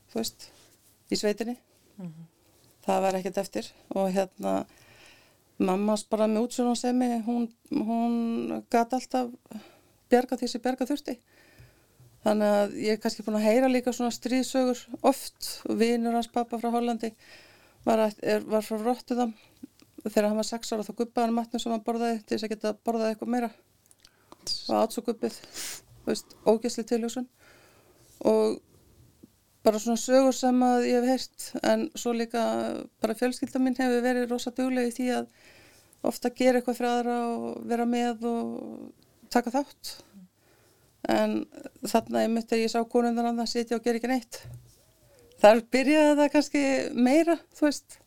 þú 0.10 0.18
veist, 0.18 0.48
í 1.14 1.16
sveitinni. 1.16 1.60
Mm 2.00 2.08
-hmm. 2.08 2.26
Það 2.86 3.02
var 3.02 3.16
ekkert 3.16 3.38
eftir 3.38 3.72
og 3.90 4.10
hérna 4.10 4.66
mammas 5.60 6.04
bara 6.04 6.28
með 6.28 6.42
útsjónarsemi, 6.48 7.24
hún, 7.28 7.50
hún 7.70 8.64
gæti 8.72 8.96
alltaf 8.96 9.30
berga 10.10 10.38
því 10.38 10.48
sem 10.48 10.62
berga 10.62 10.86
þurfti. 10.86 11.20
Þannig 12.24 12.48
að 12.48 12.74
ég 12.74 12.92
er 12.92 12.98
kannski 12.98 13.24
búin 13.24 13.38
að 13.38 13.48
heyra 13.48 13.68
líka 13.68 13.94
svona 13.94 14.12
stríðsögur 14.12 14.88
oft 15.02 15.62
og 15.70 15.78
vinur 15.78 16.14
hans 16.14 16.28
pappa 16.28 16.58
frá 16.58 16.72
Hollandi 16.72 17.14
var, 17.86 18.12
er, 18.22 18.40
var 18.40 18.62
frá 18.62 18.82
Rotterdam 18.82 19.34
þegar 20.06 20.30
hann 20.30 20.40
var 20.40 20.48
6 20.48 20.74
ára 20.74 20.86
þá 20.86 20.94
guppaði 21.02 21.26
hann 21.26 21.36
matnum 21.36 21.62
sem 21.62 21.74
hann 21.74 21.84
borðaði 21.86 22.22
til 22.24 22.36
þess 22.36 22.48
að 22.48 22.54
geta 22.54 22.74
borðaði 22.88 23.14
eitthvað 23.14 23.34
meira. 23.36 23.52
Og 24.70 24.76
aðsókuppið 24.80 25.38
ógæsli 26.50 26.86
tilhjósun 26.90 27.28
og 28.30 28.60
bara 29.64 29.82
svona 29.82 30.00
sögur 30.00 30.34
sem 30.34 30.64
að 30.66 30.88
ég 30.90 31.04
hef 31.04 31.10
heyrt 31.12 31.66
en 31.70 31.86
svo 32.00 32.14
líka 32.16 32.44
bara 33.04 33.18
fjölskylda 33.20 33.62
mín 33.62 33.78
hefur 33.78 34.06
verið 34.06 34.32
rosa 34.32 34.54
duglega 34.56 34.90
í 34.90 34.96
því 34.96 35.10
að 35.18 35.28
ofta 36.10 36.32
gera 36.32 36.60
eitthvað 36.60 36.80
fyrir 36.80 36.94
aðra 36.94 37.18
og 37.28 37.68
vera 37.70 37.86
með 37.90 38.26
og 38.30 39.28
taka 39.30 39.54
þátt. 39.54 39.94
En 41.10 41.44
þarna 41.84 42.26
ég 42.26 42.34
myndi 42.34 42.56
að 42.56 42.66
ég 42.66 42.74
sá 42.74 42.80
konundan 42.88 43.30
að 43.30 43.44
það 43.44 43.54
sitja 43.54 43.78
og 43.78 43.86
gera 43.86 44.00
ekki 44.00 44.12
neitt 44.12 44.42
þar 45.40 45.62
byrjaði 45.72 46.16
það 46.20 46.32
kannski 46.34 46.64
meira 47.00 47.36
þú 47.56 47.68
veist 47.68 48.00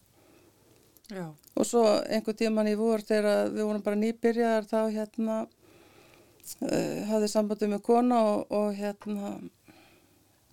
Já. 1.13 1.27
og 1.29 1.69
svo 1.69 1.83
einhver 2.09 2.37
tíman 2.39 2.71
í 2.71 2.77
vor 2.79 3.03
þegar 3.05 3.51
við 3.53 3.67
vorum 3.69 3.85
bara 3.85 4.01
nýbyrjar 4.01 4.69
þá 4.71 4.79
hérna 4.95 5.39
uh, 5.45 7.01
hafði 7.11 7.29
sambandi 7.29 7.69
með 7.69 7.83
kona 7.89 8.21
og, 8.31 8.47
og 8.49 8.73
hérna 8.79 9.35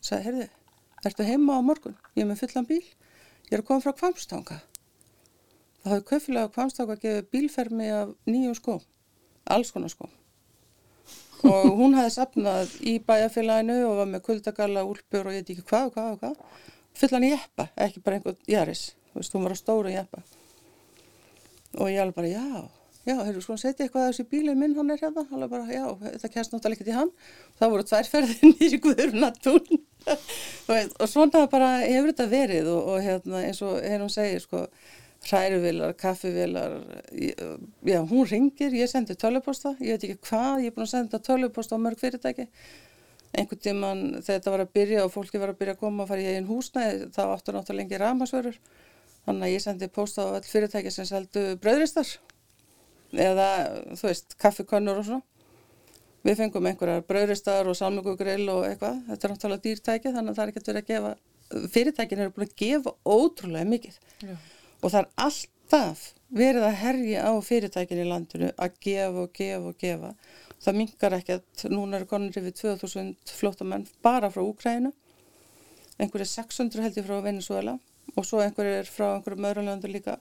sagði, 0.02 0.24
heyrði, 0.26 0.50
ertu 1.08 1.28
heima 1.28 1.60
á 1.60 1.62
morgun? 1.64 1.96
Ég 2.16 2.26
er 2.26 2.32
með 2.32 2.44
fullan 2.44 2.68
bíl, 2.68 2.84
ég 2.84 3.56
er 3.56 3.64
að 3.64 3.70
koma 3.72 3.86
frá 3.86 3.96
Kvamstanga 3.96 4.62
það 5.80 5.92
hafði 5.94 6.08
köfilega 6.12 6.54
Kvamstanga 6.56 7.00
gefa 7.00 7.28
bílfermi 7.32 7.92
af 7.96 8.16
nýjum 8.28 8.58
skóm 8.60 8.84
alls 9.50 9.72
konar 9.74 9.92
skóm. 9.92 10.12
Og 11.48 11.70
hún 11.80 11.96
hafði 11.96 12.12
sapnað 12.14 12.74
í 12.84 12.98
bæjarfélaginu 13.08 13.78
og 13.88 14.02
var 14.02 14.10
með 14.12 14.26
kuldagalla, 14.28 14.84
úlpur 14.88 15.30
og 15.30 15.36
ég 15.36 15.46
veit 15.46 15.54
ekki 15.56 15.68
hvað 15.70 15.88
og 15.88 15.96
hvað 15.96 16.10
og 16.12 16.20
hvað. 16.24 16.66
Fullan 17.00 17.26
í 17.26 17.32
jeppa, 17.32 17.70
ekki 17.80 18.04
bara 18.04 18.20
einhvern 18.20 18.42
jaris, 18.50 18.90
þú 19.14 19.22
veist, 19.22 19.36
hún 19.36 19.48
var 19.48 19.56
á 19.56 19.58
stóru 19.62 19.94
jeppa 19.94 20.24
og 21.80 21.90
ég 21.90 22.04
alveg 22.04 22.20
bara 22.20 22.32
já, 22.32 22.70
já, 23.08 23.16
hefur 23.16 23.46
sko 23.46 23.58
setið 23.60 23.88
eitthvað 23.88 24.06
að 24.06 24.12
þessi 24.12 24.28
bílið 24.36 24.60
minn 24.60 24.78
hann 24.78 24.94
er 24.94 25.02
hérna, 25.02 25.26
alveg 25.32 25.52
bara 25.56 25.74
já, 25.74 25.86
það 26.22 26.34
kemst 26.36 26.56
náttúrulega 26.56 26.78
ekki 26.78 26.90
til 26.90 26.98
hann, 27.00 27.12
það 27.60 27.76
voru 27.76 27.90
tværferðin 27.90 28.56
í 28.68 28.82
Guðurnatún 28.86 29.84
og 31.02 31.06
svona 31.10 31.46
bara 31.52 31.76
hefur 31.84 32.12
þetta 32.14 32.32
verið 32.32 32.72
og, 32.74 32.96
og 32.96 33.06
hérna 33.06 33.46
eins 33.48 33.62
og 33.66 33.80
hérna 33.80 34.06
hún 34.08 34.14
segir 34.14 34.44
sko 34.44 34.68
hræruvilar, 35.28 35.94
kaffivilar 35.94 36.80
já, 37.84 38.00
hún 38.08 38.26
ringir, 38.26 38.74
ég 38.74 38.90
sendi 38.90 39.16
töluposta 39.20 39.76
ég 39.80 39.98
veit 39.98 40.06
ekki 40.08 40.20
hvað, 40.30 40.64
ég 40.64 40.72
er 40.72 40.76
búin 40.76 40.88
að 40.88 40.94
senda 40.94 41.20
töluposta 41.20 41.76
á 41.76 41.84
mörg 41.84 42.00
fyrirtæki. 42.00 42.48
Einhvern 43.36 43.62
tíman 43.62 44.00
þegar 44.24 44.40
þetta 44.40 44.54
var 44.54 44.64
að 44.64 44.72
byrja 44.74 45.02
og 45.06 45.12
fólki 45.14 45.42
var 45.42 45.52
að 45.52 45.60
byrja 45.60 45.76
að 45.76 45.82
koma 45.84 46.06
og 46.06 46.10
fara 46.10 46.24
í 46.24 46.32
einn 46.34 46.48
húsnæði 46.48 47.10
þá 47.14 47.22
áttu 47.28 47.54
náttúrulega 47.54 47.78
lengi 47.84 48.00
ramasvörur 48.02 48.56
Þannig 49.28 49.46
að 49.46 49.54
ég 49.54 49.64
sendi 49.64 49.90
posta 49.94 50.26
á 50.26 50.28
all 50.38 50.46
fyrirtæki 50.48 50.92
sem 50.94 51.08
seldu 51.08 51.44
bröðristar 51.62 52.12
eða 53.14 53.50
þú 53.98 54.08
veist 54.08 54.38
kaffikonnur 54.42 55.02
og 55.02 55.08
svona. 55.08 55.26
Við 56.26 56.42
fengum 56.42 56.68
einhverjar 56.68 57.06
bröðristar 57.08 57.70
og 57.70 57.78
samlokugrill 57.80 58.48
og 58.52 58.66
eitthvað. 58.68 59.00
Þetta 59.08 59.28
er 59.28 59.34
náttúrulega 59.34 59.66
dýrtæki 59.66 60.14
þannig 60.16 60.34
að 60.34 60.40
það 60.40 60.44
er 60.44 60.52
ekkert 60.52 60.70
verið 60.70 60.82
að 60.82 60.90
gefa, 60.90 61.14
fyrirtækin 61.76 62.24
eru 62.24 62.34
búin 62.36 62.48
að 62.48 62.56
gefa 62.60 62.96
ótrúlega 63.08 63.70
mikið. 63.70 64.00
Já. 64.26 64.36
Og 64.80 64.94
það 64.94 65.00
er 65.00 65.10
alltaf 65.26 66.04
verið 66.42 66.68
að 66.68 66.78
herja 66.84 67.26
á 67.26 67.32
fyrirtækin 67.46 68.04
í 68.04 68.08
landinu 68.10 68.52
að 68.58 68.80
gefa 68.84 69.24
og 69.24 69.34
gefa 69.40 69.72
og 69.72 69.80
gefa. 69.80 70.14
Það 70.60 70.80
mingar 70.82 71.16
ekkert, 71.16 71.66
núna 71.72 72.00
eru 72.00 72.10
konur 72.10 72.36
yfir 72.36 72.52
2000 72.52 73.14
flótamenn 73.40 73.88
bara 74.04 74.28
frá 74.34 74.44
Úkrænu, 74.44 74.92
einhverju 76.00 76.28
600 76.28 76.84
heldur 76.84 77.08
frá 77.08 77.24
Venezuela 77.24 77.78
og 78.16 78.26
svo 78.28 78.42
einhverjir 78.44 78.90
frá 78.90 79.08
einhverjum 79.16 79.50
öðrum 79.50 79.70
löndur 79.70 79.94
líka 79.94 80.18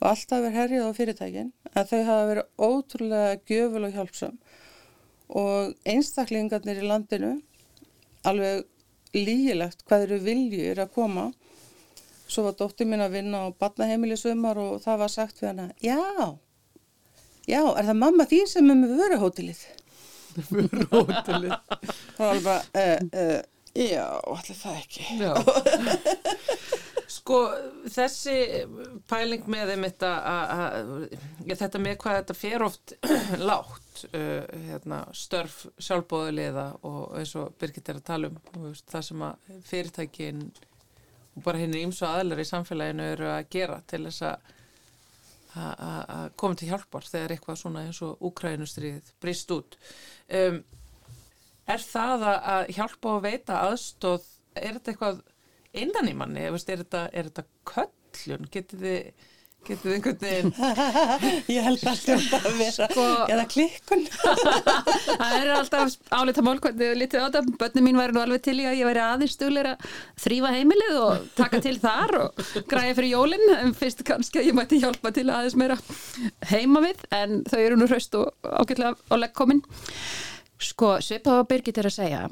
og 0.00 0.08
alltaf 0.10 0.48
er 0.48 0.56
herjað 0.56 0.90
á 0.90 0.98
fyrirtækin 0.98 1.52
en 1.72 1.88
þau 1.90 2.02
hafa 2.08 2.28
verið 2.30 2.66
ótrúlega 2.68 3.38
gjöful 3.48 3.86
og 3.86 3.96
hjálpsam 3.96 4.38
og 5.42 5.74
einstaklingarnir 5.88 6.82
í 6.82 6.88
landinu 6.88 7.36
alveg 8.28 8.66
lígilegt 9.16 9.84
hvað 9.86 10.08
eru 10.08 10.18
viljur 10.26 10.82
að 10.82 10.92
koma 10.96 11.30
svo 12.32 12.46
var 12.46 12.56
dóttir 12.56 12.88
mín 12.88 13.04
að 13.04 13.18
vinna 13.18 13.44
á 13.44 13.46
badnaheimili 13.60 14.16
sumar 14.16 14.60
og 14.60 14.80
það 14.84 15.02
var 15.04 15.12
sagt 15.12 15.42
við 15.42 15.50
hana, 15.50 15.68
já, 15.84 16.00
já, 17.44 17.60
er 17.60 17.88
það 17.90 17.98
mamma 18.00 18.28
því 18.30 18.40
sem 18.48 18.70
er 18.72 18.78
með 18.80 18.94
vöruhótelið? 19.00 19.64
Rótilið. 20.86 21.52
Það 22.16 22.22
var 22.22 22.30
alveg 22.30 22.46
bara, 22.46 22.62
uh, 22.80 22.96
uh, 23.20 23.40
já, 23.76 24.06
allir 24.32 24.58
það 24.62 24.80
ekki. 24.80 25.02
Já. 25.20 25.32
Sko 27.22 27.36
þessi 27.86 28.32
pæling 29.06 29.44
með 29.46 29.68
þeim 29.70 29.84
þetta, 29.86 31.78
með 31.78 31.94
hvað 32.02 32.16
þetta 32.16 32.34
fer 32.34 32.64
oft 32.66 32.94
lágt 33.50 34.02
uh, 34.08 34.42
hérna, 34.66 34.98
störf 35.14 35.60
sjálfbóðulega 35.78 36.64
og 36.88 37.14
eins 37.20 37.36
og 37.38 37.54
Birgit 37.62 37.92
er 37.92 38.00
að 38.00 38.08
tala 38.10 38.32
um 38.32 38.40
veist, 38.64 38.88
það 38.90 39.06
sem 39.06 39.22
að 39.28 39.52
fyrirtækin 39.70 40.42
og 41.36 41.46
bara 41.46 41.62
hinn 41.62 41.78
ímsu 41.78 42.08
aðlar 42.08 42.42
í 42.42 42.48
samfélaginu 42.50 43.06
eru 43.14 43.30
að 43.30 43.46
gera 43.54 43.78
til 43.86 44.02
þess 44.08 44.26
að 44.32 44.50
að- 45.62 46.30
koma 46.42 46.58
til 46.58 46.68
hjálpar 46.72 47.06
þegar 47.06 47.36
eitthvað 47.36 47.60
svona 47.62 47.86
eins 47.86 48.02
og 48.02 48.18
Úkrænustrið 48.24 49.14
brist 49.22 49.50
út. 49.54 49.78
Um, 50.32 50.62
er 51.70 51.78
það 51.86 52.24
að, 52.32 52.38
að 52.56 52.72
hjálpa 52.76 53.14
og 53.14 53.22
veita 53.30 53.62
aðstóð 53.68 54.26
er 54.58 54.74
þetta 54.80 54.90
eitthvað 54.96 55.22
innan 55.72 56.08
í 56.10 56.16
manni 56.16 56.46
er, 56.48 56.56
þetta, 56.58 57.06
er 57.12 57.30
þetta 57.30 57.44
köllun 57.72 58.48
getið 58.52 58.82
þið 58.86 59.28
getið 59.62 59.84
þið 59.86 59.92
einhvern 59.94 60.16
veginn 60.22 60.48
Ég 61.54 61.62
held 61.62 61.82
þetta 61.82 62.38
að 62.40 62.56
vera, 62.58 62.86
Sko- 62.90 63.26
eða 63.30 63.44
klikkun. 63.52 64.00
Það 65.22 65.36
er 65.36 65.50
alltaf 65.54 65.94
álita 66.18 66.42
mál 66.42 66.56
hvernig 66.58 66.82
þau 66.90 66.98
litið 66.98 67.22
á 67.22 67.26
þetta. 67.28 67.54
Bönni 67.60 67.84
mín 67.86 68.00
væri 68.00 68.16
nú 68.16 68.22
alveg 68.24 68.42
til 68.42 68.56
í 68.58 68.66
að 68.66 68.80
ég 68.80 68.88
væri 68.90 69.02
aðeins 69.04 69.36
stugleira 69.36 69.76
að 69.76 69.86
þrýfa 70.24 70.52
heimilið 70.56 70.98
og 71.04 71.30
taka 71.38 71.62
til 71.62 71.76
þar 71.82 72.14
og 72.24 72.44
græja 72.72 72.96
fyrir 72.98 73.12
jólinn. 73.12 73.46
En 73.60 73.72
fyrst 73.78 74.02
kannski 74.08 74.42
að 74.42 74.50
ég 74.50 74.58
mætti 74.58 74.82
hjálpa 74.82 75.14
til 75.14 75.28
aðeins 75.30 75.58
meira 75.62 75.78
heima 76.50 76.82
við. 76.82 77.06
En 77.14 77.38
þau 77.46 77.58
eru 77.62 77.78
nú 77.78 77.86
hraust 77.90 78.18
og 78.18 78.34
ágætlega 78.42 78.98
á 78.98 79.14
leggkomin. 79.22 79.62
Sko, 80.62 80.96
svipað 81.02 81.42
á 81.42 81.48
Birgit 81.54 81.78
er 81.78 81.86
að 81.90 81.98
segja, 82.00 82.26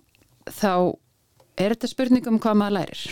þá 0.51 0.73
er 1.61 1.75
þetta 1.77 1.95
spurning 1.95 2.27
um 2.31 2.43
hvað 2.43 2.59
maður 2.59 2.81
lærir. 2.81 3.09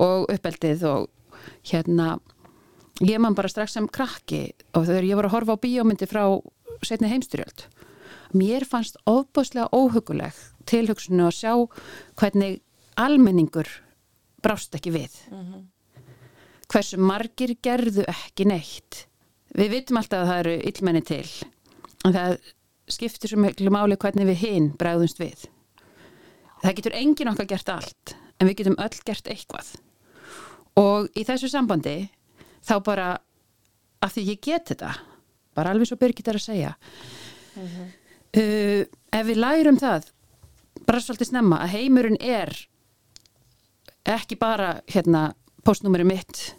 Og 0.00 0.30
uppeldið 0.32 0.86
og 0.88 1.38
hérna 1.68 2.16
ég 3.02 3.20
man 3.20 3.36
bara 3.36 3.50
strax 3.50 3.74
sem 3.76 3.88
krakki 3.88 4.52
og 4.76 4.86
þegar 4.86 5.08
ég 5.08 5.18
var 5.18 5.28
að 5.28 5.34
horfa 5.36 5.56
á 5.58 5.62
bíómyndi 5.64 6.08
frá 6.08 6.24
setni 6.82 7.10
heimstyrjöld 7.10 7.66
mér 8.36 8.64
fannst 8.68 8.96
ofbúslega 9.08 9.68
óhuguleg 9.72 10.36
tilhugsunni 10.68 11.24
að 11.26 11.36
sjá 11.36 11.52
hvernig 12.20 12.60
almenningur 13.00 13.68
brást 14.42 14.74
ekki 14.76 14.92
við. 14.94 15.14
Hversu 16.72 16.98
margir 16.98 17.54
gerðu 17.62 18.06
ekki 18.08 18.46
neitt. 18.48 19.06
Við 19.52 19.74
vitum 19.76 20.00
alltaf 20.00 20.22
að 20.22 20.30
það 20.30 20.42
eru 20.42 20.54
illmenni 20.70 21.04
til 21.04 21.26
en 22.02 22.16
það 22.16 22.38
skiptir 22.90 23.30
svo 23.30 23.42
miklu 23.42 23.72
máli 23.72 23.98
hvernig 24.00 24.30
við 24.32 24.40
hinn 24.42 24.70
bregðumst 24.80 25.20
við. 25.20 25.44
Það 26.62 26.76
getur 26.78 26.98
engin 26.98 27.32
okkar 27.32 27.50
gert 27.52 27.72
allt 27.72 28.16
en 28.42 28.50
við 28.50 28.58
getum 28.58 28.78
öll 28.82 28.98
gert 29.06 29.30
eitthvað. 29.30 29.70
Og 30.82 31.06
í 31.14 31.22
þessu 31.28 31.50
sambandi 31.52 32.10
þá 32.66 32.74
bara 32.82 33.08
að 34.02 34.16
því 34.16 34.24
ég 34.32 34.42
get 34.42 34.72
þetta 34.72 34.94
bara 35.56 35.72
alveg 35.72 35.90
svo 35.90 35.98
Birgit 36.00 36.28
er 36.30 36.38
að 36.38 36.46
segja 36.46 36.72
uh, 37.60 38.82
ef 38.82 39.26
við 39.28 39.40
lærum 39.40 39.78
það 39.80 40.08
bara 40.86 41.02
svolítið 41.02 41.32
snemma 41.32 41.60
að 41.62 41.74
heimurinn 41.76 42.18
er 42.18 42.54
ekki 44.08 44.38
bara 44.40 44.80
hérna 44.90 45.30
postnúmeri 45.66 46.06
mitt 46.08 46.54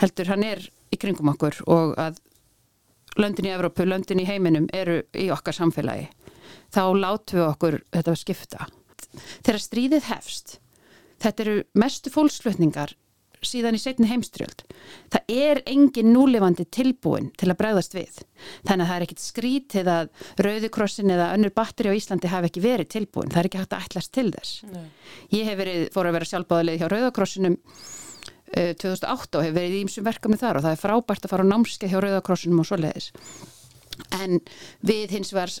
heldur 0.00 0.32
hann 0.32 0.46
er 0.46 0.64
í 0.90 0.98
kringum 0.98 1.30
okkur 1.30 1.60
og 1.70 1.94
að 2.00 2.18
löndin 3.20 3.50
í 3.50 3.52
Evrópu, 3.52 3.84
löndin 3.86 4.22
í 4.22 4.26
heiminum 4.26 4.68
eru 4.74 5.02
í 5.18 5.28
okkar 5.34 5.54
samfélagi 5.54 6.08
þá 6.74 6.82
látum 6.96 7.40
við 7.40 7.46
okkur 7.46 7.76
þetta 7.90 8.12
að 8.12 8.20
skipta. 8.20 8.66
Þegar 9.42 9.62
stríðið 9.64 10.06
hefst 10.06 10.52
þetta 11.20 11.46
eru 11.46 11.56
mestu 11.78 12.12
fólksflutningar 12.14 12.96
síðan 13.46 13.76
í 13.76 13.80
setni 13.80 14.08
heimstrjöld 14.10 14.64
það 15.12 15.32
er 15.32 15.60
engin 15.70 16.12
núlefandi 16.14 16.66
tilbúin 16.72 17.30
til 17.38 17.48
að 17.50 17.58
bregðast 17.60 17.96
við. 17.96 18.18
Þannig 18.68 18.84
að 18.84 18.90
það 18.90 18.96
er 18.96 19.06
ekkit 19.06 19.22
skrítið 19.24 19.90
að 19.92 20.10
Rauðikrossin 20.46 21.14
eða 21.14 21.30
önnur 21.36 21.54
batteri 21.56 21.92
á 21.92 21.98
Íslandi 21.98 22.30
hafi 22.30 22.50
ekki 22.50 22.64
verið 22.64 22.90
tilbúin, 22.96 23.30
það 23.32 23.42
er 23.42 23.48
ekki 23.50 23.62
hægt 23.62 23.76
að 23.76 23.86
ætlast 23.88 24.12
til 24.16 24.28
þess. 24.34 24.52
Nei. 24.70 24.84
ég 25.36 25.48
hef 25.50 25.58
verið, 25.60 25.86
fór 25.94 26.10
að 26.10 26.18
vera 26.18 26.30
sjálfbáðalið 26.30 26.82
hjá 26.82 26.86
Rauðakrossinum 26.92 27.56
uh, 27.56 28.72
2008 28.84 29.40
og 29.40 29.48
hef 29.48 29.56
verið 29.56 29.78
í 29.78 29.82
ýmsum 29.86 30.06
verkefni 30.06 30.40
þar 30.40 30.60
og 30.60 30.66
það 30.66 30.76
er 30.76 30.84
frábært 30.84 31.26
að 31.26 31.34
fara 31.34 31.48
á 31.48 31.50
námskeið 31.54 31.94
hjá 31.94 32.00
Rauðakrossinum 32.06 32.62
og 32.62 32.70
svoleiðis. 32.70 33.10
En 34.20 34.40
við 34.86 35.16
hins 35.16 35.34
vegar 35.36 35.56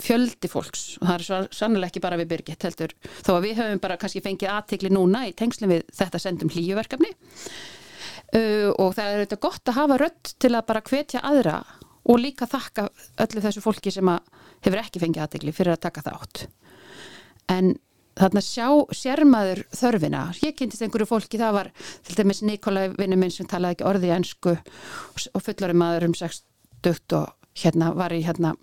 fjöldi 0.00 0.50
fólks. 0.50 0.96
Og 1.00 1.08
það 1.08 1.14
er 1.42 1.52
sannlega 1.54 1.90
ekki 1.90 2.02
bara 2.04 2.18
við 2.20 2.30
Birgit 2.32 2.66
heldur. 2.66 2.94
Þó 3.20 3.30
að 3.36 3.44
við 3.46 3.60
höfum 3.60 3.82
bara 3.82 3.98
kannski 4.00 4.24
fengið 4.24 4.54
aðtikli 4.54 4.92
núna 4.92 5.26
í 5.28 5.36
tengslum 5.36 5.72
við 5.74 5.86
þetta 5.98 6.22
sendum 6.22 6.52
hlýjuverkefni. 6.52 7.12
Uh, 8.32 8.70
og 8.80 8.94
það 8.96 9.06
er 9.10 9.24
þetta 9.26 9.40
gott 9.44 9.68
að 9.68 9.78
hafa 9.78 10.00
rödd 10.00 10.34
til 10.40 10.52
að 10.54 10.68
bara 10.70 10.84
hvetja 10.88 11.20
aðra 11.28 11.58
og 12.08 12.18
líka 12.18 12.48
þakka 12.48 12.88
öllu 13.22 13.42
þessu 13.44 13.62
fólki 13.62 13.92
sem 13.92 14.08
hefur 14.64 14.80
ekki 14.80 15.02
fengið 15.02 15.26
aðtikli 15.26 15.54
fyrir 15.54 15.76
að 15.76 15.84
taka 15.84 16.04
þátt. 16.06 16.46
En 17.52 17.74
þarna 18.18 18.42
sjá 18.44 18.66
sérmaður 18.96 19.62
þörfina. 19.74 20.24
Ég 20.44 20.56
kynntist 20.56 20.84
einhverju 20.84 21.08
fólki, 21.08 21.40
það 21.40 21.58
var 21.58 21.70
til 22.06 22.16
dæmis 22.18 22.42
Nikolai 22.44 22.88
vinnu 22.96 23.18
minn 23.20 23.32
sem 23.32 23.48
talaði 23.48 23.78
ekki 23.78 23.88
orði 23.88 24.10
í 24.10 24.16
ennsku 24.16 24.56
og, 24.56 25.38
fullari 25.44 25.76
maður 25.76 26.08
um 26.10 26.16
60 26.18 27.16
og 27.18 27.41
hérna 27.58 27.92
var 27.96 28.14
í 28.14 28.22
hérna 28.24 28.54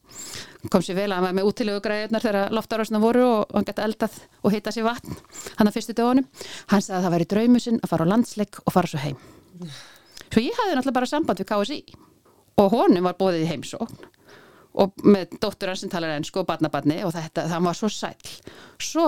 kom 0.74 0.84
sér 0.84 0.98
vel 0.98 1.08
að 1.12 1.20
hann 1.20 1.28
var 1.28 1.36
með 1.38 1.50
útilegu 1.50 1.82
græðunar 1.84 2.24
þegar 2.24 2.54
loftarásna 2.56 3.00
voru 3.00 3.24
og, 3.28 3.54
hann 3.54 3.68
gæti 3.68 3.86
eldað 3.86 4.18
og 4.44 4.56
hita 4.56 4.74
sér 4.76 4.88
vatn 4.90 5.16
hann 5.60 5.70
að 5.70 5.78
fyrstu 5.78 5.96
dögunum. 5.96 6.28
Hann 6.72 6.84
sagði 6.84 6.98
að 6.98 7.06
það 7.06 7.16
væri 7.16 7.30
draumu 7.34 7.64
sinn 7.64 7.80
að 7.80 7.94
fara 7.94 8.08
á 8.08 8.12
landsleik 8.12 8.62
og 8.66 8.76
fara 8.76 8.92
svo 8.92 9.02
heim. 9.04 9.18
Svo 10.30 10.44
ég 10.44 10.58
hafði 10.60 10.76
náttúrulega 10.76 10.98
bara 11.00 11.10
samband 11.10 11.42
við 11.42 11.52
KSI 11.54 11.80
og 12.60 12.72
honum 12.76 13.08
var 13.08 13.18
bóðið 13.20 13.46
í 13.46 13.52
heimsókn 13.54 14.08
og 14.80 15.04
með 15.04 15.36
dóttur 15.42 15.72
hans 15.72 15.84
sem 15.84 15.92
talar 15.92 16.18
ennsku 16.18 16.42
og 16.42 16.48
barnabarni 16.50 17.02
og 17.08 17.14
þetta, 17.16 17.48
það 17.50 17.66
var 17.66 17.78
svo 17.78 17.90
sæl 17.90 18.34
svo 18.78 19.08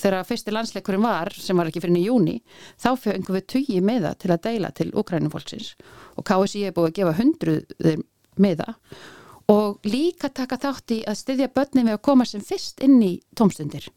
þegar 0.00 0.24
fyrsti 0.24 0.54
landsleikurinn 0.54 1.04
var 1.04 1.32
sem 1.36 1.58
var 1.58 1.68
ekki 1.68 1.82
fyrir 1.84 2.00
í 2.00 2.06
júni 2.06 2.38
þá 2.80 2.94
fengum 3.00 3.36
við 3.36 3.48
tugi 3.54 3.80
meða 3.84 4.14
til 4.16 4.32
að 4.32 4.46
deila 4.46 4.70
til 4.72 4.88
Ukrænum 4.96 5.32
fólksins 5.34 5.74
og 6.16 6.24
KSI 6.28 6.68
er 6.68 6.76
búið 6.76 6.88
að 6.88 6.96
gefa 7.00 7.16
hundruð 7.18 8.06
meða 8.40 8.76
og 9.52 9.86
líka 9.86 10.30
taka 10.32 10.56
þátt 10.60 10.94
í 10.94 10.98
að 11.08 11.18
styðja 11.20 11.48
börnin 11.52 11.88
við 11.88 11.96
að 11.96 12.04
koma 12.08 12.26
sem 12.28 12.44
fyrst 12.44 12.80
inn 12.84 13.00
í 13.04 13.10
tómstundir. 13.38 13.88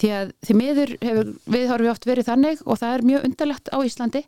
Því 0.00 0.12
að 0.16 0.30
því 0.46 0.56
miður 0.60 0.94
hefur 1.02 1.32
við 1.56 1.66
horfum 1.72 1.92
oft 1.92 2.08
verið 2.08 2.30
þannig 2.30 2.62
og 2.64 2.80
það 2.80 2.94
er 2.94 3.06
mjög 3.10 3.26
undarlegt 3.28 3.72
á 3.74 3.78
Íslandi 3.84 4.22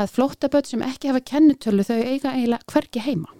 að 0.00 0.14
flóttaböld 0.14 0.70
sem 0.70 0.86
ekki 0.86 1.12
hafa 1.12 1.24
kennutölu 1.32 1.84
þau 1.84 1.98
eiga 1.98 2.32
eiginlega 2.36 2.72
hvergi 2.72 3.04
heima. 3.04 3.34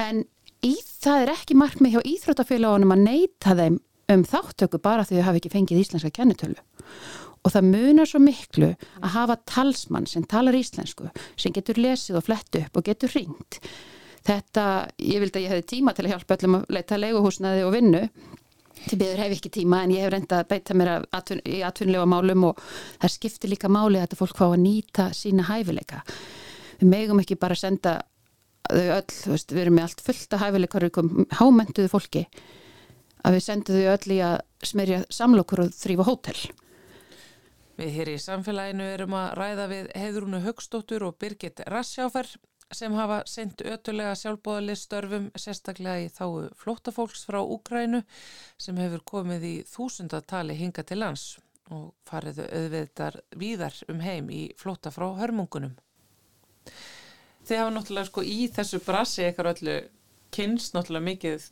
En 0.00 0.24
í, 0.66 0.74
það 0.76 1.24
er 1.24 1.32
ekki 1.36 1.56
markmið 1.58 1.96
hjá 1.96 2.10
íþróttafélagunum 2.14 2.94
að 2.96 3.06
neyta 3.06 3.56
þeim 3.56 3.80
um 4.10 4.26
þáttöku 4.26 4.80
bara 4.82 5.06
því 5.06 5.20
þau 5.20 5.26
hafa 5.28 5.40
ekki 5.40 5.54
fengið 5.54 5.82
íslenska 5.84 6.12
kennutölu 6.18 6.58
og 7.40 7.54
það 7.54 7.70
munar 7.70 8.08
svo 8.08 8.20
miklu 8.20 8.74
að 9.00 9.14
hafa 9.14 9.38
talsmann 9.48 10.08
sem 10.10 10.26
talar 10.28 10.56
íslensku 10.58 11.08
sem 11.40 11.54
getur 11.56 11.80
lesið 11.80 12.18
og 12.20 12.26
flett 12.26 12.58
upp 12.60 12.76
og 12.76 12.90
getur 12.90 13.14
ringt 13.14 13.60
þetta, 14.26 14.66
ég 15.00 15.22
vildi 15.22 15.40
að 15.40 15.44
ég 15.44 15.54
hefði 15.54 15.66
tíma 15.74 15.94
til 15.96 16.06
að 16.06 16.14
hjálpa 16.14 16.36
öllum 16.36 16.58
að 16.58 16.76
leita 16.76 17.00
leiguhúsnaði 17.00 17.64
og 17.66 17.74
vinnu. 17.76 18.04
Til 18.80 18.96
byggður 18.96 19.20
hef 19.20 19.34
ekki 19.36 19.50
tíma 19.52 19.82
en 19.84 19.92
ég 19.92 20.06
hef 20.06 20.12
reynda 20.14 20.38
að 20.40 20.52
beita 20.54 20.76
mér 20.78 20.92
atvin, 21.12 21.42
í 21.44 21.58
atvinnulega 21.66 22.08
málum 22.08 22.46
og 22.48 22.62
það 23.02 23.14
skiptir 23.16 23.52
líka 23.52 23.68
máli 23.68 23.98
að 23.98 24.06
þetta 24.06 24.20
fólk 24.22 24.38
fá 24.38 24.46
að 24.46 24.62
nýta 24.62 25.10
sína 25.16 25.44
hæfileika. 25.50 26.00
Við 26.80 26.88
megum 26.88 27.20
ekki 27.20 27.36
bara 27.40 27.58
senda 27.58 27.98
þau 28.70 28.86
öll, 28.96 29.12
veist, 29.34 29.52
við 29.52 29.62
erum 29.66 29.76
með 29.76 29.88
allt 29.88 30.02
fullt 30.06 30.36
af 30.36 30.42
hæfileikar 30.46 30.88
hámentuðu 31.40 31.92
fólki 31.92 32.24
að 33.20 33.36
við 33.36 33.44
sendum 33.44 33.76
þau 33.76 33.92
öll 33.94 34.14
í 34.14 34.18
að 34.24 34.36
smerja 34.70 35.00
samlokur 35.12 35.64
og 35.66 35.74
þrýfa 35.76 36.06
hótel. 36.08 36.38
Við 37.80 37.94
hér 37.96 38.10
í 38.12 38.20
samfélaginu 38.20 38.86
erum 38.94 39.16
að 39.16 39.30
ræða 39.38 39.66
við 39.70 39.90
Heiðrúnu 39.96 40.42
Högstóttur 40.44 41.04
og 41.06 41.16
Birgit 41.20 41.62
Rassjáfer 41.68 42.28
sem 42.70 42.94
hafa 42.94 43.20
sendt 43.26 43.62
ötulega 43.66 44.14
sjálfbóðalið 44.18 44.78
störfum 44.78 45.28
sérstaklega 45.38 46.04
í 46.04 46.10
þáu 46.14 46.50
flóttafólks 46.60 47.24
frá 47.26 47.40
Úgrænu 47.42 48.02
sem 48.60 48.78
hefur 48.78 49.02
komið 49.12 49.46
í 49.48 49.54
þúsundatali 49.66 50.54
hinga 50.58 50.84
til 50.86 51.00
lands 51.02 51.24
og 51.70 51.92
fariðu 52.06 52.46
auðviðtar 52.46 53.20
víðar 53.38 53.76
um 53.90 54.02
heim 54.02 54.30
í 54.34 54.42
flótta 54.58 54.92
frá 54.94 55.08
hörmungunum. 55.18 55.76
Þið 57.46 57.62
hafa 57.62 57.74
náttúrulega 57.74 58.10
sko 58.10 58.24
í 58.26 58.38
þessu 58.54 58.82
brasi 58.86 59.26
eitthvað 59.26 59.52
öllu 59.54 59.76
kynst 60.34 60.74
náttúrulega 60.76 61.08
mikið 61.10 61.50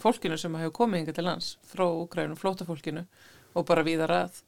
fólkinu 0.00 0.38
sem 0.40 0.56
hefur 0.60 0.76
komið 0.80 1.02
hinga 1.02 1.16
til 1.16 1.26
lands 1.28 1.54
frá 1.68 1.84
Úgrænu, 1.88 2.36
flóttafólkinu 2.40 3.04
og 3.56 3.68
bara 3.68 3.84
víðar 3.84 4.12
að 4.12 4.40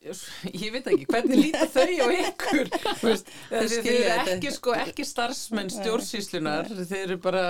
ég 0.00 0.72
veit 0.72 0.86
ekki, 0.88 1.06
hvernig 1.10 1.42
líta 1.44 1.66
þau 1.68 1.84
á 1.84 2.08
ykkur 2.14 2.70
veist, 3.04 3.30
þeir 3.50 3.88
eru 3.90 4.32
ekki, 4.34 4.54
sko, 4.56 4.74
ekki 4.78 5.04
starfsmenn 5.04 5.72
stjórnsýslunar 5.74 6.70
þeir 6.80 7.02
eru 7.02 7.18
bara 7.20 7.44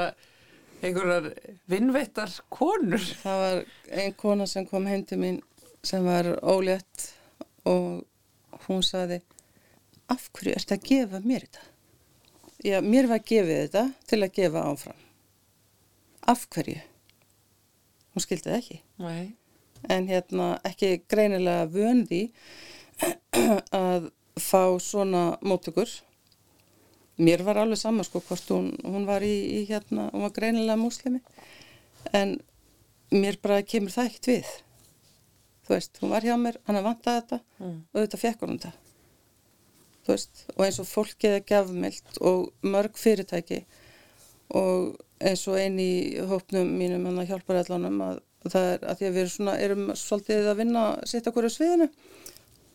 einhverjar 0.81 1.31
vinnveittar 1.71 2.33
konur 2.53 3.03
Það 3.23 3.43
var 3.45 3.63
ein 4.03 4.15
kona 4.19 4.49
sem 4.51 4.67
kom 4.67 4.89
heim 4.91 5.05
til 5.07 5.21
mín 5.23 5.41
sem 5.87 6.05
var 6.05 6.33
ólétt 6.43 7.11
og 7.69 8.03
hún 8.67 8.83
saði 8.85 9.21
af 10.11 10.27
hverju 10.35 10.57
ertu 10.59 10.77
að 10.77 10.87
gefa 10.91 11.21
mér 11.25 11.47
þetta? 11.47 11.67
Já, 12.67 12.79
mér 12.85 13.09
var 13.09 13.23
gefið 13.25 13.61
þetta 13.63 13.85
til 14.11 14.21
að 14.21 14.33
gefa 14.37 14.65
áfram. 14.69 15.05
Af 16.29 16.43
hverju? 16.53 16.81
Hún 18.11 18.25
skildi 18.25 18.51
það 18.51 18.59
ekki. 18.59 18.81
Nei. 19.01 19.29
En 19.88 20.07
hérna 20.09 20.61
ekki 20.69 21.01
greinilega 21.09 21.66
vön 21.73 22.05
því 22.11 22.23
að 23.77 24.11
fá 24.40 24.62
svona 24.81 25.38
móttökur. 25.43 25.88
Mér 27.21 27.43
var 27.45 27.61
alveg 27.61 27.79
sama 27.81 28.05
sko 28.05 28.23
hvort 28.25 28.49
hún, 28.53 28.71
hún 28.85 29.05
var 29.09 29.25
í, 29.25 29.35
í 29.61 29.64
hérna, 29.69 30.09
hún 30.12 30.25
var 30.25 30.33
greinilega 30.37 30.77
múslimi. 30.81 31.21
En 32.16 32.38
mér 33.12 33.37
bara 33.43 33.62
kemur 33.62 33.93
það 33.93 34.09
ekkert 34.11 34.31
við. 34.31 34.53
Þú 35.66 35.75
veist, 35.77 35.99
hún 36.01 36.11
var 36.14 36.25
hjá 36.25 36.37
mér, 36.40 36.57
hann 36.66 36.81
að 36.81 36.87
vanta 36.88 37.19
þetta 37.21 37.40
Mm. 37.61 37.83
og 37.93 37.99
þetta 38.01 38.19
fekk 38.19 38.40
hún 38.47 38.57
þetta. 38.57 38.71
Þú 40.07 40.12
veist, 40.14 40.38
og 40.57 40.62
eins 40.64 40.79
og 40.81 40.87
fólkið 40.88 41.35
er 41.37 41.43
gafmild 41.45 42.21
og 42.25 42.47
mörg 42.64 42.97
fyrirtæki 42.97 43.59
og 44.57 44.97
eins 45.21 45.43
og 45.47 45.59
einn 45.61 45.77
í 45.79 46.16
hópnum 46.25 46.71
mínum 46.81 47.05
hann 47.05 47.21
að 47.21 47.29
hjálpa 47.35 47.59
allanum 47.61 48.01
að 48.07 48.23
það 48.46 48.66
er 48.72 48.85
að 48.88 49.00
því 49.00 49.09
að 49.09 49.16
við 49.18 49.31
svona, 49.35 49.57
erum 49.61 49.87
svolítið 49.98 50.50
að 50.50 50.61
vinna 50.62 50.85
sitt 51.09 51.29
okkur 51.29 51.48
á 51.48 51.50
sviðinu. 51.53 51.88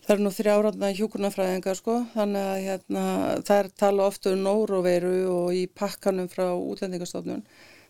Það 0.06 0.14
er 0.16 0.22
nú 0.22 0.32
þrjáraðna 0.36 0.90
hjúkurnafræðingar 1.00 1.80
sko, 1.80 1.96
þannig 2.14 2.50
að 2.52 2.60
hérna, 2.68 3.06
það 3.48 3.62
er 3.62 3.70
tala 3.82 4.06
ofta 4.06 4.34
um 4.36 4.44
nóroveiru 4.46 5.14
og 5.32 5.48
í 5.58 5.64
pakkanum 5.66 6.30
frá 6.30 6.52
útlendingastofnun. 6.54 7.42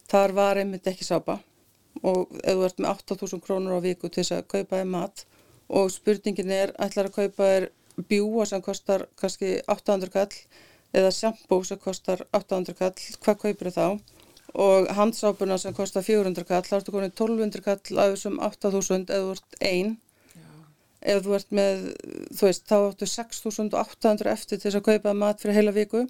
Þar 0.07 0.35
var 0.37 0.61
einmitt 0.61 0.87
ekki 0.87 1.07
sápa 1.07 1.41
og 2.03 2.31
ef 2.43 2.55
þú 2.55 2.63
ert 2.67 2.79
með 2.79 2.91
8.000 2.91 3.43
krónur 3.43 3.79
á 3.79 3.83
viku 3.83 4.07
til 4.07 4.23
þess 4.23 4.35
að 4.37 4.47
kaupa 4.53 4.79
þér 4.79 4.89
mat 4.91 5.25
og 5.79 5.91
spurningin 5.91 6.51
er, 6.53 6.73
ætlar 6.79 7.09
að 7.09 7.17
kaupa 7.19 7.49
þér 7.51 7.67
bjúa 8.09 8.45
sem 8.47 8.63
kostar 8.63 9.07
kannski 9.19 9.57
800 9.71 10.11
kall 10.13 10.39
eða 10.95 11.11
sjampó 11.15 11.61
sem 11.67 11.79
kostar 11.81 12.23
800 12.35 12.77
kall, 12.79 12.95
hvað 13.23 13.39
kaupir 13.43 13.71
þá? 13.75 13.87
Og 14.55 14.87
handsápuna 14.95 15.57
sem 15.59 15.73
kostar 15.75 16.03
400 16.05 16.45
kall, 16.47 16.63
þá 16.63 16.77
ertu 16.77 16.93
konin 16.95 17.11
1200 17.11 17.63
kall 17.65 17.99
af 17.99 18.13
þessum 18.13 18.37
8000 18.39 19.09
eða 19.11 19.25
þú 19.25 19.33
ert 19.35 19.57
ein. 19.67 19.95
Ef 21.05 21.25
þú 21.25 21.33
ert 21.37 21.51
með, 21.53 21.81
þú 22.33 22.47
veist, 22.47 22.63
þá 22.69 22.77
áttu 22.77 23.09
6800 23.11 24.31
eftir 24.31 24.57
til 24.61 24.69
þess 24.69 24.79
að 24.79 24.87
kaupa 24.87 25.13
mat 25.13 25.43
fyrir 25.43 25.59
heila 25.59 25.73
viku 25.75 26.05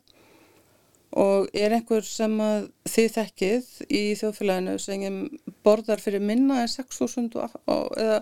og 1.16 1.48
er 1.56 1.72
einhver 1.76 2.04
sem 2.04 2.34
að 2.44 2.68
þið 2.92 3.12
þekkið 3.16 3.68
í 3.88 4.02
þjóðfélaginu 4.20 4.74
sem 4.84 5.20
borðar 5.64 6.02
fyrir 6.04 6.24
minna 6.24 6.62
en 6.64 6.72
6.000 6.72 7.38
og- 7.40 7.60
og- 7.72 7.94
eða 7.98 8.18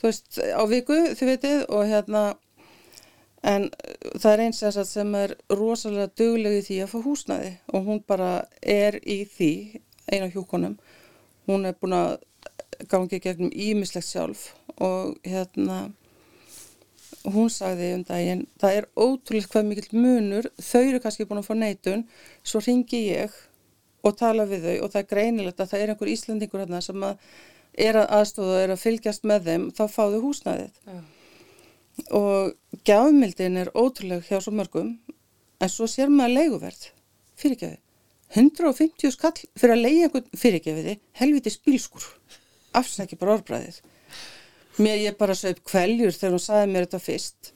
þú 0.00 0.08
veist 0.08 0.38
á 0.40 0.62
viku 0.66 0.98
þið 1.12 1.28
veitir 1.32 1.64
og 1.68 1.84
hérna 1.86 2.22
en 3.42 3.68
uh, 3.68 3.94
það 4.22 4.32
er 4.32 4.44
eins 4.46 4.62
sagt 4.62 4.90
sem 4.90 5.14
er 5.18 5.36
rosalega 5.50 6.10
dugleg 6.18 6.60
í 6.60 6.66
því 6.68 6.82
að 6.82 6.92
fá 6.92 6.98
húsnæði 7.06 7.54
og 7.72 7.88
hún 7.88 8.02
bara 8.06 8.32
er 8.62 9.00
í 9.02 9.22
því 9.28 9.52
eina 10.12 10.30
hjúkonum 10.32 10.76
hún 11.48 11.66
er 11.66 11.78
búin 11.78 11.96
að 11.98 12.20
gangi 12.90 13.20
gegnum 13.22 13.52
ímislegt 13.54 14.08
sjálf 14.08 14.52
og 14.82 15.18
hérna 15.26 15.90
hún 17.30 17.50
sagði 17.52 17.92
um 17.96 18.02
daginn, 18.06 18.44
það 18.58 18.76
er 18.80 18.88
ótrúlega 18.98 19.50
hvað 19.52 19.68
mikill 19.68 20.02
munur, 20.02 20.48
þau 20.58 20.82
eru 20.82 21.00
kannski 21.02 21.26
búin 21.28 21.42
að 21.42 21.48
fá 21.48 21.54
neitun, 21.58 22.04
svo 22.42 22.62
ringi 22.64 23.04
ég 23.12 23.34
og 24.02 24.16
tala 24.18 24.46
við 24.50 24.66
þau 24.66 24.76
og 24.86 24.92
það 24.92 25.02
er 25.02 25.10
greinilegt 25.12 25.62
að 25.62 25.72
það 25.72 25.84
er 25.84 25.92
einhver 25.92 26.12
Íslandingur 26.12 26.64
hérna 26.64 26.82
sem 26.82 27.06
að 27.06 27.26
er 27.86 27.98
að 28.00 28.14
aðstóða 28.18 28.56
og 28.56 28.62
er 28.64 28.74
að 28.74 28.82
fylgjast 28.82 29.28
með 29.28 29.46
þeim, 29.48 29.68
þá 29.70 29.84
fá 29.86 30.02
þau 30.02 30.22
húsnæðið. 30.26 30.80
Og 32.12 32.54
gjafmildin 32.88 33.58
er 33.60 33.72
ótrúlega 33.76 34.24
hjá 34.26 34.40
svo 34.40 34.54
mörgum, 34.56 34.94
en 35.60 35.70
svo 35.70 35.86
sér 35.90 36.10
maður 36.10 36.38
leiguverð, 36.38 36.84
fyrirgefi. 37.38 37.78
150 38.32 39.12
skall 39.12 39.34
fyrir 39.60 39.74
að 39.74 39.82
leiða 39.84 40.06
einhvern 40.06 40.38
fyrirgefiði, 40.40 40.94
helviti 41.20 41.52
spílskur, 41.52 42.06
afsækja 42.78 43.18
bara 43.20 43.36
orðbræðið. 43.36 43.82
Mér 44.80 45.02
ég 45.02 45.18
bara 45.20 45.36
sögð 45.36 45.60
kveljur 45.68 46.16
þegar 46.16 46.32
hún 46.38 46.42
sagði 46.46 46.70
mér 46.72 46.86
þetta 46.86 47.02
fyrst 47.04 47.52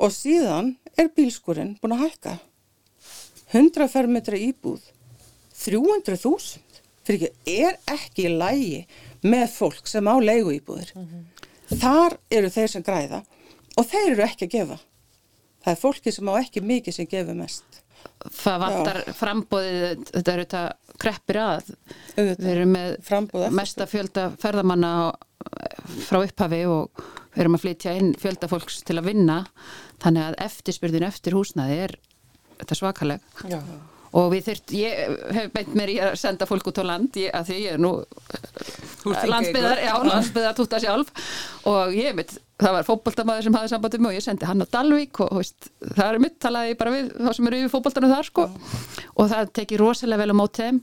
og 0.00 0.10
síðan 0.10 0.72
er 0.98 1.10
bílskurinn 1.14 1.76
búin 1.82 1.94
að 1.98 2.06
hækka. 2.06 2.38
100 3.52 3.90
fermetra 3.92 4.40
íbúð, 4.40 4.80
300.000 5.60 6.80
fyrir 7.04 7.28
ekki, 7.28 7.60
er 7.60 7.76
ekki 7.92 8.24
í 8.26 8.32
lægi 8.32 8.80
með 9.22 9.46
fólk 9.52 9.86
sem 9.86 10.08
á 10.08 10.16
leigu 10.16 10.56
íbúðir. 10.56 10.94
Þar 11.76 12.16
eru 12.32 12.50
þeir 12.56 12.72
sem 12.72 12.84
græða 12.86 13.20
og 13.78 13.88
þeir 13.90 14.10
eru 14.12 14.26
ekki 14.26 14.48
að 14.48 14.54
gefa. 14.58 14.78
Það 15.64 15.72
er 15.72 15.80
fólki 15.80 16.12
sem 16.12 16.28
á 16.28 16.34
ekki 16.36 16.62
mikið 16.64 16.96
sem 16.98 17.08
gefur 17.08 17.38
mest. 17.38 17.80
Það 18.34 18.58
vantar 18.60 18.98
frambóðið, 19.16 20.02
þetta 20.10 20.32
eru 20.34 20.44
þetta 20.44 20.64
kreppir 21.00 21.38
að. 21.40 21.70
Við 22.18 22.48
erum 22.52 22.74
með 22.76 22.98
mesta 23.56 23.86
fjölda 23.88 24.26
ferðamanna 24.42 24.92
frá 26.04 26.20
upphafi 26.20 26.60
og 26.68 27.04
við 27.34 27.42
erum 27.44 27.56
að 27.56 27.64
flytja 27.64 27.96
inn 27.98 28.12
fjölda 28.20 28.50
fólks 28.52 28.82
til 28.86 28.98
að 29.00 29.08
vinna. 29.08 29.40
Þannig 30.04 30.28
að 30.28 30.38
eftirspyrðin 30.44 31.08
eftir 31.08 31.36
húsnaði 31.38 31.80
er 31.86 31.96
þetta 32.60 32.78
svakaleg. 32.78 33.24
Já. 33.48 33.60
Og 34.14 34.28
við 34.30 34.44
þurft, 34.46 34.72
ég 34.78 35.14
hef 35.34 35.48
beint 35.54 35.72
mér 35.74 35.90
í 35.90 35.94
að 35.98 36.12
senda 36.20 36.46
fólk 36.46 36.68
út 36.70 36.78
á 36.78 36.84
land, 36.86 37.16
ég, 37.18 37.32
að 37.34 37.48
því 37.48 37.56
ég 37.64 37.74
er 37.74 37.80
nú 37.82 37.90
ert 39.10 39.26
landsbyðar, 39.26 39.80
já, 39.82 39.94
landsbyðar 40.06 40.54
túta 40.54 40.78
sjálf. 40.82 41.10
Og 41.70 41.96
ég 41.98 42.14
mitt, 42.14 42.36
það 42.62 42.76
var 42.76 42.86
fótboltamaður 42.86 43.48
sem 43.48 43.56
hafði 43.58 43.72
sambandi 43.72 44.00
með 44.00 44.12
og 44.12 44.18
ég 44.18 44.26
sendi 44.28 44.46
hann 44.46 44.62
á 44.62 44.66
Dalvík 44.70 45.20
og 45.24 45.34
veist, 45.40 45.66
það 45.82 46.06
er 46.06 46.22
mitt, 46.22 46.36
talaði 46.42 46.70
ég 46.70 46.80
bara 46.80 46.94
við 46.94 47.10
þá 47.18 47.30
sem 47.34 47.50
eru 47.50 47.60
yfir 47.60 47.72
fótboltanum 47.74 48.14
þar 48.14 48.28
sko. 48.28 48.46
Og 49.18 49.30
það 49.32 49.52
tekið 49.58 49.82
rosalega 49.82 50.22
vel 50.22 50.34
á 50.34 50.40
mót 50.40 50.60
þeim. 50.62 50.78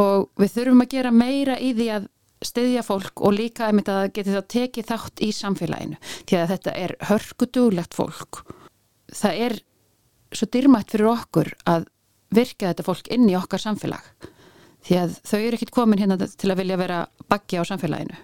Og 0.00 0.28
við 0.40 0.56
þurfum 0.58 0.84
að 0.84 0.92
gera 0.92 1.12
meira 1.14 1.56
í 1.56 1.70
því 1.78 1.86
að 1.96 2.10
styðja 2.44 2.82
fólk 2.84 3.20
og 3.24 3.34
líka 3.36 3.68
að 3.68 3.80
það 3.88 4.12
geti 4.16 4.34
þá 4.34 4.42
tekið 4.54 4.90
þátt 4.92 5.24
í 5.24 5.30
samfélaginu. 5.36 5.96
Því 6.28 6.38
að 6.40 6.52
þetta 6.54 6.76
er 6.84 6.94
hörkuduglegt 7.08 7.96
fólk. 7.96 8.42
Það 9.16 9.42
er 9.48 9.56
svo 10.36 10.46
dyrmætt 10.52 10.92
fyrir 10.92 11.10
okkur 11.10 11.50
að 11.68 11.88
virka 12.34 12.70
þetta 12.70 12.86
fólk 12.86 13.10
inn 13.12 13.28
í 13.30 13.36
okkar 13.38 13.62
samfélag 13.62 14.04
því 14.86 14.98
að 15.02 15.16
þau 15.28 15.38
eru 15.38 15.58
ekkit 15.58 15.74
komin 15.74 16.00
hérna 16.00 16.18
til 16.20 16.50
að 16.50 16.62
vilja 16.62 16.80
vera 16.80 17.00
baggi 17.30 17.60
á 17.60 17.64
samfélaginu 17.68 18.18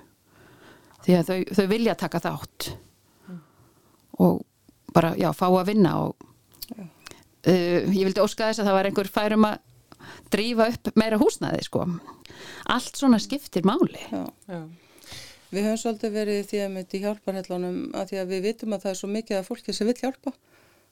því 1.07 1.19
að 1.19 1.31
þau, 1.31 1.39
þau 1.59 1.67
vilja 1.75 1.99
taka 1.99 2.23
þátt 2.25 2.71
og 4.25 4.41
bara, 4.97 5.13
já, 5.21 5.29
fá 5.37 5.47
að 5.51 5.69
vinna 5.69 5.93
og 6.07 6.15
uh, 6.73 6.81
ég 7.47 8.07
vildi 8.07 8.23
óska 8.23 8.49
þess 8.49 8.63
að 8.63 8.71
það 8.71 8.79
var 8.79 8.91
einhver 8.91 9.13
færum 9.13 9.49
að 9.51 9.61
drífa 10.33 10.71
upp 10.73 10.91
meira 10.97 11.21
húsnæði 11.21 11.67
sko 11.67 11.85
allt 12.73 12.99
svona 12.99 13.21
skiptir 13.23 13.67
máli 13.67 14.01
Já. 14.11 14.25
Já. 14.49 14.61
Við 15.55 15.63
höfum 15.63 15.79
svolítið 15.79 16.15
verið 16.17 16.41
því 16.51 16.61
að 16.65 16.73
myndi 16.75 17.01
hjálparhellunum 17.05 17.77
að 17.95 18.09
því 18.11 18.19
að 18.21 18.33
við 18.33 18.41
vitum 18.49 18.75
að 18.75 18.83
það 18.83 18.93
er 18.93 18.99
svo 18.99 19.11
mikið 19.13 19.39
af 19.39 19.47
fólki 19.47 19.75
sem 19.77 19.87
vil 19.87 19.95
hjálpa. 20.01 20.33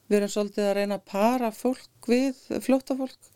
Við 0.09 0.17
erum 0.19 0.31
svolítið 0.35 0.67
að 0.69 0.75
reyna 0.79 0.99
að 0.99 1.07
para 1.11 1.49
fólk 1.55 2.09
við 2.11 2.37
flóttafólk. 2.65 3.31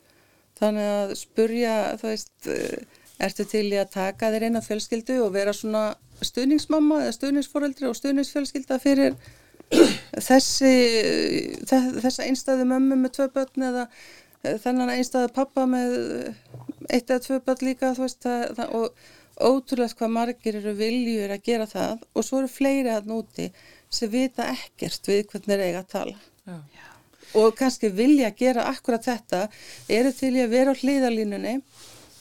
Þannig 0.60 0.88
að 0.94 1.12
spurja, 1.18 1.74
það 2.00 2.10
veist, 2.12 2.32
eh, 2.46 3.00
ertu 3.26 3.46
til 3.48 3.66
í 3.72 3.78
að 3.80 3.90
taka 3.96 4.30
þér 4.32 4.46
eina 4.48 4.62
fjölskyldu 4.64 5.18
og 5.24 5.32
vera 5.34 5.52
svona 5.56 5.84
stuðningsmamma 6.24 7.02
eða 7.06 7.16
stuðningsforeldri 7.16 7.88
og 7.88 7.96
stuðningsfjölskylda 7.98 8.78
fyrir 8.82 9.16
þessi, 10.28 10.72
þe- 11.68 12.00
þessa 12.02 12.26
einstæðu 12.26 12.66
mömmu 12.70 12.98
með 13.00 13.14
tvö 13.18 13.28
börn 13.34 13.66
eða 13.70 13.86
eh, 14.44 14.56
þennan 14.62 14.92
einstæðu 14.96 15.32
pappa 15.36 15.64
með 15.70 15.96
eitt 16.90 17.10
eða 17.10 17.24
tvö 17.26 17.40
börn 17.46 17.66
líka, 17.70 17.94
þú 17.96 18.06
veist, 18.06 18.20
það, 18.24 18.46
það, 18.58 18.74
og 18.80 19.50
ótrúlega 19.50 19.96
hvað 19.96 20.12
margir 20.16 20.58
eru 20.60 20.74
viljur 20.76 21.32
að 21.32 21.44
gera 21.46 21.66
það 21.70 22.02
og 22.12 22.26
svo 22.26 22.42
eru 22.42 22.50
fleiri 22.52 22.92
að 22.92 23.06
núti 23.08 23.46
sem 23.90 24.10
vita 24.12 24.44
ekkert 24.52 25.08
við 25.08 25.22
hvernig 25.30 25.48
þeir 25.54 25.62
eiga 25.70 25.80
að 25.84 25.92
tala 25.94 26.18
Já. 26.50 26.86
og 27.40 27.56
kannski 27.58 27.90
vilja 27.94 28.30
gera 28.36 28.66
akkurat 28.70 29.04
þetta 29.06 29.46
eru 29.88 30.12
til 30.16 30.34
í 30.36 30.44
að 30.44 30.54
vera 30.54 30.74
á 30.74 30.80
hlýðalínunni 30.80 31.60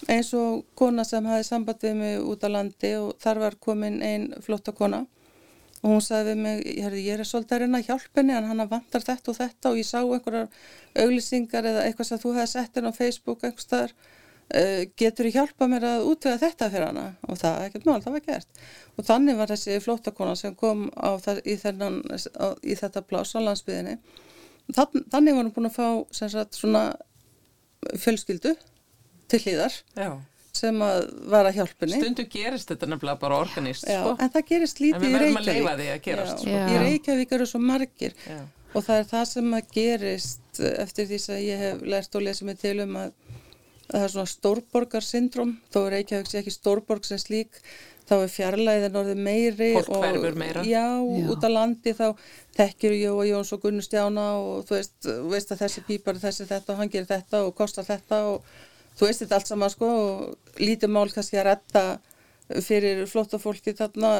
eins 0.09 0.33
og 0.37 0.65
kona 0.79 1.03
sem 1.03 1.25
hafi 1.25 1.47
samband 1.47 1.81
við 1.83 1.95
mig 1.99 2.19
út 2.23 2.43
á 2.45 2.49
landi 2.49 2.93
og 2.99 3.15
þar 3.21 3.41
var 3.45 3.57
komin 3.59 4.01
ein 4.05 4.29
flotta 4.45 4.71
kona 4.75 5.05
og 5.79 5.93
hún 5.93 6.01
sagði 6.03 6.33
við 6.33 6.39
mig, 6.43 6.63
ég 6.75 7.13
er 7.15 7.23
svolítið 7.23 7.55
að 7.55 7.61
reyna 7.63 7.79
að 7.79 7.89
hjálpa 7.89 8.19
henni 8.19 8.35
en 8.35 8.47
hann 8.51 8.69
vantar 8.69 9.03
þetta 9.05 9.31
og 9.31 9.37
þetta 9.37 9.69
og 9.71 9.77
ég 9.79 9.87
sá 9.87 9.99
einhverjar 10.01 10.49
auglýsingar 11.03 11.69
eða 11.71 11.85
eitthvað 11.87 12.09
sem 12.09 12.21
þú 12.23 12.33
hefði 12.35 12.51
sett 12.53 12.75
henni 12.75 12.91
á 12.91 12.99
Facebook 12.99 13.45
einhvers 13.47 13.67
staðar 13.67 13.93
uh, 13.95 14.18
getur 14.97 15.27
þú 15.27 15.33
hjálpa 15.35 15.67
mér 15.69 15.85
að 15.85 16.07
útvega 16.09 16.39
þetta 16.41 16.69
fyrir 16.73 16.87
hana 16.89 17.03
og 17.27 17.37
það 17.37 17.57
er 17.59 17.67
ekkert 17.69 17.85
mál, 17.85 17.99
það 18.01 18.15
var 18.15 18.23
gert 18.25 18.63
og 18.97 19.05
þannig 19.05 19.37
var 19.37 19.51
þessi 19.53 19.75
flóttakona 19.83 20.33
sem 20.39 20.55
kom 20.57 20.87
á, 20.97 21.09
það, 21.21 21.43
í, 21.45 21.57
þennan, 21.61 21.99
á, 22.09 22.47
í 22.65 22.77
þetta 22.79 23.05
plás 23.05 23.35
á 23.37 23.39
landsbyðinni 23.45 23.99
Þann, 24.69 25.05
þannig 25.09 25.33
var 25.33 25.47
hún 25.47 25.53
búin 25.55 25.69
að 25.69 25.77
fá 25.79 25.87
sagt, 26.13 26.57
svona 26.57 26.83
fjölskyldu 27.97 28.53
til 29.29 29.39
hlýðar 29.43 29.77
Já. 29.97 30.11
sem 30.59 30.81
að 30.85 30.99
var 31.31 31.49
að 31.49 31.59
hjálpunni 31.59 32.01
Stundu 32.01 32.25
gerist 32.29 32.69
þetta 32.69 32.89
nefnilega 32.91 33.21
bara 33.21 33.39
organist 33.41 33.87
Já, 33.89 34.01
sko. 34.03 34.15
en 34.17 34.33
það 34.35 34.47
gerist 34.51 34.81
lítið 34.83 34.93
í 34.93 34.99
En 34.99 35.05
við 35.05 35.17
verðum 35.17 35.39
að 35.41 35.49
Reykjavík 35.49 36.23
að 36.23 36.31
sko. 36.33 36.53
Já. 36.53 36.61
Í 36.69 36.81
Reykjavík 36.85 37.35
eru 37.37 37.49
svo 37.49 37.61
margir 37.63 38.17
Já. 38.25 38.39
og 38.73 38.85
það 38.85 39.01
er 39.01 39.09
það 39.13 39.25
sem 39.31 39.57
að 39.57 39.73
gerist 39.77 40.63
eftir 40.69 41.09
því 41.09 41.21
sem 41.25 41.43
ég 41.45 41.65
hef 41.65 41.83
lært 41.95 42.17
og 42.19 42.25
lesið 42.25 42.49
mig 42.49 42.61
til 42.61 42.75
um 42.85 42.97
að, 42.99 43.13
að 43.13 43.28
það 43.89 44.03
er 44.05 44.11
svona 44.13 44.29
stórborgarsyndrom 44.33 45.55
þó 45.73 45.79
er 45.87 45.93
Reykjavík 45.97 46.29
sé 46.29 46.41
ekki 46.43 46.53
stórborg 46.53 47.07
sem 47.07 47.19
slík 47.21 47.61
þá 48.09 48.15
er 48.23 48.31
fjarlæðin 48.33 48.95
orðið 48.97 49.19
meiri 49.21 49.69
Fólk 49.75 49.89
og 49.99 50.37
meira. 50.37 50.63
já, 50.65 50.85
Já. 50.97 51.27
út 51.29 51.43
á 51.45 51.49
landi 51.53 51.93
þá 51.93 52.07
þekkjur 52.57 52.95
Jóa 52.97 53.25
Jóns 53.29 53.51
og 53.53 53.61
Gunnar 53.61 53.85
Stjána 53.85 54.25
og 54.41 54.63
þú 54.69 54.75
veist, 54.79 54.95
þú 55.05 55.29
veist 55.33 55.53
að 55.53 55.61
þessi 55.63 55.83
pípar 55.87 56.17
er 56.17 56.23
þessi 56.23 56.47
þetta 56.49 56.73
og 56.73 56.81
hann 56.81 56.89
gerir 56.93 57.09
þetta 57.11 57.43
og 57.45 57.53
kostar 57.57 57.85
þetta 57.85 58.21
og 58.31 58.49
þú 58.97 59.05
veist 59.09 59.23
þetta 59.23 59.37
allt 59.39 59.51
saman 59.51 59.73
sko 59.75 59.89
og 59.99 60.59
lítið 60.59 60.93
mál 60.95 61.07
kannski 61.13 61.37
að 61.39 61.49
retta 61.51 61.85
fyrir 62.65 63.03
flotta 63.07 63.37
fólki 63.37 63.75
þarna 63.77 64.15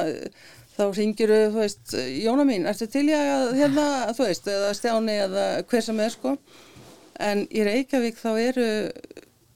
þá 0.76 0.84
ringir 0.96 1.32
þú 1.50 1.58
veist, 1.58 1.96
Jóna 2.22 2.46
mín, 2.46 2.68
ertu 2.70 2.86
til 2.88 3.08
ég 3.10 3.18
að 3.34 3.56
hérna, 3.58 3.88
þú 4.14 4.28
veist, 4.28 4.46
eða 4.48 4.70
Stjáni 4.78 5.16
eða 5.26 5.48
hver 5.66 5.82
sem 5.84 5.98
er 6.06 6.14
sko 6.14 6.36
en 7.20 7.42
í 7.50 7.66
Reykjavík 7.66 8.16
þá 8.22 8.30
eru 8.38 8.68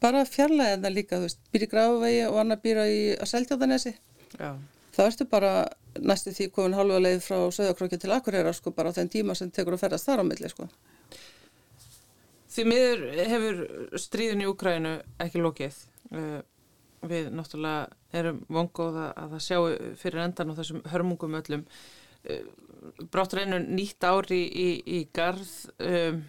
bara 0.05 0.25
fjarlæðina 0.29 0.93
líka, 0.93 1.19
þú 1.19 1.29
veist, 1.29 1.43
býr 1.53 1.67
í 1.67 1.71
Grafavegi 1.73 2.23
og 2.29 2.39
annar 2.45 2.61
býr 2.63 2.83
í 2.85 3.03
að 3.17 3.31
Seldjáðanesi 3.33 3.95
Já. 4.37 4.51
þá 4.95 5.01
ertu 5.09 5.27
bara 5.31 5.55
næstu 5.99 6.33
því 6.35 6.51
komin 6.55 6.77
halva 6.77 7.01
leið 7.03 7.23
frá 7.25 7.39
Söðakróki 7.55 7.99
til 8.03 8.13
Akureyra 8.15 8.53
sko 8.55 8.73
bara 8.75 8.91
á 8.93 8.97
þenn 8.97 9.13
tíma 9.13 9.37
sem 9.39 9.51
tekur 9.55 9.77
að 9.77 9.85
ferðast 9.87 10.11
þar 10.11 10.23
á 10.23 10.29
milli 10.29 10.51
sko. 10.51 10.69
Því 12.55 12.65
miður 12.71 13.01
hefur 13.31 13.57
stríðin 13.99 14.45
í 14.45 14.51
Úkrænu 14.51 14.97
ekki 15.25 15.43
lokið. 15.43 15.79
Uh, 16.15 16.43
Við 17.05 17.27
náttúrulega 17.37 18.17
erum 18.17 18.39
vongóða 18.49 19.11
að 19.21 19.35
það 19.35 19.43
sjáu 19.45 19.65
fyrir 20.01 20.23
endan 20.23 20.55
á 20.55 20.57
þessum 20.57 20.79
hörmungum 20.89 21.35
öllum. 21.37 21.65
Uh, 22.25 22.47
Brátt 23.13 23.35
reynur 23.37 23.65
nýtt 23.65 24.07
ári 24.07 24.41
í, 24.47 24.69
í 24.87 25.01
garð. 25.13 25.51
Um, 25.83 26.23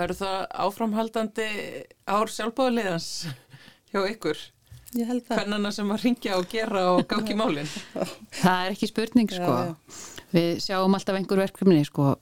Verður 0.00 0.20
það 0.22 0.38
áframhaldandi 0.64 1.50
ár 2.08 2.32
sjálfbóðaliðans 2.32 3.10
hjá 3.92 4.00
ykkur? 4.08 4.42
Ég 4.96 5.06
held 5.06 5.22
það. 5.26 5.36
Hvernana 5.38 5.70
sem 5.74 5.90
að 5.92 6.04
ringja 6.06 6.36
og 6.40 6.48
gera 6.50 6.84
og 6.96 7.04
gangi 7.10 7.36
málinn? 7.38 7.68
Það 8.40 8.62
er 8.64 8.72
ekki 8.74 8.88
spurning 8.90 9.30
sko. 9.30 9.50
Já, 9.54 9.68
já. 9.68 10.24
Við 10.34 10.48
sjáum 10.64 10.96
alltaf 10.98 11.18
einhver 11.18 11.42
verkefni 11.44 11.84
sko. 11.86 12.14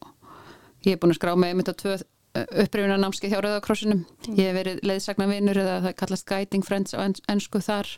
Ég 0.85 0.97
er 0.97 1.01
búin 1.01 1.15
að 1.15 1.21
skrá 1.21 1.33
með 1.39 1.55
einmitt 1.55 1.71
á 1.73 1.81
tvö 1.81 1.95
upprifuna 2.37 2.99
námskeið 3.01 3.33
hjá 3.33 3.41
Rauðakrossinum. 3.45 4.03
Ég 4.35 4.51
hef 4.51 4.59
verið 4.59 4.83
leiðsagna 4.85 5.31
vinnur 5.31 5.63
eða 5.63 5.79
það 5.87 5.97
kallast 6.03 6.27
Guiding 6.29 6.67
Friends 6.67 6.93
á 6.93 7.01
ensku 7.07 7.63
þar 7.65 7.95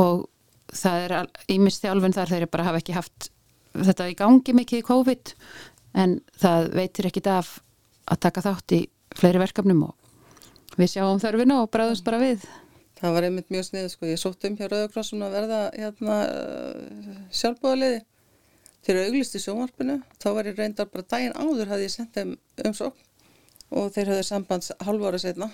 og 0.00 0.28
það 0.70 1.04
er 1.06 1.16
ímist 1.50 1.82
þjálfun 1.82 2.14
þar 2.14 2.32
þeir 2.34 2.46
bara 2.52 2.68
hafa 2.68 2.80
ekki 2.82 2.96
haft 2.96 3.30
þetta 3.74 4.06
í 4.10 4.16
gangi 4.18 4.54
mikið 4.56 4.82
í 4.82 4.86
COVID 4.86 5.34
en 5.98 6.16
það 6.38 6.70
veitir 6.78 7.10
ekkit 7.10 7.30
af 7.30 7.56
að 8.06 8.22
taka 8.26 8.44
þátt 8.46 8.76
í 8.76 8.80
fleiri 9.18 9.42
verkefnum 9.42 9.86
og 9.88 10.78
við 10.78 10.92
sjáum 10.94 11.20
þörfina 11.22 11.62
og 11.62 11.70
bræðumst 11.74 12.06
bara 12.06 12.20
við. 12.22 12.46
Það 13.00 13.14
var 13.16 13.26
einmitt 13.26 13.52
mjög 13.52 13.66
sniðið 13.66 13.92
sko. 13.94 14.08
Ég 14.10 14.20
sótt 14.20 14.44
um 14.44 14.56
hjá 14.58 14.66
Rauðakrossun 14.68 15.24
að 15.24 15.36
verða 15.38 15.60
hérna, 15.72 16.16
sjálfbóðaliði. 17.32 18.02
Þeir 18.84 18.94
eru 18.96 19.06
auglist 19.08 19.36
í 19.36 19.40
sjónvarpinu. 19.40 19.96
Þá 20.20 20.28
var 20.36 20.50
ég 20.50 20.60
reyndar 20.60 20.88
bara 20.92 21.06
daginn 21.08 21.36
áður 21.36 21.72
hafði 21.72 21.86
ég 21.86 21.94
sendt 21.94 22.16
þeim 22.16 22.36
umsókn 22.68 23.06
og 23.70 23.90
þeir 23.94 24.12
höfðu 24.12 24.26
sambands 24.26 24.72
hálf 24.84 25.06
ára 25.06 25.20
setna. 25.22 25.50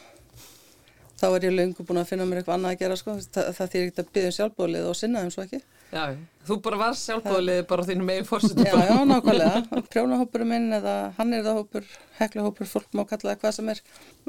Þá 1.20 1.26
var 1.32 1.46
ég 1.46 1.54
löngu 1.54 1.86
búin 1.86 2.00
að 2.02 2.10
finna 2.10 2.26
mér 2.28 2.42
eitthvað 2.42 2.58
annað 2.58 2.74
að 2.74 2.82
gera 2.82 2.98
sko. 3.00 3.16
Það, 3.34 3.50
það 3.58 3.72
þýr 3.72 3.84
ekkert 3.84 4.02
að 4.02 4.12
byggja 4.16 4.30
um 4.30 4.36
sjálfbóðalið 4.38 4.88
og 4.90 4.98
sinna 4.98 5.22
þeim 5.22 5.32
svo 5.34 5.46
ekki. 5.46 5.62
Já, 5.92 6.16
þú 6.48 6.56
bara 6.64 6.78
var 6.80 6.96
sjálfbóðaliði 6.98 7.64
bara 7.70 7.84
á 7.86 7.88
þínum 7.88 8.08
megin 8.10 8.26
fórsetum. 8.26 8.66
Já, 8.66 8.74
já, 8.88 8.96
nákvæmlega. 9.06 9.82
Prjónahópurinn 9.92 10.50
minn 10.50 10.76
eða 10.80 10.94
hann 11.16 11.34
er 11.36 11.44
það 11.46 11.58
hópur, 11.60 11.90
heklahópur, 12.18 12.70
fólk 12.70 12.96
má 12.96 13.04
kalla 13.06 13.32
það 13.32 13.42
hvað 13.42 13.54
sem 13.56 13.70
er. 13.72 13.82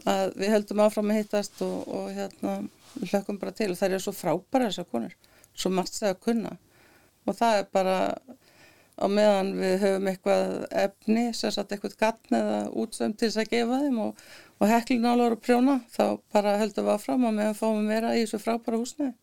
Að 0.05 0.35
við 0.37 0.53
höldum 0.53 0.83
áfram 0.85 1.13
að 1.13 1.19
hittast 1.21 1.63
og, 1.65 1.77
og 1.89 2.11
hérna, 2.13 2.57
hlökkum 3.01 3.39
bara 3.41 3.55
til. 3.57 3.71
Og 3.73 3.79
það 3.79 3.89
eru 3.89 4.03
svo 4.05 4.13
frábæra 4.15 4.69
þessar 4.69 4.89
konur, 4.91 5.15
svo 5.57 5.71
margt 5.73 5.97
segja 5.97 6.13
að 6.13 6.21
kunna. 6.27 6.53
Og 7.27 7.39
það 7.39 7.61
er 7.61 7.71
bara 7.73 7.97
á 8.97 9.05
meðan 9.09 9.49
við 9.57 9.75
höfum 9.81 10.11
eitthvað 10.11 10.53
efni, 10.83 11.25
sem 11.37 11.53
sagt 11.53 11.73
eitthvað 11.73 11.97
gatn 12.01 12.37
eða 12.37 12.59
útsömm 12.73 13.17
til 13.17 13.29
þess 13.29 13.41
að 13.43 13.51
gefa 13.51 13.81
þeim 13.83 13.97
og, 14.05 14.21
og 14.57 14.71
heklinálar 14.71 15.35
og 15.35 15.41
prjóna, 15.43 15.79
þá 15.93 16.17
bara 16.33 16.55
höldum 16.61 16.87
við 16.87 16.95
áfram 16.95 17.27
og 17.29 17.35
meðan 17.37 17.59
fáum 17.59 17.81
við 17.81 17.91
meira 17.91 18.15
í 18.17 18.23
þessu 18.23 18.41
frábæra 18.41 18.79
húsnæði. 18.81 19.13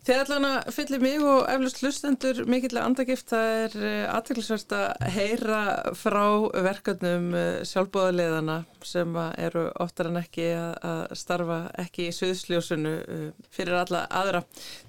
Þið 0.00 0.16
allan 0.16 0.44
að 0.48 0.68
fylli 0.72 0.98
mig 1.02 1.22
og 1.28 1.42
eflust 1.52 1.82
hlustendur 1.82 2.38
mikillega 2.48 2.86
andagift. 2.88 3.26
Það 3.28 3.50
er 3.64 3.74
aðtilsvært 4.08 4.72
að 4.72 5.10
heyra 5.12 5.58
frá 5.98 6.24
verkefnum 6.64 7.26
sjálfbóðaliðana 7.68 8.56
sem 8.80 9.12
að 9.20 9.34
eru 9.44 9.66
oftar 9.84 10.08
en 10.08 10.16
ekki 10.22 10.48
að, 10.56 11.12
starfa 11.20 11.58
ekki 11.84 12.08
í 12.08 12.16
suðsljósunu 12.16 12.94
uh, 13.02 13.26
fyrir 13.52 13.76
alla 13.82 14.06
aðra. 14.22 14.42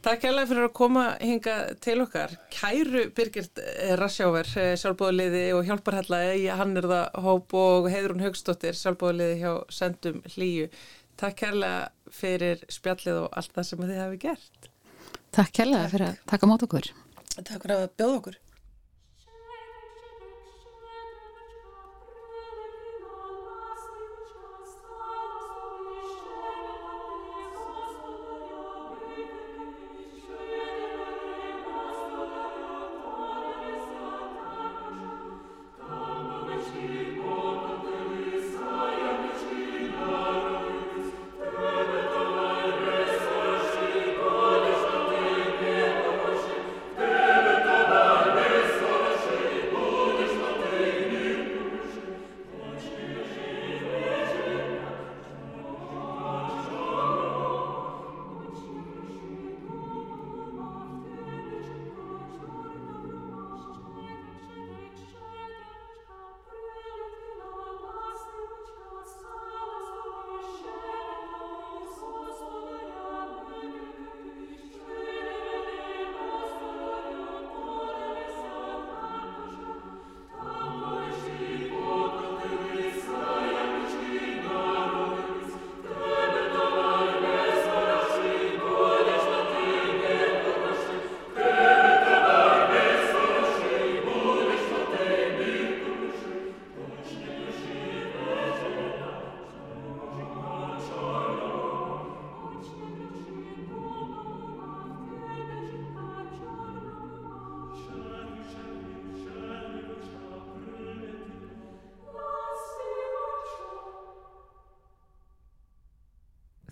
Takk 0.05 0.23
kærlega 0.23 0.51
fyrir 0.53 0.69
að 0.69 0.73
koma 0.79 1.05
hinga 1.19 1.57
til 1.83 1.99
okkar. 2.05 2.37
Kæru 2.55 3.05
Birgirt 3.17 3.61
Rassjáver, 3.99 4.47
sjálfbóðaliði 4.79 5.45
og 5.57 5.67
hjálparhella 5.67 6.23
í 6.39 6.47
Hannirða 6.55 7.03
Hóp 7.19 7.51
og 7.59 7.91
Heiðrún 7.91 8.23
Haugstóttir, 8.23 8.79
sjálfbóðaliði 8.79 9.41
hjá 9.43 9.53
Sendum 9.75 10.23
Hlíu. 10.31 10.71
Takk 11.19 11.41
kærlega 11.43 11.89
fyrir 12.15 12.63
spjallið 12.71 13.25
og 13.25 13.33
allt 13.35 13.57
það 13.57 13.73
sem 13.73 13.89
þið 13.89 14.05
hafi 14.05 14.21
gert. 14.29 14.70
Takk 15.31 15.53
kærlega 15.55 15.87
fyrir 15.87 16.09
að 16.09 16.15
taka 16.27 16.47
mót 16.49 16.63
okkur. 16.65 16.87
Takk 17.37 17.61
fyrir 17.63 17.77
að 17.77 17.91
bjóða 17.95 18.15
okkur. 18.17 18.33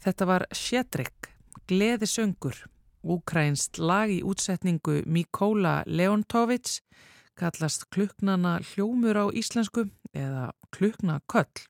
Þetta 0.09 0.25
var 0.25 0.43
Sjedrik, 0.57 1.27
Gleðisöngur, 1.69 2.55
úkrænst 3.05 3.77
lag 3.77 4.09
í 4.09 4.23
útsetningu 4.25 5.03
Mikóla 5.05 5.83
Leontovits, 5.85 6.79
kallast 7.37 7.85
klukknana 7.93 8.55
hljómur 8.71 9.19
á 9.21 9.25
íslensku 9.29 9.83
eða 10.17 10.47
klukknaköll. 10.73 11.61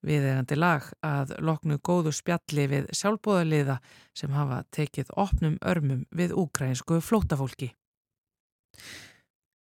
Viðegandi 0.00 0.56
lag 0.56 0.86
að 1.04 1.34
loknu 1.44 1.76
góðu 1.84 2.14
spjalli 2.16 2.64
við 2.70 2.86
sjálfbóðaliða 2.96 3.76
sem 4.16 4.32
hafa 4.32 4.62
tekið 4.72 5.12
opnum 5.20 5.58
örmum 5.60 6.06
við 6.16 6.32
úkrænsku 6.32 7.02
flótafólki. 7.04 7.74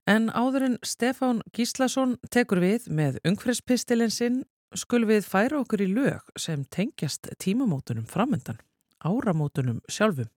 En 0.07 0.31
áðurinn 0.31 0.79
Stefán 0.87 1.43
Gíslason 1.51 2.15
tekur 2.31 2.63
við 2.63 2.87
með 2.95 3.19
ungfriðspistilinn 3.27 4.15
sinn 4.15 4.39
skul 4.77 5.05
við 5.09 5.27
færa 5.29 5.63
okkur 5.63 5.85
í 5.85 5.89
lög 5.93 6.33
sem 6.37 6.65
tengjast 6.65 7.31
tímamótunum 7.41 8.07
framöndan, 8.09 8.61
áramótunum 9.01 9.81
sjálfum. 9.89 10.29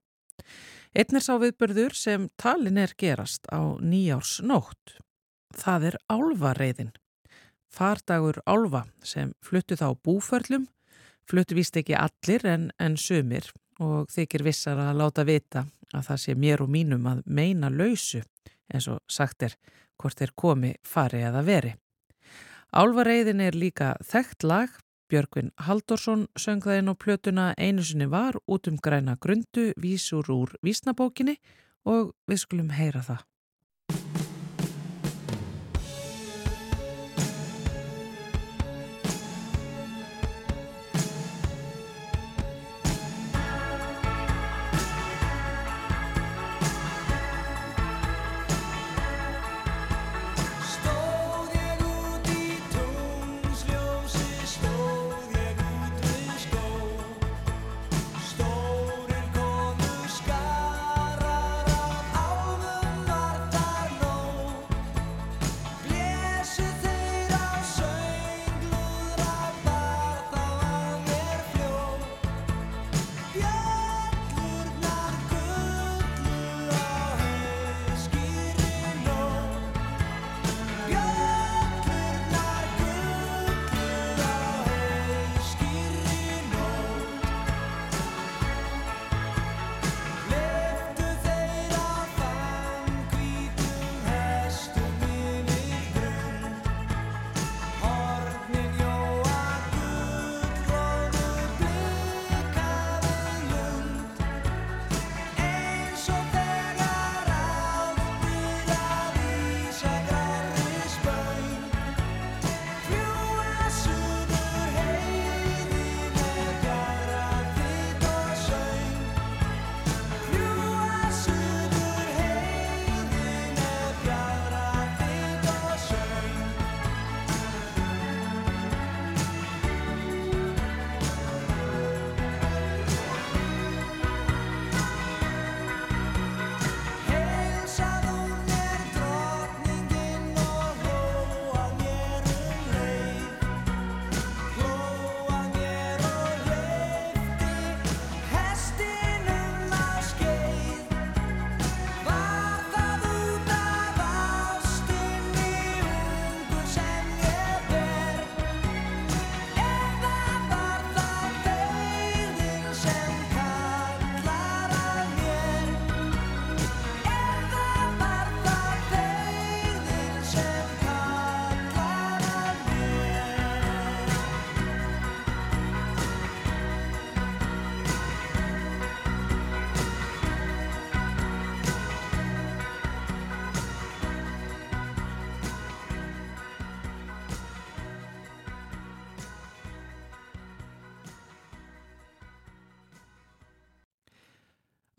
Einn 0.95 1.15
er 1.15 1.23
sá 1.23 1.35
viðbörður 1.39 1.95
sem 1.95 2.27
talin 2.39 2.79
er 2.81 2.93
gerast 2.99 3.47
á 3.51 3.79
nýjárs 3.79 4.39
nótt. 4.43 4.97
Það 5.55 5.91
er 5.91 5.97
álvareiðin. 6.11 6.91
Fardagur 7.71 8.41
álva 8.45 8.85
sem 9.03 9.31
fluttu 9.43 9.77
þá 9.79 9.93
búförlum, 10.03 10.67
fluttu 11.27 11.55
vist 11.55 11.77
ekki 11.79 11.95
allir 11.95 12.43
en, 12.47 12.71
en 12.79 12.97
sumir 12.99 13.47
og 13.79 14.11
þykir 14.11 14.43
vissar 14.43 14.79
að 14.79 14.97
láta 14.99 15.23
vita 15.27 15.65
að 15.95 16.09
það 16.09 16.19
sé 16.23 16.35
mér 16.35 16.63
og 16.63 16.71
mínum 16.71 17.07
að 17.07 17.23
meina 17.25 17.71
lausu 17.71 18.21
eins 18.71 18.87
og 18.91 18.99
sagt 19.07 19.47
er 19.47 19.55
hvort 19.99 20.21
er 20.23 20.33
komi 20.35 20.73
fari 20.83 21.23
eða 21.23 21.43
veri. 21.45 21.73
Álvareiðin 22.71 23.41
er 23.43 23.51
líka 23.51 23.97
þekkt 23.99 24.45
lag, 24.47 24.75
Björgvin 25.11 25.49
Haldorsson 25.59 26.21
söng 26.39 26.61
það 26.63 26.77
inn 26.79 26.91
á 26.91 26.95
plötuna 26.95 27.47
einu 27.59 27.83
sinni 27.83 28.07
var 28.07 28.37
út 28.47 28.69
um 28.71 28.77
græna 28.79 29.17
grundu 29.19 29.73
vísur 29.75 30.29
úr 30.31 30.53
vísnabókinni 30.63 31.35
og 31.83 32.13
við 32.31 32.39
skulum 32.45 32.71
heyra 32.71 33.03
það. 33.03 33.25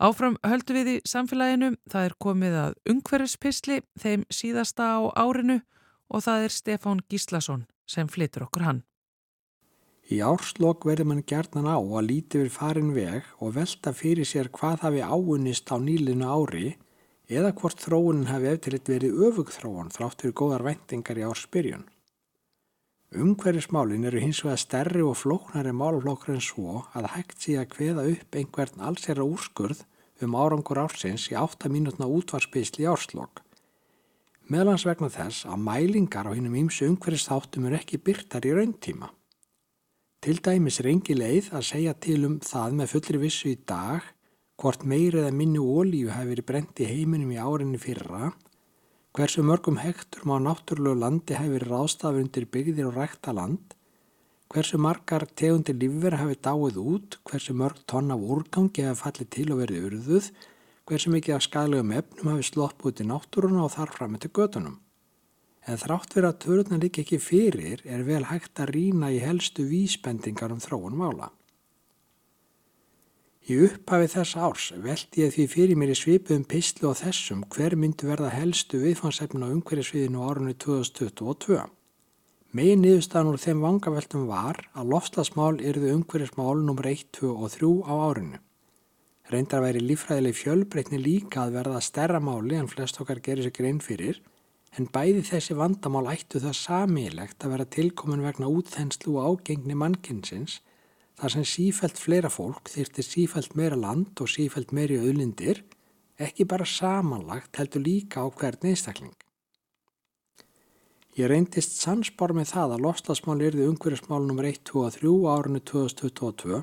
Áfram 0.03 0.33
höldu 0.43 0.75
við 0.75 0.87
í 0.91 1.01
samfélaginu, 1.07 1.77
það 1.87 2.05
er 2.09 2.13
komið 2.19 2.55
að 2.59 2.73
ungverðspistli 2.91 3.77
þeim 4.03 4.25
síðasta 4.27 4.87
á 4.99 5.01
árinu 5.15 5.61
og 6.11 6.25
það 6.25 6.47
er 6.47 6.51
Stefán 6.51 6.99
Gíslason 7.07 7.61
sem 7.87 8.09
flytur 8.11 8.43
okkur 8.43 8.65
hann. 8.67 8.81
Í 10.11 10.19
árslokk 10.19 10.83
verður 10.83 11.07
mann 11.07 11.23
gerðnan 11.23 11.69
á 11.71 11.79
að 11.79 12.09
líti 12.09 12.41
við 12.41 12.51
farin 12.51 12.91
veg 12.91 13.29
og 13.39 13.53
velta 13.55 13.93
fyrir 13.95 14.27
sér 14.27 14.49
hvað 14.51 14.83
hafi 14.89 14.99
áunist 14.99 15.71
á 15.71 15.79
nýlinu 15.79 16.27
ári 16.27 16.73
eða 17.31 17.53
hvort 17.55 17.79
þróunin 17.79 18.27
hafi 18.27 18.51
eftirleitt 18.51 18.91
verið 18.91 19.23
öfugþróun 19.29 19.93
þrátt 19.95 20.25
fyrir 20.25 20.35
góðar 20.35 20.67
vendingar 20.67 21.23
í 21.23 21.25
ársbyrjun. 21.29 21.87
Umhverfismálin 23.23 24.03
eru 24.09 24.19
hins 24.19 24.43
vegar 24.43 24.59
stærri 24.59 25.07
og 25.07 25.15
flóknari 25.21 25.71
málflokkur 25.71 26.35
en 26.35 26.43
svo 26.43 26.83
að 26.91 27.11
hægt 27.15 27.39
sé 27.39 27.55
að 27.61 27.77
hveða 27.77 28.07
upp 28.11 28.39
einhvern 28.41 28.87
allsera 28.91 29.23
úrskurð 29.23 29.85
um 30.27 30.37
árangur 30.39 30.81
ársins 30.81 31.29
í 31.31 31.35
8 31.39 31.69
mínútna 31.73 32.07
útvarspisli 32.07 32.87
árslokk. 32.89 33.43
Meðlans 34.51 34.85
vegna 34.87 35.09
þess 35.11 35.45
að 35.47 35.61
mælingar 35.67 36.27
á 36.27 36.35
hinnum 36.35 36.57
ímsu 36.65 36.87
umhverfistáttum 36.89 37.69
eru 37.69 37.79
ekki 37.79 38.01
byrtar 38.01 38.45
í 38.47 38.55
rauntíma. 38.57 39.11
Til 40.23 40.39
dæmis 40.39 40.79
er 40.79 40.91
engi 40.91 41.15
leið 41.15 41.49
að 41.55 41.69
segja 41.69 41.93
til 41.99 42.21
um 42.27 42.35
það 42.43 42.75
með 42.79 42.91
fullri 42.93 43.21
vissu 43.23 43.49
í 43.51 43.57
dag 43.67 44.03
hvort 44.59 44.85
meiri 44.87 45.19
eða 45.19 45.31
minni 45.35 45.59
ólíu 45.59 46.11
hafi 46.13 46.29
verið 46.29 46.47
brent 46.47 46.81
í 46.83 46.87
heiminum 46.87 47.31
í 47.33 47.39
árinni 47.41 47.79
fyrra, 47.81 48.29
hversu 49.15 49.43
mörgum 49.43 49.79
hektur 49.81 50.23
má 50.29 50.37
náttúrulegu 50.39 51.01
landi 51.01 51.35
hafi 51.35 51.51
verið 51.55 51.73
ráðstafur 51.73 52.21
undir 52.23 52.47
byggðir 52.53 52.87
og 52.91 52.99
rækta 52.99 53.33
land, 53.35 53.75
hversu 54.53 54.77
margar 54.77 55.23
tegundir 55.33 55.73
lífver 55.81 56.13
hafi 56.19 56.35
dáið 56.45 56.75
út, 56.77 57.15
hversu 57.25 57.55
mörg 57.57 57.79
tonn 57.89 58.13
af 58.13 58.21
úrgangi 58.21 58.85
hafi 58.85 59.01
fallið 59.01 59.29
til 59.33 59.45
og 59.49 59.61
verið 59.63 59.87
urðuð, 59.87 60.27
hversu 60.85 61.13
mikið 61.13 61.37
af 61.39 61.45
skælegum 61.47 61.93
efnum 61.97 62.29
hafi 62.35 62.45
slopp 62.51 62.85
út 62.85 63.01
í 63.01 63.07
náttúruna 63.09 63.65
og 63.65 63.73
þar 63.73 63.93
fram 63.97 64.17
eftir 64.19 64.33
gödunum. 64.37 64.77
En 65.65 65.79
þrátt 65.81 66.13
verið 66.13 66.29
að 66.29 66.39
töruna 66.45 66.81
líka 66.83 67.01
ekki 67.01 67.21
fyrir 67.23 67.81
er 67.87 68.05
vel 68.05 68.27
hægt 68.29 68.61
að 68.61 68.75
rína 68.75 69.09
í 69.15 69.21
helstu 69.23 69.65
vísbendingar 69.65 70.53
um 70.53 70.61
þróun 70.61 70.99
mála. 71.01 71.31
Í 73.49 73.57
upphafi 73.65 74.11
þess 74.13 74.37
árs 74.37 74.71
veldi 74.79 75.25
ég 75.25 75.33
því 75.33 75.47
fyrir 75.49 75.79
mér 75.79 75.95
í 75.95 75.97
svipuðum 75.97 76.45
pistlu 76.45 76.91
og 76.91 76.99
þessum 77.01 77.41
hver 77.51 77.73
myndi 77.79 78.05
verða 78.07 78.29
helstu 78.31 78.85
viðfansefnin 78.85 79.49
á 79.49 79.53
umhverjusviðinu 79.55 80.21
árunni 80.29 80.53
2022. 80.61 81.63
Megin 82.53 82.83
niðurstaðan 82.83 83.31
úr 83.31 83.39
þeim 83.41 83.61
vangaveltum 83.63 84.25
var 84.29 84.59
að 84.77 84.91
lofslagsmál 84.91 85.55
eruðu 85.57 85.95
umhverjusmál 85.95 86.59
nr. 86.61 86.85
1, 86.91 87.07
2 87.17 87.31
og 87.33 87.49
3 87.49 87.69
á 87.89 87.93
árinu. 87.97 88.41
Reyndar 89.33 89.63
væri 89.63 89.81
lífræðileg 89.81 90.37
fjölbreytni 90.37 90.99
líka 91.01 91.47
að 91.47 91.55
verða 91.55 91.81
stærra 91.81 92.21
máli 92.21 92.59
en 92.59 92.69
flest 92.69 93.01
okkar 93.01 93.23
gerir 93.25 93.47
sig 93.47 93.55
grein 93.57 93.79
fyrir 93.81 94.19
en 94.77 94.85
bæði 94.85 95.23
þessi 95.31 95.57
vandamál 95.57 96.11
ættu 96.13 96.43
það 96.43 96.59
samílegt 96.59 97.41
að 97.41 97.55
vera 97.55 97.69
tilkomin 97.77 98.21
vegna 98.27 98.51
útþenslu 98.53 99.17
og 99.17 99.41
ágengni 99.41 99.73
mannkynsins 99.73 100.59
þar 101.17 101.33
sem 101.33 101.49
sífælt 101.55 101.97
fleira 101.97 102.29
fólk 102.29 102.69
þyrti 102.69 103.09
sífælt 103.09 103.57
meira 103.57 103.81
land 103.81 104.21
og 104.21 104.29
sífælt 104.29 104.77
meiri 104.77 105.01
auðlindir, 105.01 105.65
ekki 106.21 106.45
bara 106.45 106.69
samanlagt 106.69 107.57
heldur 107.57 107.81
líka 107.81 108.21
á 108.21 108.29
hvern 108.29 108.69
einstakling. 108.69 109.22
Ég 111.13 111.27
reyndist 111.29 111.75
sannspár 111.77 112.31
með 112.33 112.47
það 112.55 112.71
að 112.73 112.83
lofslagsmál 112.87 113.35
erði 113.45 113.67
umhverjasmál 113.69 114.23
nr. 114.25 114.47
1, 114.49 114.63
2 114.65 114.79
og 114.81 114.95
3 114.95 115.11
árunni 115.29 115.59
2022 115.69 116.61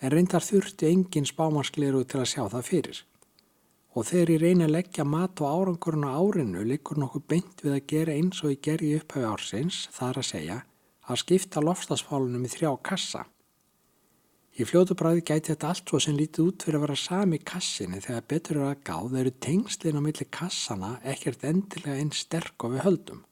en 0.00 0.14
reyndar 0.14 0.46
þurfti 0.46 0.88
engin 0.88 1.28
spámanskleru 1.28 2.00
til 2.08 2.22
að 2.22 2.30
sjá 2.30 2.40
það 2.54 2.64
fyrir. 2.64 3.02
Og 3.92 4.08
þegar 4.08 4.32
ég 4.32 4.40
reyni 4.40 4.64
að 4.64 4.72
leggja 4.72 5.04
mat 5.04 5.42
og 5.44 5.52
árangurinn 5.52 6.08
á 6.08 6.16
árinu 6.16 6.64
likur 6.64 7.02
nokkuð 7.02 7.26
beint 7.28 7.60
við 7.66 7.76
að 7.76 7.86
gera 7.92 8.16
eins 8.16 8.40
og 8.40 8.54
ég 8.54 8.64
gerði 8.64 8.94
upphafi 9.02 9.28
ársins, 9.34 9.82
þar 9.92 10.22
að 10.22 10.28
segja, 10.30 10.58
að 11.04 11.22
skipta 11.26 11.66
lofslagsmálunum 11.68 12.48
í 12.48 12.54
þrjá 12.56 12.72
kassa. 12.88 13.28
Í 14.56 14.64
fljótu 14.64 14.96
bræði 14.96 15.28
gæti 15.28 15.52
þetta 15.52 15.74
allt 15.74 15.92
svo 15.92 16.00
sem 16.00 16.16
lítið 16.16 16.48
út 16.48 16.64
fyrir 16.64 16.80
að 16.80 16.88
vera 16.88 17.00
sami 17.04 17.44
kassinni 17.44 18.00
þegar 18.00 18.28
betur 18.32 18.56
eru 18.62 18.72
að 18.72 18.84
gáð 18.88 19.20
eru 19.20 19.38
tengslinn 19.44 20.00
á 20.00 20.02
milli 20.08 20.32
kassana 20.32 20.96
ekkert 21.04 21.44
endilega 21.44 22.00
einn 22.00 22.16
sterk 22.16 22.64
og 22.64 22.78
við 22.78 22.86
höldum 22.88 23.26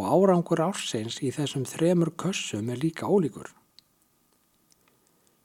og 0.00 0.08
árangur 0.08 0.62
ársins 0.64 1.20
í 1.20 1.30
þessum 1.34 1.66
þremur 1.68 2.14
kössum 2.16 2.70
er 2.72 2.80
líka 2.80 3.08
ólíkur. 3.08 3.50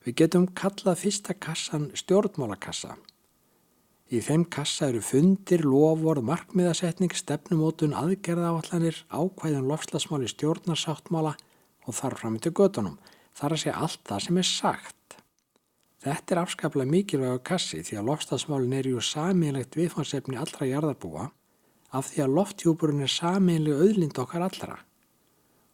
Við 0.05 0.15
getum 0.21 0.45
kallað 0.55 1.01
fyrsta 1.01 1.33
kassan 1.33 1.89
stjórnmálakassa. 1.97 2.95
Í 4.13 4.21
þeim 4.21 4.43
kassa 4.53 4.91
eru 4.91 5.01
fundir, 5.01 5.63
lofvorð, 5.65 6.23
markmiðasetning, 6.29 7.13
stefnumótun, 7.17 7.95
aðgerðaáallanir, 7.97 8.99
ákvæðin 9.09 9.65
lofslagsmáli 9.65 10.29
stjórnarsáttmála 10.29 11.33
og 11.85 11.97
þarf 11.97 12.21
fram 12.21 12.37
til 12.37 12.53
gödunum. 12.53 12.99
Þar 13.35 13.55
að 13.55 13.63
segja 13.63 13.79
allt 13.81 14.03
það 14.05 14.21
sem 14.27 14.37
er 14.37 14.49
sagt. 14.49 15.17
Þetta 16.05 16.35
er 16.35 16.43
afskaplega 16.43 16.91
mikilvæg 16.91 17.41
á 17.41 17.47
kassi 17.49 17.81
því 17.81 17.97
að 17.97 18.07
lofstafsmálin 18.11 18.77
er 18.77 18.91
ju 18.91 19.01
samílegt 19.01 19.73
viðfansefni 19.75 20.37
allra 20.37 20.69
jarðarbúa 20.69 21.31
af 21.99 22.09
því 22.11 22.25
að 22.25 22.35
lofthjúburinn 22.39 23.05
er 23.05 23.13
samíli 23.13 23.75
auðlind 23.75 24.19
okkar 24.21 24.47
allra 24.47 24.79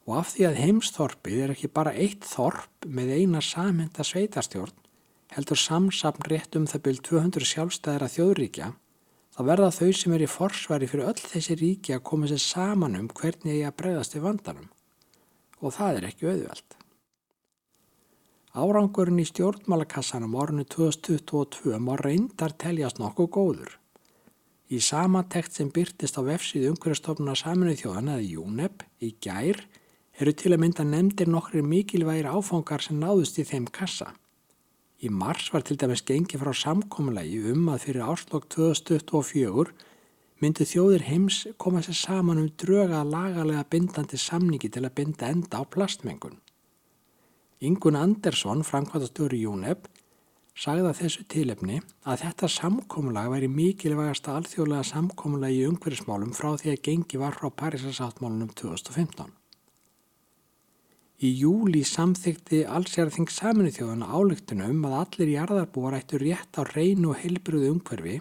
og 0.10 0.18
af 0.18 0.34
því 0.34 0.48
að 0.50 0.60
heimsþorpið 0.66 1.42
er 1.46 1.54
ekki 1.56 1.72
bara 1.80 1.94
eitt 1.94 2.26
þorp 2.28 2.88
með 3.00 3.16
eina 3.20 3.42
samhenda 3.46 4.06
sveitarstjórn 4.08 4.78
heldur 5.36 5.60
samsapn 5.60 6.28
rétt 6.32 6.58
um 6.60 6.68
það 6.68 6.86
byrj 6.88 7.02
200 7.10 7.50
sjálfstæðra 7.54 8.12
þjóðríkja 8.16 8.74
þá 9.36 9.42
verða 9.48 9.72
þau 9.78 9.90
sem 9.96 10.14
er 10.18 10.26
í 10.26 10.30
forsvari 10.30 10.90
fyrir 10.92 11.14
öll 11.14 11.22
þessi 11.22 11.58
ríki 11.60 11.96
að 11.96 12.06
koma 12.10 12.30
sér 12.30 12.44
saman 12.44 13.00
um 13.00 13.10
hvernig 13.22 13.62
ég 13.62 13.70
að 13.70 13.78
bregðast 13.82 14.18
í 14.18 14.24
vandanum 14.24 14.70
og 15.62 15.76
það 15.76 16.00
er 16.00 16.08
ekki 16.10 16.30
auðvelt. 16.32 16.78
Árangurinn 18.52 19.22
í 19.22 19.28
stjórnmálakassanum 19.30 20.34
ornu 20.36 20.66
2022 20.68 21.78
má 21.80 21.94
reyndar 22.02 22.52
teljast 22.60 23.00
nokkuð 23.00 23.30
góður. 23.38 23.78
Í 24.72 24.80
sama 24.80 25.26
tekt 25.28 25.58
sem 25.58 25.68
byrtist 25.68 26.16
á 26.16 26.24
vefsíðu 26.24 26.70
umhverjastofnuna 26.72 27.34
saminuð 27.36 27.82
þjóðan 27.82 28.14
eða 28.14 28.40
UNEP 28.40 28.86
í 29.04 29.10
gær 29.20 29.58
eru 30.22 30.34
til 30.38 30.54
að 30.54 30.62
mynda 30.64 30.86
nefndir 30.88 31.28
nokkri 31.28 31.64
mikilvægir 31.66 32.30
áfangar 32.32 32.86
sem 32.86 33.00
náðust 33.02 33.42
í 33.42 33.48
þeim 33.50 33.68
kassa. 33.68 34.14
Í 35.04 35.10
mars 35.12 35.50
var 35.52 35.66
til 35.68 35.76
dæmis 35.82 36.06
gengið 36.08 36.44
frá 36.44 36.54
samkominlegi 36.56 37.42
um 37.52 37.68
að 37.74 37.88
fyrir 37.88 38.08
áslokk 38.14 38.48
2024 38.56 39.74
myndi 40.42 40.68
þjóðir 40.72 41.04
heims 41.10 41.42
koma 41.60 41.84
sér 41.84 41.98
saman 41.98 42.40
um 42.40 42.50
dröga 42.64 43.04
lagalega 43.04 43.68
bindandi 43.68 44.18
samningi 44.18 44.72
til 44.72 44.86
að 44.86 44.96
binda 45.02 45.28
enda 45.34 45.60
á 45.60 45.64
plastmengun. 45.68 46.40
Ingun 47.60 48.00
Andersson, 48.00 48.64
framkvæmastjóri 48.64 49.44
Júneb, 49.44 49.84
sagði 50.58 50.88
að 50.90 50.98
þessu 51.02 51.26
tilefni 51.32 51.78
að 52.04 52.24
þetta 52.26 52.50
samkómulag 52.52 53.30
væri 53.32 53.50
mikilvægasta 53.52 54.36
alþjóðlega 54.38 54.88
samkómulag 54.92 55.56
í 55.56 55.68
umhverfismálum 55.70 56.34
frá 56.36 56.50
því 56.60 56.74
að 56.74 56.82
gengi 56.88 57.22
var 57.22 57.38
frá 57.38 57.48
Parísasáttmálunum 57.62 58.52
2015. 58.60 59.32
Í 61.22 61.30
júli 61.38 61.84
samþykti 61.86 62.64
allsjárþing 62.66 63.30
saminu 63.30 63.72
þjóðana 63.74 64.10
álygtunum 64.10 64.86
að 64.90 64.98
allir 65.04 65.34
jarðarbúar 65.36 66.00
ættu 66.00 66.18
rétt 66.18 66.58
á 66.58 66.66
reynu 66.66 67.12
og 67.12 67.20
heilbriðu 67.22 67.76
umhverfi 67.76 68.16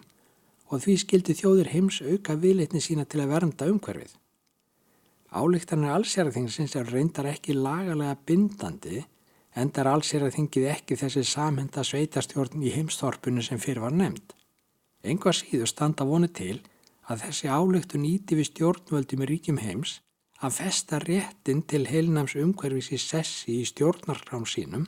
og 0.71 0.83
því 0.85 0.97
skildi 1.03 1.37
þjóður 1.39 1.71
heims 1.73 2.03
auka 2.05 2.37
viðleitni 2.39 2.83
sína 2.85 3.07
til 3.09 3.23
að 3.25 3.33
vernda 3.33 3.71
umhverfið. 3.73 4.13
Álygtanir 5.31 5.95
allsjárþingsins 5.95 6.77
er 6.77 6.93
reyndar 6.93 7.31
ekki 7.31 7.57
lagalega 7.57 8.19
bindandi 8.27 9.05
endar 9.55 9.89
alls 9.91 10.13
er 10.15 10.27
að 10.27 10.37
þingið 10.37 10.69
ekki 10.75 10.99
þessi 11.01 11.25
samhenda 11.27 11.85
sveitastjórn 11.87 12.63
í 12.63 12.75
heimstorpunu 12.75 13.43
sem 13.43 13.59
fyrir 13.59 13.83
var 13.85 13.97
nefnd. 13.97 14.35
Enga 15.03 15.33
síðu 15.35 15.67
standa 15.67 16.05
vonu 16.05 16.29
til 16.29 16.61
að 17.11 17.25
þessi 17.25 17.51
álöktu 17.51 17.99
nýti 17.99 18.39
við 18.39 18.51
stjórnvöldi 18.53 19.19
með 19.19 19.33
ríkjum 19.33 19.61
heims 19.65 19.99
að 20.41 20.57
festa 20.61 21.01
réttin 21.03 21.63
til 21.69 21.85
heilnams 21.89 22.37
umhverfis 22.39 22.93
í 22.95 22.99
sessi 23.01 23.61
í 23.61 23.69
stjórnarkrám 23.69 24.47
sínum 24.49 24.87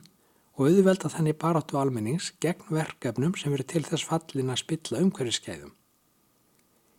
og 0.55 0.67
auðvelda 0.69 1.09
þannig 1.09 1.39
baráttu 1.41 1.77
almennings 1.81 2.31
gegn 2.41 2.69
verkefnum 2.73 3.33
sem 3.37 3.53
verið 3.53 3.71
til 3.73 3.85
þess 3.89 4.07
fallin 4.09 4.53
að 4.53 4.61
spilla 4.63 5.01
umhverfiskeiðum. 5.01 5.73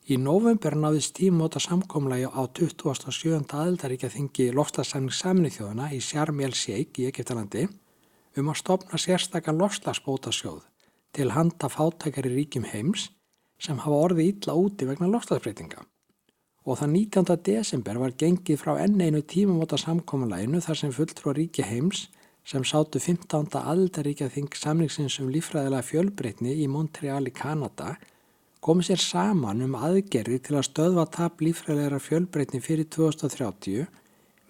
Í 0.04 0.18
november 0.20 0.74
náðist 0.76 1.14
tímóta 1.16 1.56
samkomlagi 1.64 2.26
á 2.28 2.44
27. 2.52 3.38
aðeldaríkja 3.48 4.10
þingi 4.12 4.50
lofslagssamning 4.52 5.16
saminu 5.16 5.48
þjóðuna 5.48 5.86
í 5.96 6.00
Sjarm 6.04 6.42
El 6.44 6.52
Sheikh 6.52 7.00
í 7.00 7.06
Egiptalandi 7.08 7.62
um 8.36 8.50
að 8.52 8.58
stopna 8.60 9.00
sérstakann 9.00 9.56
lofslagsbótasjóð 9.62 10.60
til 11.16 11.30
handa 11.32 11.72
fátækari 11.72 12.34
ríkjum 12.34 12.68
heims 12.74 13.06
sem 13.56 13.80
hafa 13.80 14.04
orði 14.10 14.28
ítla 14.34 14.52
úti 14.60 14.84
vegna 14.84 15.08
lofslagsbreytinga. 15.08 15.80
Og 16.68 16.82
það 16.82 16.96
19. 17.00 17.40
desember 17.48 18.04
var 18.04 18.18
gengið 18.20 18.60
frá 18.60 18.76
enn 18.84 19.00
einu 19.00 19.24
tímamóta 19.24 19.80
samkomlæginu 19.80 20.60
þar 20.68 20.84
sem 20.84 20.92
fulltrú 20.92 21.32
ríkja 21.32 21.64
heims 21.72 22.10
sem 22.44 22.60
sátu 22.60 23.00
15. 23.00 23.56
aðeldaríkja 23.56 24.28
þing 24.36 24.52
samningsins 24.52 25.16
um 25.24 25.32
lífræðilega 25.32 25.88
fjölbreytni 25.94 26.60
í 26.60 26.68
Montreal 26.68 27.24
í 27.24 27.32
Kanada 27.32 27.94
komið 28.64 28.86
sér 28.88 29.02
saman 29.02 29.60
um 29.66 29.74
aðgerði 29.76 30.38
til 30.46 30.56
að 30.56 30.68
stöðva 30.70 31.04
tap 31.12 31.42
lífræðilegra 31.44 31.98
fjölbreytni 32.00 32.62
fyrir 32.64 32.88
2030 32.88 33.84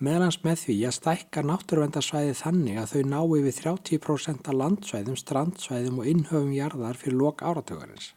meðlans 0.04 0.38
með 0.44 0.60
því 0.60 0.76
að 0.88 0.96
stækka 0.98 1.42
náttúruvendarsvæði 1.48 2.36
þannig 2.38 2.78
að 2.78 2.92
þau 2.92 3.02
nái 3.10 3.42
við 3.46 3.58
30% 3.58 4.50
af 4.50 4.58
landsvæðum, 4.60 5.18
strandsvæðum 5.18 6.00
og 6.02 6.10
innhöfum 6.12 6.54
jarðar 6.54 6.98
fyrir 7.00 7.18
lok 7.18 7.42
áratögarins. 7.42 8.12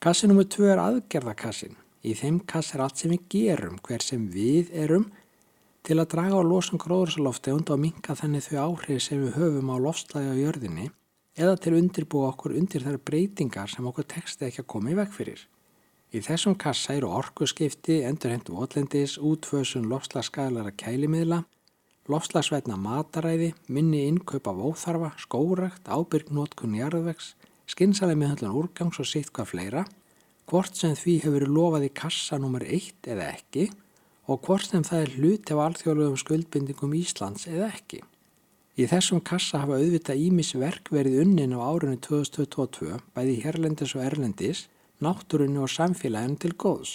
Kassi 0.00 0.26
nr. 0.26 0.46
2 0.48 0.70
er 0.72 0.82
aðgerðakassin. 0.82 1.76
Í 2.00 2.14
þeim 2.16 2.40
kass 2.48 2.72
er 2.74 2.82
allt 2.82 3.02
sem 3.02 3.12
við 3.12 3.26
gerum, 3.34 3.76
hver 3.84 4.02
sem 4.02 4.22
við 4.32 4.70
erum, 4.72 5.10
til 5.84 5.98
að 6.00 6.14
draga 6.14 6.40
á 6.40 6.42
losun 6.42 6.80
gróðursalofti 6.80 7.52
und 7.54 7.70
og 7.70 7.82
minka 7.82 8.16
þannig 8.16 8.48
þau 8.48 8.70
áhrif 8.70 9.04
sem 9.04 9.20
við 9.22 9.36
höfum 9.36 9.70
á 9.70 9.76
lofslægi 9.84 10.32
á 10.32 10.36
jörðinni 10.40 10.88
eða 11.40 11.56
til 11.56 11.78
undirbúa 11.78 12.34
okkur 12.34 12.54
undir 12.60 12.84
þær 12.84 12.98
breytingar 13.06 13.72
sem 13.72 13.86
okkur 13.88 14.06
texti 14.12 14.46
ekki 14.46 14.62
að 14.64 14.70
koma 14.74 14.92
í 14.92 14.98
veg 14.98 15.14
fyrir. 15.14 15.46
Í 16.10 16.20
þessum 16.26 16.56
kassa 16.58 16.96
eru 16.98 17.12
orkuskipti, 17.14 18.00
endurhendu 18.02 18.56
votlendis, 18.58 19.14
útfösun 19.16 19.86
lofslagsskæðlara 19.88 20.72
kælimiðla, 20.74 21.44
lofslagsveitna 22.10 22.76
mataræði, 22.80 23.52
minni 23.70 24.02
innkaup 24.08 24.50
af 24.50 24.58
óþarfa, 24.58 25.12
skórakt, 25.22 25.86
ábyrgnótkun 25.86 26.74
jarðvegs, 26.80 27.36
skinsaleg 27.70 28.18
meðhallan 28.18 28.58
úrgangs 28.58 28.98
og 28.98 29.06
sitt 29.06 29.30
hvað 29.30 29.52
fleira, 29.52 29.84
hvort 30.50 30.74
sem 30.74 30.96
því 30.98 31.20
hefur 31.20 31.36
verið 31.38 31.54
lofað 31.54 31.86
í 31.86 31.94
kassa 32.02 32.40
nr. 32.40 32.66
1 32.66 33.12
eða 33.14 33.30
ekki 33.36 33.68
og 34.30 34.42
hvort 34.46 34.66
sem 34.66 34.82
það 34.86 35.04
er 35.04 35.12
hluti 35.14 35.54
af 35.54 35.62
alþjóðlegum 35.68 36.18
skuldbindingum 36.18 36.96
Íslands 36.98 37.46
eða 37.50 37.70
ekki. 37.70 38.02
Í 38.78 38.86
þessum 38.86 39.18
kassa 39.26 39.64
hafa 39.64 39.80
auðvitað 39.80 40.20
ímis 40.28 40.52
verk 40.54 40.92
verið 40.94 41.24
unnin 41.24 41.56
á 41.58 41.60
árunni 41.60 41.98
2022, 42.06 43.00
bæði 43.16 43.36
hérlendis 43.42 43.96
og 43.96 44.04
erlendis, 44.06 44.68
náttúrunni 45.02 45.58
og 45.58 45.72
samfélaginu 45.72 46.38
til 46.38 46.54
góðs. 46.54 46.92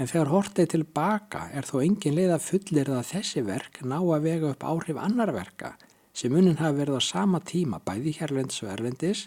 En 0.00 0.08
þegar 0.08 0.32
hortið 0.32 0.70
tilbaka 0.72 1.46
er 1.56 1.68
þó 1.68 1.76
engin 1.82 2.16
leið 2.16 2.32
að 2.36 2.46
fullir 2.46 2.90
að 2.92 3.06
þessi 3.12 3.44
verk 3.44 3.80
ná 3.84 3.98
að 4.00 4.26
vega 4.28 4.50
upp 4.52 4.64
áhrif 4.64 4.98
annar 5.00 5.32
verka 5.36 5.76
sem 6.16 6.32
unin 6.32 6.56
hafi 6.56 6.80
verið 6.80 7.00
á 7.00 7.02
sama 7.04 7.40
tíma 7.44 7.80
bæði 7.84 8.14
hérlendis 8.16 8.62
og 8.64 8.72
erlendis, 8.72 9.26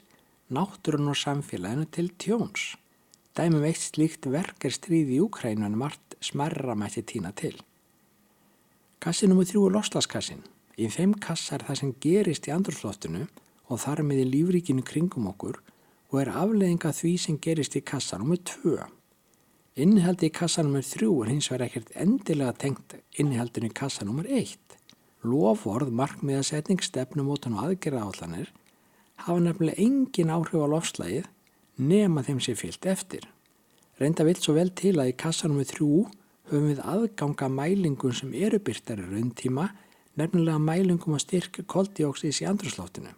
náttúrun 0.50 1.12
og 1.12 1.18
samfélaginu 1.18 1.86
til 1.94 2.10
tjóns. 2.18 2.76
Dæmum 3.38 3.66
eitt 3.70 3.82
slíkt 3.82 4.26
verk 4.26 4.66
er 4.66 4.74
stríði 4.74 5.20
í 5.20 5.24
Úkrænu 5.24 5.68
en 5.68 5.78
margt 5.78 6.18
smerra 6.20 6.74
mætti 6.76 7.06
tína 7.06 7.30
til. 7.32 7.54
Kassi 9.00 9.30
nr. 9.30 9.46
3 9.46 9.62
er 9.70 9.76
loslaskassin. 9.78 10.42
Í 10.80 10.88
þeim 10.88 11.18
kassa 11.20 11.58
er 11.58 11.66
það 11.68 11.80
sem 11.82 11.90
gerist 12.00 12.48
í 12.48 12.54
andurslóttinu 12.56 13.26
og 13.68 13.82
þar 13.84 14.02
með 14.08 14.22
í 14.24 14.28
lífríkinu 14.34 14.84
kringum 14.88 15.28
okkur 15.34 15.58
og 16.10 16.22
er 16.22 16.32
afleðinga 16.32 16.94
því 16.96 17.12
sem 17.20 17.40
gerist 17.44 17.76
í 17.76 17.82
kassa 17.84 18.18
nr. 18.22 18.40
2. 18.48 18.78
Innihaldi 19.84 20.30
í 20.30 20.36
kassa 20.36 20.64
nr. 20.64 20.86
3 20.86 21.10
er 21.10 21.32
hins 21.34 21.50
vegar 21.52 21.66
ekkert 21.68 21.92
endilega 22.00 22.56
tengt 22.64 22.96
innihaldinu 23.20 23.68
í 23.68 23.76
kassa 23.76 24.08
nr. 24.08 24.30
1. 24.40 24.78
Lofvorð, 25.28 25.92
markmiðasetning, 26.00 26.80
stefnumótan 26.80 27.58
og 27.60 27.68
aðgerra 27.68 28.06
állanir 28.08 28.54
hafa 29.26 29.44
nefnilega 29.44 29.84
engin 29.84 30.32
áhrif 30.32 30.64
á 30.64 30.68
lofslægið 30.72 31.28
nema 31.92 32.24
þeim 32.24 32.40
sé 32.40 32.56
fyllt 32.56 32.88
eftir. 32.88 33.28
Reynda 34.00 34.24
vilt 34.24 34.44
svo 34.44 34.56
vel 34.56 34.72
til 34.72 34.96
að 34.96 35.12
í 35.12 35.20
kassanum 35.20 35.60
við 35.60 35.74
þrjú 35.74 35.92
höfum 36.50 36.72
við 36.72 36.82
aðganga 36.88 37.52
mælingum 37.52 38.16
sem 38.16 38.32
eru 38.32 38.62
byrtar 38.64 39.04
í 39.04 39.08
rauntíma, 39.12 39.68
nefnilega 40.18 40.58
mælingum 40.58 41.14
að 41.18 41.26
styrka 41.26 41.62
koldioxís 41.64 42.42
í 42.42 42.46
andrusloftinu. 42.50 43.12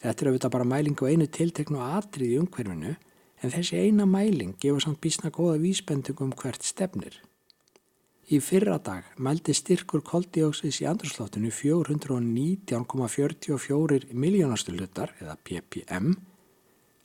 Þetta 0.00 0.20
er 0.24 0.28
auðvitað 0.30 0.54
bara 0.56 0.72
mælingu 0.72 1.04
einu 1.06 1.26
tilteknu 1.26 1.78
atrið 1.84 2.28
í 2.30 2.38
umhverfinu, 2.40 2.92
en 3.40 3.48
þessi 3.54 3.74
eina 3.84 4.04
mæling 4.06 4.52
gefur 4.60 4.82
samt 4.84 5.00
bísna 5.04 5.28
góða 5.30 5.56
vísbendingum 5.60 6.32
hvert 6.40 6.62
stefnir. 6.64 7.14
Í 8.30 8.40
fyrra 8.40 8.78
dag 8.78 9.04
mældi 9.18 9.52
styrkur 9.54 10.00
koldioxís 10.06 10.80
í 10.82 10.86
andrusloftinu 10.90 11.50
419,44 11.50 14.14
miljónastu 14.14 14.72
hlutar 14.76 15.10
eða 15.20 15.36
ppm 15.44 16.30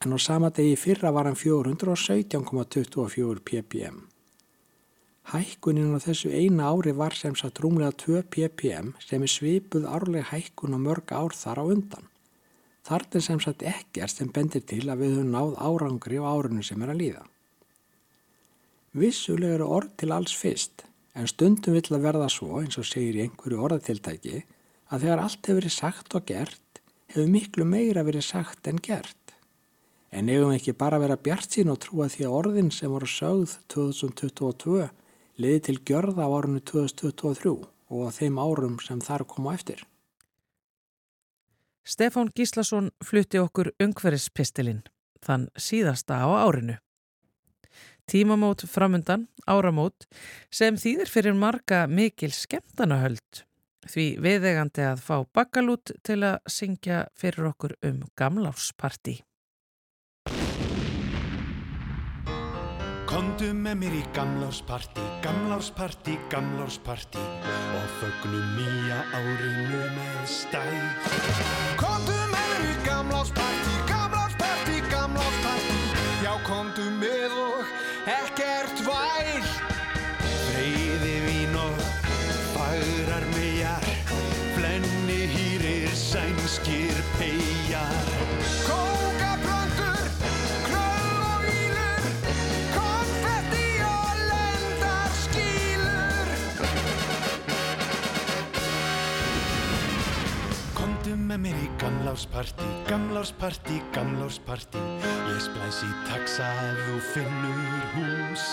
en 0.05 0.13
á 0.13 0.19
sama 0.19 0.49
degi 0.49 0.75
fyrra 0.75 1.11
var 1.11 1.25
hann 1.25 1.35
417,24 1.35 3.39
ppm. 3.47 3.97
Hækkunin 5.25 5.95
á 5.97 5.99
þessu 6.03 6.29
eina 6.29 6.67
ári 6.69 6.91
var 6.93 7.15
sem 7.17 7.33
sagt 7.33 7.57
rúmlega 7.63 7.95
2 7.97 8.19
ppm 8.29 8.91
sem 9.01 9.23
er 9.25 9.31
svipuð 9.31 9.87
árleg 9.89 10.27
hækkun 10.29 10.77
á 10.77 10.79
mörg 10.79 11.13
ár 11.17 11.33
þar 11.33 11.61
á 11.61 11.65
undan. 11.65 12.09
Þart 12.85 13.15
er 13.17 13.23
sem 13.25 13.39
sagt 13.41 13.63
ekkert 13.65 14.13
sem 14.13 14.29
bendir 14.29 14.61
til 14.61 14.83
að 14.85 15.01
við 15.01 15.15
höfum 15.15 15.31
náð 15.33 15.55
árangri 15.57 16.19
á 16.21 16.29
árunum 16.29 16.61
sem 16.67 16.83
er 16.85 16.91
að 16.93 16.99
líða. 17.01 17.23
Vissulega 18.93 19.57
eru 19.57 19.69
orð 19.79 19.95
til 19.97 20.11
alls 20.13 20.35
fyrst 20.37 20.85
en 21.15 21.29
stundum 21.31 21.73
vill 21.73 21.95
að 21.95 22.05
verða 22.05 22.27
svo, 22.29 22.59
eins 22.59 22.77
og 22.77 22.85
segir 22.85 23.17
í 23.17 23.23
einhverju 23.23 23.61
orðatiltæki, 23.65 24.43
að 24.91 25.05
þegar 25.05 25.21
allt 25.23 25.47
hefur 25.47 25.59
verið 25.61 25.73
sagt 25.73 26.17
og 26.17 26.25
gert, 26.27 26.81
hefur 27.13 27.31
miklu 27.31 27.65
meira 27.65 28.03
verið 28.05 28.27
sagt 28.27 28.67
en 28.67 28.81
gert. 28.83 29.33
En 30.11 30.29
við 30.29 30.45
ekki 30.57 30.75
bara 30.77 30.99
vera 31.01 31.17
bjart 31.17 31.55
sín 31.55 31.71
og 31.71 31.79
trúa 31.83 32.09
því 32.11 32.27
að 32.27 32.35
orðin 32.41 32.71
sem 32.71 32.91
voru 32.91 33.09
sögð 33.09 33.55
2022 33.73 34.85
liði 35.41 35.59
til 35.67 35.77
gjörða 35.87 36.27
á 36.27 36.29
árunni 36.29 36.61
2023 36.61 37.55
og 37.55 38.07
á 38.07 38.09
þeim 38.15 38.39
árum 38.39 38.79
sem 38.83 39.01
þar 39.01 39.25
koma 39.29 39.53
eftir. 39.57 39.83
Stefán 41.85 42.31
Gíslason 42.33 42.89
flutti 43.05 43.37
okkur 43.37 43.69
ungverðispistilinn, 43.83 44.81
þann 45.21 45.51
síðasta 45.53 46.23
á 46.25 46.29
árinu 46.47 46.79
tímamót 48.07 48.65
framundan, 48.69 49.27
áramót, 49.49 50.05
sem 50.53 50.77
þýðir 50.77 51.11
fyrir 51.11 51.37
marga 51.37 51.85
mikil 51.89 52.31
skemmtanahöld. 52.33 53.43
Því 53.85 54.05
viðegandi 54.21 54.85
að 54.85 55.03
fá 55.05 55.15
bakkalút 55.35 55.93
til 56.05 56.21
að 56.25 56.39
syngja 56.49 57.05
fyrir 57.17 57.51
okkur 57.51 57.77
um 57.85 58.01
gamlársparti. 58.17 59.19
Kondu 63.15 63.53
með 63.55 63.77
mér 63.79 63.93
í 63.95 64.01
gamlársparti, 64.11 65.03
gamlársparti, 65.23 66.17
gamlársparti 66.27 67.21
og 67.47 67.93
fögnum 68.01 68.49
nýja 68.57 68.97
árinu 69.15 69.79
með 69.95 70.17
stæð. 70.27 71.07
Kondu 71.79 72.11
með 72.11 72.51
mér 72.51 72.65
í 72.67 72.75
gamlársparti, 72.83 73.54
gamlársparti, 102.15 102.63
gamlársparti, 102.87 103.81
gamlársparti 103.91 104.77
Ég 105.27 105.39
splæs 105.43 105.81
í 105.83 105.89
taxa 106.07 106.47
ef 106.47 106.77
þú 106.87 106.99
finnur 107.11 107.57
hús. 107.91 108.43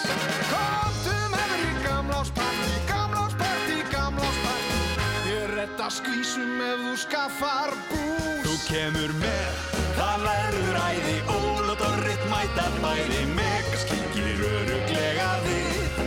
Komdu 0.50 1.14
með 1.30 1.52
mér 1.52 1.62
í 1.62 1.76
gamlársparti, 1.84 2.72
gamlársparti, 2.88 3.78
gamlársparti 3.92 5.30
Ég 5.30 5.54
retta 5.54 5.90
skvísum 5.94 6.58
ef 6.58 6.82
þú 6.88 6.96
skaffar 7.04 7.76
bús. 7.92 8.42
Þú 8.48 8.58
kemur 8.66 9.14
með, 9.22 9.62
það 10.00 10.26
verður 10.26 10.82
æði 10.82 11.16
Ólot 11.38 11.86
og 11.86 11.98
ritt 12.02 12.28
mætar 12.34 12.78
bæði. 12.82 13.22
Megaskíkir 13.38 14.46
öruglega 14.50 15.30
við. 15.46 16.02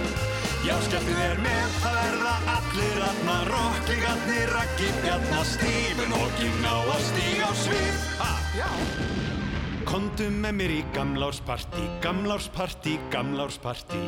Já, 0.67 0.75
skemmtið 0.89 1.23
er 1.29 1.45
með, 1.47 1.79
það 1.79 2.01
verða 2.03 2.34
allir 2.75 3.03
aðna 3.05 3.35
Rokklingarnir, 3.47 4.49
rakki, 4.51 4.87
bjarnar, 5.03 5.45
stífun 5.47 6.11
Hókin 6.11 6.65
á 6.67 6.75
að 6.83 7.03
stíga 7.07 7.47
á 7.47 7.53
svið. 7.55 7.99
Ha, 8.19 8.31
já. 8.57 8.69
Kondu 9.85 10.27
með 10.33 10.55
mér 10.59 10.73
í 10.73 10.81
gamlársparti, 10.95 11.85
gamlársparti, 12.03 12.97
gamlársparti 13.13 14.01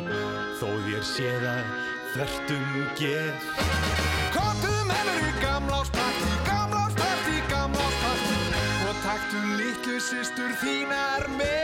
Þó 0.60 0.68
þér 0.88 1.06
séð 1.06 1.46
að 1.52 1.70
þvertum 2.16 2.66
geð. 3.00 3.52
Kondu 4.36 4.74
með 4.90 5.04
mér 5.12 5.28
í 5.30 5.36
gamlársparti, 5.44 6.34
gamlársparti, 6.50 7.38
gamlársparti 7.54 8.66
Og 8.90 9.06
taktu 9.06 9.46
litlu 9.62 10.02
sýstur 10.10 10.58
þínar 10.64 11.30
með 11.38 11.57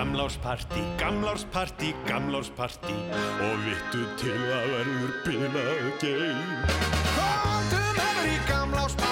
gamlársparti, 0.00 0.80
gamlársparti, 0.96 1.94
gamlársparti 2.06 2.94
Og 3.44 3.56
vittu 3.66 4.06
til 4.16 4.32
að 4.32 4.72
verður 4.72 5.12
bilað 5.26 5.90
geim. 6.00 6.48
Með 7.68 7.90
mér 7.98 8.30
í 8.30 8.38
gamlársparti, 8.48 9.09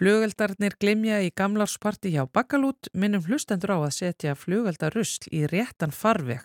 Flugeldarnir 0.00 0.78
glimja 0.80 1.18
í 1.20 1.26
gamlársparti 1.36 2.08
hjá 2.14 2.22
Bakalút 2.24 2.88
minnum 2.96 3.20
hlustendur 3.26 3.74
á 3.76 3.78
að 3.84 3.90
setja 3.98 4.32
flugeldarusl 4.32 5.26
í 5.28 5.42
réttan 5.50 5.92
farveg. 5.92 6.40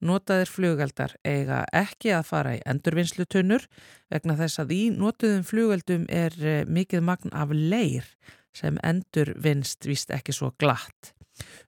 Notaðir 0.00 0.48
flugeldar 0.48 1.12
eiga 1.20 1.58
ekki 1.76 2.14
að 2.16 2.24
fara 2.30 2.54
í 2.56 2.62
endurvinnslutunnur 2.64 3.66
vegna 4.08 4.38
þess 4.40 4.62
að 4.64 4.72
í 4.78 4.80
notuðum 4.96 5.44
flugeldum 5.44 6.08
er 6.08 6.40
eh, 6.40 6.64
mikið 6.64 7.04
magn 7.04 7.36
af 7.36 7.52
leir 7.52 8.08
sem 8.56 8.80
endurvinnst 8.80 9.84
vist 9.84 10.16
ekki 10.16 10.32
svo 10.32 10.54
glatt. 10.56 11.12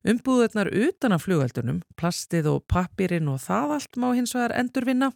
Umbúðurnar 0.08 0.72
utan 0.72 1.12
af 1.12 1.26
flugeldunum, 1.28 1.82
plastið 2.00 2.54
og 2.54 2.64
pappirinn 2.72 3.28
og 3.28 3.42
það 3.44 3.76
allt 3.76 4.00
má 4.00 4.14
hins 4.16 4.32
vegar 4.32 4.56
endurvinna 4.64 5.12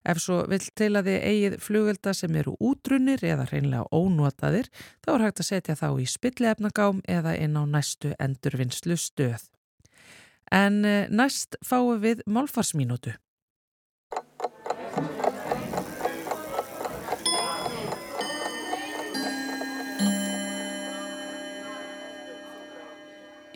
Ef 0.00 0.20
svo 0.22 0.40
vill 0.48 0.64
til 0.78 0.94
að 0.96 1.10
þið 1.10 1.24
eigið 1.30 1.56
flugvelda 1.60 2.12
sem 2.16 2.36
eru 2.40 2.54
útrunnir 2.56 3.20
eða 3.20 3.44
hreinlega 3.50 3.88
ónotaðir, 3.92 4.70
þá 5.04 5.10
er 5.14 5.24
hægt 5.26 5.42
að 5.42 5.48
setja 5.50 5.76
þá 5.76 5.88
í 6.00 6.06
spillefnagám 6.08 7.02
eða 7.04 7.34
inn 7.36 7.58
á 7.60 7.64
næstu 7.68 8.14
endurvinnslu 8.16 8.96
stöð. 8.96 9.50
En 10.50 10.84
eh, 10.88 11.10
næst 11.12 11.60
fáum 11.62 12.00
við 12.00 12.24
málfarsmínútu. 12.26 13.12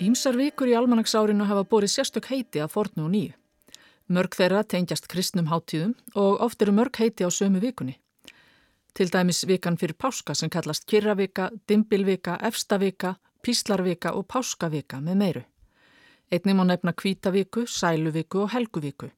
Ímsar 0.05 0.37
vikur 0.37 0.69
í 0.69 0.77
almanagsárinu 0.77 1.47
hafa 1.49 1.65
borið 1.65 1.95
sérstök 1.95 2.29
heiti 2.29 2.61
að 2.61 2.75
fornu 2.77 3.07
og 3.07 3.13
nýju. 3.15 3.33
Mörg 4.05 4.35
þeirra 4.37 4.61
tengjast 4.69 5.07
kristnum 5.09 5.47
háttíðum 5.49 5.95
og 6.21 6.43
oft 6.45 6.61
eru 6.61 6.75
mörg 6.77 6.99
heiti 7.01 7.25
á 7.25 7.31
sömu 7.33 7.63
vikunni. 7.63 7.97
Til 8.93 9.09
dæmis 9.09 9.47
vikan 9.49 9.79
fyrir 9.81 9.97
páska 9.97 10.35
sem 10.37 10.51
kallast 10.53 10.85
kirravika, 10.87 11.49
dimbilvika, 11.69 12.37
efstavika, 12.45 13.15
píslarvika 13.41 14.13
og 14.13 14.29
páskavika 14.29 15.01
með 15.01 15.17
meiru. 15.17 15.43
Einnig 16.31 16.57
má 16.57 16.65
nefna 16.69 16.93
kvítaviku, 16.93 17.65
sæluviku 17.67 18.45
og 18.45 18.53
helguviku. 18.53 19.09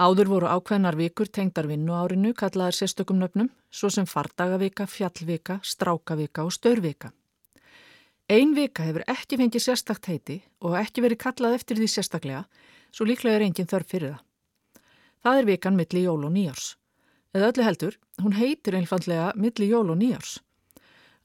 Áður 0.00 0.28
voru 0.32 0.48
ákveðnar 0.48 0.96
vikur 0.96 1.28
tengdar 1.28 1.68
vinnu 1.68 1.92
árinu 1.92 2.32
kallaðar 2.32 2.72
sérstökum 2.72 3.20
nöfnum, 3.20 3.50
svo 3.70 3.90
sem 3.92 4.06
fardagavika, 4.08 4.86
fjallvika, 4.86 5.60
strákavika 5.62 6.46
og 6.48 6.52
störvika. 6.52 7.12
Ein 8.28 8.54
vika 8.56 8.86
hefur 8.86 9.04
ekki 9.06 9.36
fengið 9.36 9.66
sérstakt 9.66 10.08
heiti 10.08 10.40
og 10.64 10.78
ekki 10.80 11.04
verið 11.04 11.20
kallað 11.26 11.58
eftir 11.58 11.76
því 11.76 11.88
sérstaklega, 11.92 12.44
svo 12.92 13.08
líklega 13.08 13.40
er 13.40 13.46
engin 13.48 13.68
þörf 13.70 13.88
fyrir 13.88 14.14
það. 14.14 14.22
Það 15.22 15.38
er 15.38 15.48
vikan 15.48 15.76
milli 15.78 16.04
jól 16.04 16.24
og 16.26 16.32
nýjárs. 16.34 16.68
Eða 17.32 17.50
öllu 17.52 17.64
heldur, 17.64 17.98
hún 18.20 18.36
heitir 18.36 18.76
einfallega 18.76 19.32
milli 19.38 19.70
jól 19.70 19.92
og 19.94 20.00
nýjárs. 20.02 20.40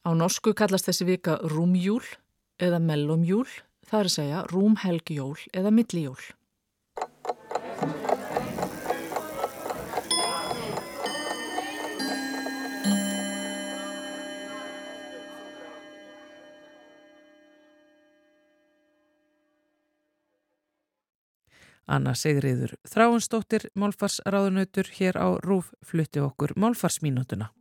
Á 0.07 0.09
norsku 0.15 0.53
kallast 0.55 0.87
þessi 0.87 1.07
vika 1.09 1.39
rúmjúl 1.43 2.05
eða 2.63 2.79
mellumjúl, 2.79 3.47
það 3.89 3.99
er 3.99 4.09
að 4.11 4.15
segja 4.15 4.43
rúmhelgjól 4.53 5.35
eða 5.51 5.73
millijól. 5.73 6.21
Anna 21.87 22.13
Sigriður 22.15 22.75
Þráinsdóttir 22.87 23.69
Málfarsráðunautur 23.79 24.91
hér 24.99 25.17
á 25.17 25.27
Rúf 25.39 25.71
flutti 25.81 26.19
okkur 26.19 26.53
Málfarsmínutuna. 26.59 27.51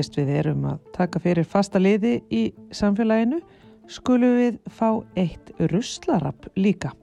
Fyrst 0.00 0.16
við 0.16 0.30
erum 0.40 0.64
að 0.70 0.78
taka 0.96 1.20
fyrir 1.20 1.44
fasta 1.44 1.80
liði 1.80 2.20
í 2.32 2.46
samfélaginu 2.72 3.40
skulum 3.90 4.38
við 4.38 4.58
fá 4.72 5.02
eitt 5.18 5.52
russlarapp 5.72 6.48
líka. 6.56 6.94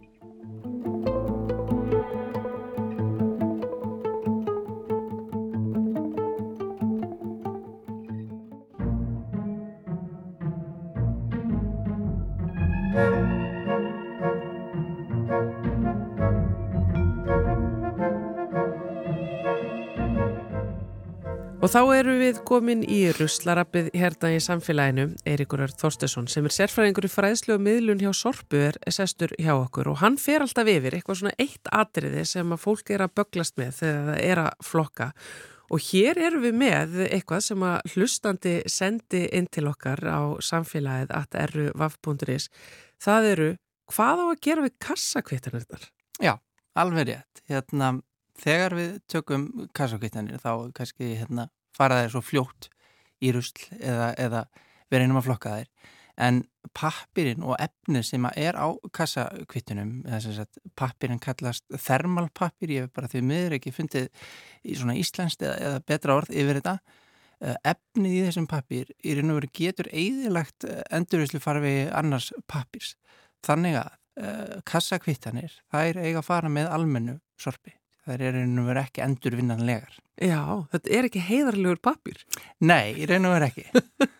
Og 21.68 21.72
þá 21.74 21.97
eru 21.97 22.13
við 22.15 22.38
komin 22.47 22.84
í 22.88 23.09
russlarappið 23.11 23.89
hérna 23.91 24.30
í 24.32 24.38
samfélaginu, 24.39 25.09
Eirikur 25.28 25.65
Þorstesson 25.76 26.30
sem 26.32 26.45
er 26.47 26.53
sérfræðingur 26.55 27.03
í 27.03 27.11
fræðslu 27.11 27.57
og 27.57 27.65
miðlun 27.65 27.99
hjá 27.99 28.13
Sorpu 28.15 28.61
er 28.70 28.78
sestur 28.88 29.34
hjá 29.36 29.51
okkur 29.51 29.89
og 29.91 29.97
hann 29.99 30.15
fer 30.15 30.45
alltaf 30.45 30.70
yfir 30.72 30.95
eitthvað 30.95 31.18
svona 31.20 31.34
eitt 31.36 31.68
atriði 31.76 32.24
sem 32.30 32.55
að 32.55 32.61
fólk 32.61 32.93
er 32.95 33.03
að 33.03 33.18
böglast 33.20 33.59
með 33.59 33.74
þegar 33.82 34.07
það 34.07 34.22
er 34.30 34.41
að 34.45 34.63
flokka 34.70 35.09
og 35.68 35.84
hér 35.89 36.24
eru 36.30 36.41
við 36.45 36.57
með 36.63 36.97
eitthvað 37.09 37.43
sem 37.49 37.68
að 37.74 37.91
hlustandi 37.97 38.55
sendi 38.78 39.26
inn 39.36 39.51
til 39.51 39.68
okkar 39.68 40.05
á 40.07 40.39
samfélagið 40.39 41.11
at 41.20 41.39
eruvaf.is 41.43 42.47
það 43.03 43.32
eru 43.34 43.49
hvað 43.91 44.24
á 44.24 44.26
að 44.30 44.43
gera 44.47 44.68
við 44.70 44.80
kassakvittanirnar? 44.88 45.91
Já, 46.24 46.38
alveg 46.80 47.11
rétt. 47.11 47.43
Hérna, 47.51 47.97
þegar 48.39 48.80
við 48.80 48.97
tökum 49.11 49.47
kassakvittanir 49.76 50.39
þá 50.39 50.72
kannski 50.80 51.11
hérna, 51.20 51.49
fara 51.78 52.01
þeir 52.03 52.15
svo 52.15 52.23
fljótt 52.25 52.69
í 53.23 53.32
rusl 53.36 53.63
eða, 53.78 54.11
eða 54.17 54.43
við 54.91 55.01
reynum 55.01 55.21
að 55.21 55.30
flokka 55.30 55.55
þeir. 55.57 55.71
En 56.17 56.39
pappirinn 56.73 57.43
og 57.45 57.59
efni 57.61 58.01
sem 58.05 58.23
er 58.32 58.57
á 58.57 58.73
kassakvittunum, 58.93 59.99
pappirinn 60.78 61.21
kallast 61.21 61.67
thermalpappir, 61.69 62.73
ég 62.73 62.88
hef 62.88 62.95
bara 62.95 63.09
því 63.11 63.21
miður 63.30 63.57
ekki 63.59 63.73
fundið 63.75 64.07
í 64.65 64.78
svona 64.80 64.97
íslenskt 64.97 65.45
eða, 65.45 65.59
eða 65.67 65.84
betra 65.91 66.17
orð 66.17 66.34
yfir 66.34 66.59
þetta. 66.59 66.78
Efnið 67.69 68.15
í 68.17 68.23
þessum 68.25 68.49
pappir 68.49 68.89
í 69.05 69.13
raun 69.13 69.36
og 69.36 69.39
veru 69.43 69.51
getur 69.59 69.91
eigðilagt 69.93 70.65
endurvislu 70.89 71.41
farfi 71.43 71.75
annars 71.93 72.32
pappirs. 72.49 72.95
Þannig 73.45 73.78
að 73.84 73.91
uh, 74.17 74.55
kassakvittanir, 74.65 75.53
er 75.78 76.01
eiga 76.01 76.23
að 76.23 76.30
fara 76.32 76.49
með 76.49 76.71
almennu 76.73 77.19
sorpi. 77.38 77.75
Það 78.08 78.22
er 78.24 78.38
og 78.39 78.68
veru 78.70 78.82
ekki 78.86 79.03
endurvinnanlegar. 79.03 79.97
Já, 80.24 80.41
þetta 80.72 80.93
er 80.95 81.08
ekki 81.10 81.24
heiðarlegur 81.28 81.82
pappir. 81.84 82.22
Nei, 82.64 82.95
í 82.95 83.08
raun 83.10 83.28
og 83.28 83.36
veru 83.36 83.49
ekki. 83.51 83.68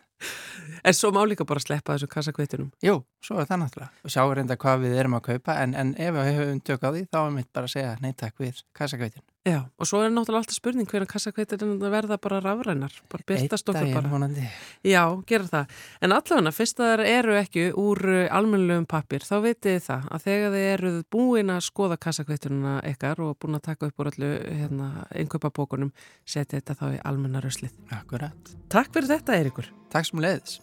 En 0.84 0.94
svo 0.94 1.10
má 1.10 1.24
líka 1.26 1.44
bara 1.44 1.60
sleppa 1.60 1.96
þessu 1.96 2.08
kassakveitunum. 2.12 2.68
Jú, 2.84 3.00
svo 3.24 3.40
er 3.42 3.48
það 3.48 3.58
náttúrulega. 3.64 3.88
Og 4.06 4.12
sjá 4.14 4.22
reynda 4.22 4.56
hvað 4.60 4.84
við 4.84 4.98
erum 5.02 5.16
að 5.18 5.24
kaupa, 5.26 5.56
en, 5.62 5.74
en 5.74 5.90
ef 5.98 6.14
við 6.14 6.28
hefum 6.28 6.60
tök 6.64 6.86
á 6.86 6.88
því, 6.94 7.02
þá 7.10 7.18
er 7.20 7.32
mitt 7.34 7.50
bara 7.52 7.68
að 7.68 7.74
segja 7.74 7.96
neittak 8.04 8.38
við 8.42 8.62
kassakveitun. 8.78 9.24
Já, 9.48 9.60
og 9.78 9.88
svo 9.88 10.00
er 10.04 10.10
náttúrulega 10.12 10.42
alltaf 10.42 10.56
spurning 10.58 10.88
hvernig 10.90 11.08
kassakveitunum 11.08 11.78
verða 11.92 12.18
bara 12.20 12.40
rafrænar, 12.44 12.92
bara 13.08 13.24
byrtast 13.28 13.70
okkur 13.72 13.88
bara. 13.94 14.10
Vonandi. 14.12 14.44
Já, 14.86 15.02
gera 15.28 15.48
það. 15.48 15.76
En 16.04 16.14
allavega, 16.16 16.52
fyrst 16.54 16.82
að 16.82 16.90
það 16.92 17.10
eru 17.14 17.36
ekki 17.38 17.64
úr 17.80 18.02
almennilegum 18.26 18.88
pappir, 18.90 19.24
þá 19.24 19.36
vitið 19.46 19.78
það 19.86 20.08
að 20.12 20.26
þegar 20.26 20.56
þið 20.56 20.66
eruð 20.74 20.98
búin 21.16 21.54
að 21.54 21.64
skoða 21.68 22.00
kassakveitununa 22.04 22.74
ykkar 22.92 23.24
og 23.24 23.38
búin 23.40 23.58
að 23.58 23.66
taka 23.70 23.88
upp 23.88 24.02
úr 24.02 24.12
allu 24.12 24.32
hérna, 24.44 24.88
einköpabókunum, 25.16 25.94
setja 26.28 26.58
þetta 26.58 26.78
þá 26.82 26.86
í 26.90 27.02
almennaröslið. 27.12 27.72
Akkurat. 27.96 28.54
Takk 28.72 28.92
fyrir 28.92 29.14
þetta, 29.16 29.38
Eirikur. 29.38 29.72
Takk 29.94 30.10
sem 30.10 30.24
leiðis. 30.24 30.58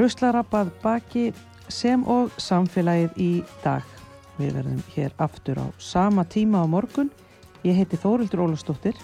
Ruslarabað 0.00 0.72
baki 0.82 1.26
sem 1.72 2.04
og 2.10 2.34
samfélagið 2.40 3.20
í 3.22 3.30
dag. 3.64 3.84
Við 4.36 4.58
verðum 4.58 4.82
hér 4.94 5.14
aftur 5.22 5.62
á 5.62 5.66
sama 5.80 6.26
tíma 6.28 6.62
á 6.62 6.66
morgun. 6.68 7.10
Ég 7.64 7.78
heiti 7.80 7.98
Þórildur 8.00 8.44
Ólastóttir. 8.46 8.98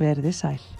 Verði 0.00 0.32
sæl. 0.32 0.79